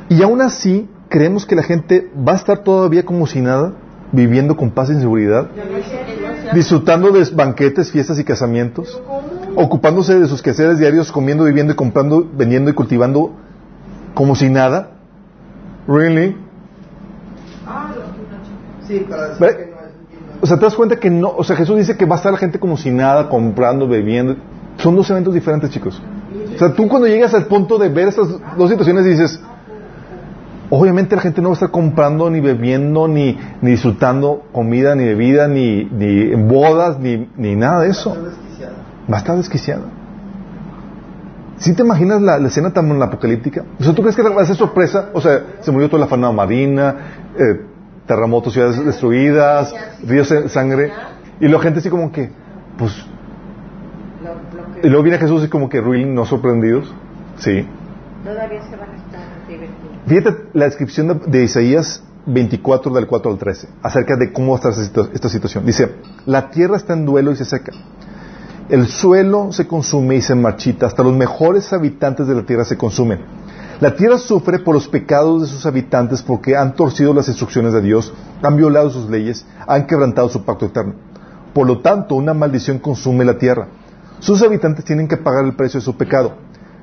[0.09, 3.73] y aún así creemos que la gente va a estar todavía como si nada,
[4.11, 5.49] viviendo con paz y seguridad,
[6.53, 9.01] disfrutando de banquetes, fiestas y casamientos,
[9.55, 13.31] ocupándose de sus quehaceres diarios, comiendo, viviendo y comprando, vendiendo y cultivando
[14.13, 14.91] como si nada.
[15.87, 16.46] Really?
[18.87, 19.87] Sí, para decir Ve- que no es.
[20.41, 22.31] O sea, te das cuenta que no, o sea, Jesús dice que va a estar
[22.31, 24.35] la gente como si nada, comprando, bebiendo.
[24.77, 26.01] Son dos eventos diferentes, chicos.
[26.55, 28.27] O sea, tú cuando llegas al punto de ver estas
[28.57, 29.41] dos situaciones dices,
[30.69, 35.05] obviamente la gente no va a estar comprando, ni bebiendo, ni, ni disfrutando comida, ni
[35.05, 38.15] bebida, ni, ni en bodas, ni, ni nada de eso.
[39.11, 39.83] Va a estar desquiciada.
[41.57, 43.63] ¿Sí te imaginas la, la escena tan apocalíptica?
[43.79, 45.09] O sea, ¿tú crees que va a ser sorpresa?
[45.13, 46.95] O sea, se murió toda la fauna marina,
[47.39, 47.61] eh,
[48.07, 49.73] terremotos, ciudades destruidas,
[50.05, 50.91] ríos de sangre,
[51.39, 52.31] y la gente así como que,
[52.77, 52.93] pues,
[54.83, 56.93] y luego viene Jesús y como que, really, no sorprendidos.
[57.37, 57.67] Sí.
[58.23, 59.97] todavía se van a estar divertidos.
[60.07, 64.53] Fíjate la descripción de, de Isaías 24 del 4 al 13 acerca de cómo va
[64.55, 65.65] a estar esta, situ- esta situación.
[65.65, 67.71] Dice, la tierra está en duelo y se seca.
[68.69, 70.87] El suelo se consume y se marchita.
[70.87, 73.19] Hasta los mejores habitantes de la tierra se consumen.
[73.79, 77.81] La tierra sufre por los pecados de sus habitantes porque han torcido las instrucciones de
[77.81, 80.95] Dios, han violado sus leyes, han quebrantado su pacto eterno.
[81.53, 83.67] Por lo tanto, una maldición consume la tierra.
[84.19, 86.33] Sus habitantes tienen que pagar el precio de su pecado.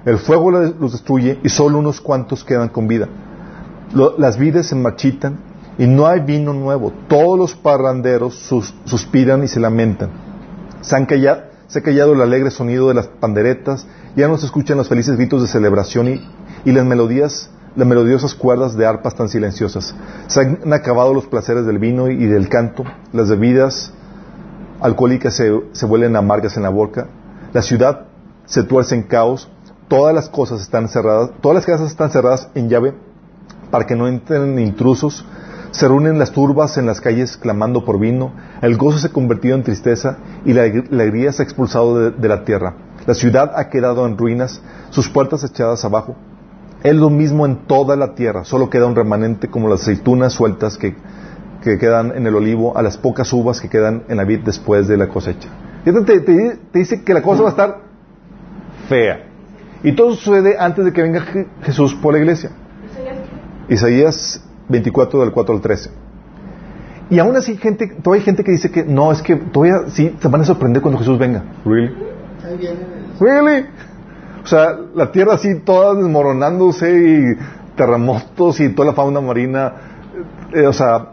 [0.05, 3.09] El fuego los destruye y solo unos cuantos quedan con vida.
[4.19, 5.39] Las vides se marchitan
[5.79, 6.93] y no hay vino nuevo.
[7.09, 10.11] Todos los parranderos sus- suspiran y se lamentan.
[10.81, 14.47] Se, han calla- se ha callado el alegre sonido de las panderetas, ya no se
[14.47, 16.29] escuchan los felices gritos de celebración y,
[16.65, 19.95] y las melodías, las melodiosas cuerdas de arpas tan silenciosas.
[20.29, 23.93] Se han acabado los placeres del vino y del canto, las bebidas
[24.81, 27.07] alcohólicas se, se vuelven amargas en la boca,
[27.53, 28.07] la ciudad
[28.47, 29.51] se tuerce en caos,
[29.89, 32.95] todas las cosas están cerradas, todas las casas están cerradas en llave
[33.71, 35.25] para que no entren intrusos,
[35.71, 38.33] se reúnen las turbas en las calles clamando por vino,
[38.63, 42.11] el gozo se ha convertido en tristeza y la aleg- la alegría se ha expulsado
[42.13, 42.75] de la tierra.
[43.07, 46.15] La ciudad ha quedado en ruinas, sus puertas echadas abajo.
[46.85, 50.77] Es lo mismo en toda la tierra, solo queda un remanente como las aceitunas sueltas
[50.79, 50.95] que,
[51.63, 54.87] que quedan en el olivo, a las pocas uvas que quedan en la vid después
[54.87, 55.49] de la cosecha.
[55.85, 57.79] Fíjate, te, te- te dice que la cosa va a estar
[58.89, 59.27] fea.
[59.83, 62.51] Y todo sucede antes de que venga Je- Jesús por la iglesia.
[63.69, 65.91] Isaías 24 del 4 al 13.
[67.11, 70.15] Y aún así, gente, todavía hay gente que dice que no, es que todavía sí
[70.21, 71.43] se van a sorprender cuando Jesús venga.
[71.65, 71.95] ¿Really?
[73.21, 73.67] ¿Really?
[74.45, 79.73] O sea, la tierra así toda desmoronándose y terremotos y toda la fauna marina.
[80.53, 81.09] eh, o sea,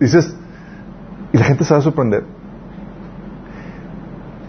[0.00, 0.34] dices,
[1.32, 2.24] y la gente se va a sorprender.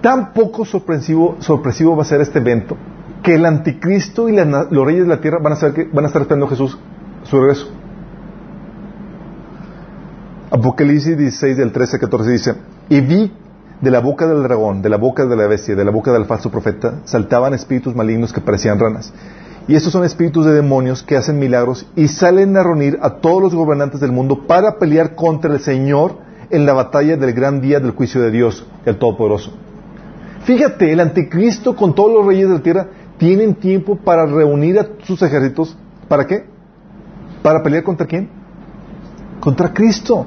[0.02, 2.76] Tan poco sorpresivo, sorpresivo va a ser este evento
[3.22, 6.06] que el anticristo y la los reyes de la tierra van a, saber que, van
[6.06, 6.78] a estar esperando a Jesús
[7.24, 7.70] su regreso.
[10.50, 12.56] Apocalipsis 16 del 13 al 14 dice,
[12.90, 13.32] y vi
[13.82, 16.26] de la boca del dragón, de la boca de la bestia, de la boca del
[16.26, 19.12] falso profeta, saltaban espíritus malignos que parecían ranas.
[19.68, 23.42] Y estos son espíritus de demonios que hacen milagros y salen a reunir a todos
[23.42, 26.18] los gobernantes del mundo para pelear contra el Señor
[26.50, 29.52] en la batalla del gran día del juicio de Dios, el Todopoderoso.
[30.44, 32.88] Fíjate, el anticristo con todos los reyes de la tierra
[33.18, 35.78] tienen tiempo para reunir a sus ejércitos.
[36.08, 36.46] ¿Para qué?
[37.42, 38.30] ¿Para pelear contra quién?
[39.40, 40.26] Contra Cristo.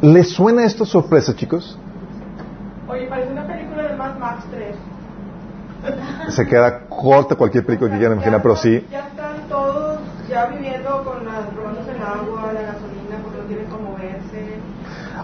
[0.00, 1.76] ¿Les suena esto sorpresa, chicos?
[2.86, 6.34] Oye, parece una película de Mad Max 3.
[6.34, 8.86] Se queda corta cualquier película que quieran imaginar, pero sí.
[8.92, 9.98] Ya están todos
[10.28, 14.60] ya viviendo con las el agua, la gasolina, porque no tienen cómo verse.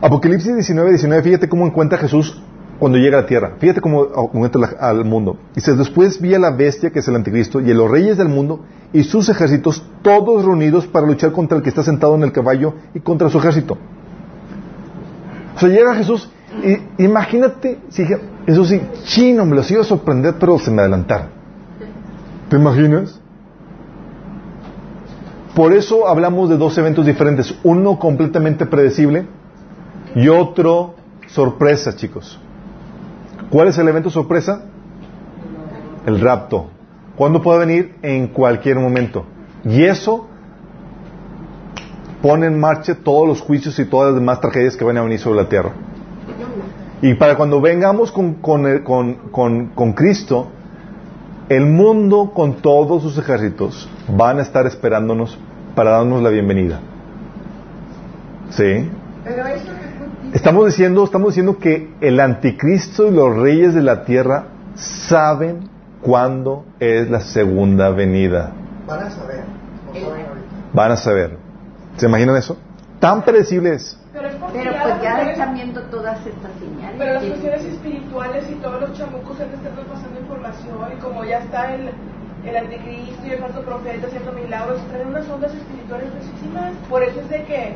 [0.01, 2.43] Apocalipsis 19, 19, fíjate cómo encuentra Jesús
[2.81, 3.53] cuando llega a la tierra.
[3.61, 5.37] Fíjate cómo encuentra al mundo.
[5.55, 8.29] Dice, después vi a la bestia, que es el anticristo, y a los reyes del
[8.29, 12.33] mundo, y sus ejércitos, todos reunidos para luchar contra el que está sentado en el
[12.33, 13.79] caballo y contra su ejército.
[15.55, 16.29] O sea, llega Jesús,
[16.63, 18.07] y imagínate, si
[18.47, 21.29] eso sí, chino, me los iba a sorprender, pero se me adelantaron.
[22.49, 23.21] ¿Te imaginas?
[25.55, 27.55] Por eso hablamos de dos eventos diferentes.
[27.63, 29.27] Uno completamente predecible
[30.15, 30.95] y otro
[31.29, 32.39] sorpresa, chicos.
[33.51, 34.65] ¿Cuál es el evento sorpresa?
[36.07, 36.71] El rapto.
[37.17, 37.95] ¿Cuándo puede venir?
[38.03, 39.25] En cualquier momento.
[39.65, 40.29] Y eso
[42.25, 45.19] pone en marcha todos los juicios y todas las demás tragedias que van a venir
[45.19, 45.73] sobre la tierra.
[47.03, 48.79] Y para cuando vengamos con, con,
[49.31, 50.47] con- con- Cristo,
[51.51, 55.37] el mundo con todos sus ejércitos van a estar esperándonos
[55.75, 56.81] para darnos la bienvenida.
[58.49, 58.89] ¿Sí?
[59.23, 63.75] Pero eso que tú dices, Estamos diciendo, estamos diciendo que el anticristo y los reyes
[63.75, 64.47] de la tierra
[64.77, 65.69] saben
[66.01, 68.51] cuándo es la segunda venida.
[68.87, 69.45] Van a saber.
[70.73, 71.44] Van a saber.
[71.97, 72.57] ¿Se imaginan eso?
[73.01, 73.99] Tan predecible es.
[74.13, 76.97] Pero es porque Pero pues las ya cuestiones- están viendo todas estas señales.
[76.99, 81.39] Pero las cuestiones espirituales y todos los chamucos les están pasando información y como ya
[81.39, 81.91] está el,
[82.47, 86.73] el anticristo y el falso profeta haciendo milagros, traen unas ondas espirituales muchísimas.
[86.89, 87.75] Por eso es de que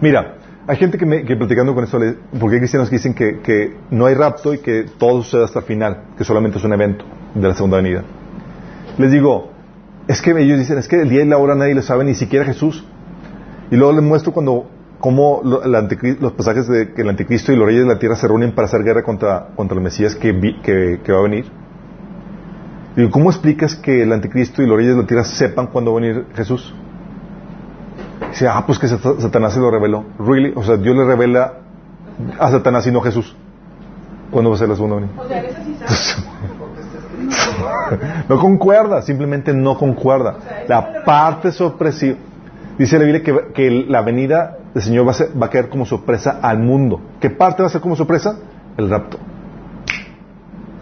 [0.00, 0.34] Mira,
[0.66, 1.98] hay gente que, me, que platicando con esto,
[2.38, 5.58] porque hay cristianos que dicen que, que no hay rapto y que todo sucede hasta
[5.60, 7.04] el final, que solamente es un evento
[7.34, 8.02] de la segunda venida.
[8.98, 9.50] Les digo,
[10.06, 12.14] es que ellos dicen, es que el día y la hora nadie lo sabe, ni
[12.14, 12.84] siquiera Jesús.
[13.74, 14.66] Y luego les muestro cuando
[15.00, 18.52] cómo los pasajes de que el anticristo y los reyes de la tierra se reúnen
[18.54, 21.46] para hacer guerra contra, contra el Mesías que, vi- que, que va a venir.
[22.94, 25.98] Digo, ¿cómo explicas que el anticristo y los reyes de la tierra sepan cuándo va
[25.98, 26.72] a venir Jesús?
[28.30, 30.04] Dice, ah, pues que Sat- Satanás se lo reveló.
[30.20, 30.52] Really?
[30.54, 31.54] O sea, Dios le revela
[32.38, 33.34] a Satanás y no a Jesús.
[34.30, 35.12] ¿Cuándo va a ser la segunda venida?
[35.18, 36.24] o sea, sí sabe.
[38.28, 40.36] No concuerda, simplemente no concuerda.
[40.68, 42.16] La parte sorpresiva.
[42.78, 43.22] Dice la Biblia
[43.54, 47.00] que, la venida del Señor va a, ser- va a quedar como sorpresa al mundo.
[47.20, 48.36] ¿Qué parte va a ser como sorpresa?
[48.76, 49.18] El rapto.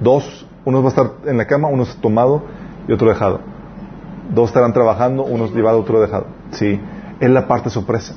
[0.00, 2.42] Dos, uno va a estar en la cama, uno está tomado
[2.88, 3.40] y otro dejado.
[4.34, 6.26] Dos estarán trabajando, uno es llevado, otro dejado.
[6.52, 6.80] Sí,
[7.20, 8.14] es la parte sorpresa.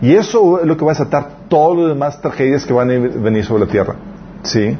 [0.00, 2.94] Y eso es lo que va a desatar todas las demás tragedias que van a
[2.98, 3.94] venir sobre la tierra.
[4.42, 4.76] Sí.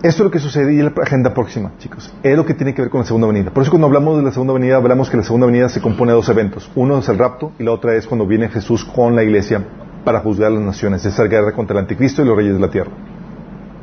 [0.00, 2.14] Esto es lo que sucede es la agenda próxima, chicos.
[2.22, 3.50] Es lo que tiene que ver con la segunda venida.
[3.50, 6.12] Por eso cuando hablamos de la segunda venida, hablamos que la segunda venida se compone
[6.12, 6.70] de dos eventos.
[6.76, 9.60] Uno es el rapto y la otra es cuando viene Jesús con la iglesia
[10.04, 12.60] para juzgar a las naciones, es hacer guerra contra el anticristo y los reyes de
[12.60, 12.90] la tierra.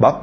[0.02, 0.22] ¿Va?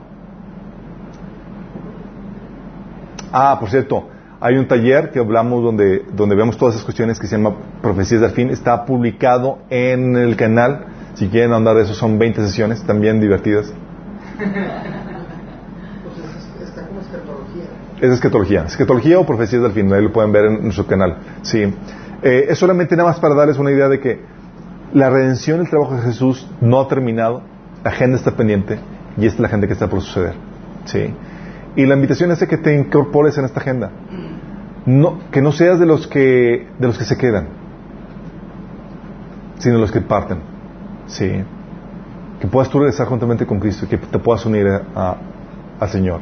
[3.30, 4.08] Ah, por cierto,
[4.40, 8.20] hay un taller que hablamos donde, donde vemos todas esas cuestiones que se llama Profecías
[8.22, 8.50] del Fin.
[8.50, 10.86] Está publicado en el canal.
[11.14, 13.72] Si quieren andar de eso, son 20 sesiones, también divertidas.
[16.02, 17.64] Pues es- está como escatología.
[18.02, 18.64] Es escatología.
[18.64, 19.90] Escatología o profecías del fin.
[19.92, 21.18] Ahí lo pueden ver en nuestro canal.
[21.42, 21.72] Sí.
[22.22, 24.20] Eh, es solamente nada más para darles una idea de que
[24.92, 27.42] la redención, el trabajo de Jesús no ha terminado.
[27.84, 28.80] La agenda está pendiente
[29.16, 30.34] y esta es la agenda que está por suceder.
[30.84, 31.14] Sí.
[31.76, 33.92] Y la invitación es que te incorpores en esta agenda.
[34.84, 37.46] No, que no seas de los que, de los que se quedan,
[39.58, 40.38] sino los que parten.
[41.06, 41.30] Sí.
[42.40, 44.66] Que puedas tú regresar juntamente con Cristo que te puedas unir
[44.96, 46.20] al Señor.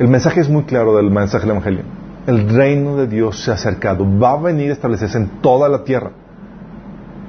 [0.00, 1.82] El mensaje es muy claro del mensaje del Evangelio.
[2.26, 5.84] El reino de Dios se ha acercado, va a venir a establecerse en toda la
[5.84, 6.12] tierra.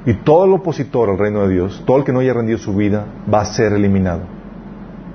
[0.05, 2.73] Y todo el opositor al reino de Dios, todo el que no haya rendido su
[2.73, 4.21] vida, va a ser eliminado.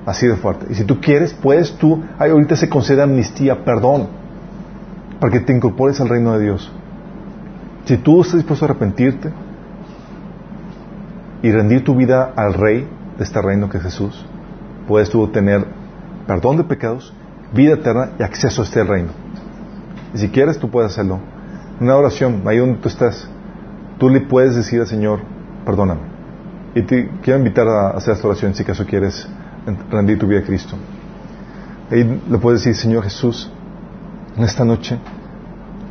[0.04, 0.66] Así de fuerte.
[0.68, 4.08] Y si tú quieres, puedes tú, ahorita se concede amnistía, perdón,
[5.18, 6.70] para que te incorpores al reino de Dios.
[7.86, 9.32] Si tú estás dispuesto a arrepentirte
[11.40, 14.26] y rendir tu vida al Rey de este reino que es Jesús,
[14.86, 15.64] puedes tú tener
[16.26, 17.14] perdón de pecados,
[17.52, 19.10] vida eterna y acceso a este reino.
[20.14, 21.20] Y si quieres, tú puedes hacerlo.
[21.80, 23.28] Una oración, ahí donde tú estás,
[23.98, 25.20] tú le puedes decir al Señor,
[25.64, 26.00] perdóname.
[26.74, 29.28] Y te quiero invitar a hacer esta oración si acaso quieres
[29.90, 30.76] rendir tu vida a Cristo.
[31.90, 33.50] Ahí le puedes decir, Señor Jesús,
[34.36, 34.98] en esta noche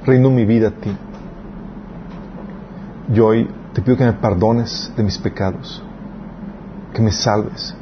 [0.05, 0.95] rindo mi vida a ti.
[3.09, 5.83] Yo hoy te pido que me perdones de mis pecados,
[6.93, 7.75] que me salves.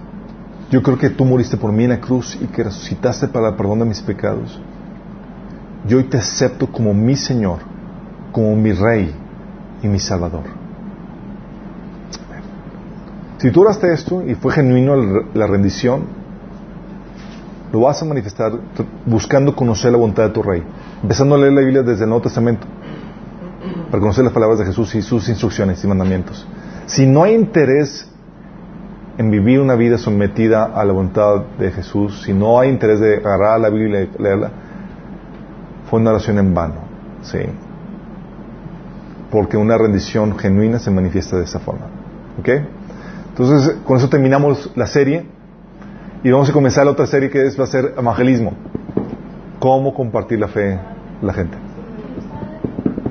[0.73, 3.55] Yo creo que tú moriste por mí en la cruz y que resucitaste para el
[3.55, 4.59] perdón de mis pecados.
[5.87, 7.59] Yo hoy te acepto como mi Señor,
[8.31, 9.13] como mi Rey
[9.83, 10.45] y mi Salvador.
[13.37, 14.95] Si tú oraste esto y fue genuino
[15.35, 16.05] la rendición,
[17.71, 18.53] lo vas a manifestar
[19.05, 20.63] buscando conocer la voluntad de tu rey,
[21.03, 22.65] empezando a leer la Biblia desde el Nuevo Testamento,
[23.91, 26.47] para conocer las palabras de Jesús y sus instrucciones y mandamientos.
[26.87, 28.07] Si no hay interés
[29.17, 33.17] en vivir una vida sometida a la voluntad de Jesús, si no hay interés de
[33.17, 34.51] agarrar la Biblia y leerla,
[35.89, 36.75] fue una oración en vano.
[37.21, 37.39] Sí.
[39.29, 41.85] Porque una rendición genuina se manifiesta de esa forma.
[42.39, 42.49] ¿Ok?
[43.29, 45.25] Entonces, con eso terminamos la serie
[46.23, 48.53] y vamos a comenzar la otra serie que es, va a ser evangelismo.
[49.59, 51.57] Cómo compartir la fe a la gente.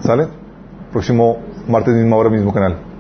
[0.01, 0.29] ¿Sale?
[0.91, 1.39] Próximo
[1.69, 2.92] martes mismo hora, mismo canal.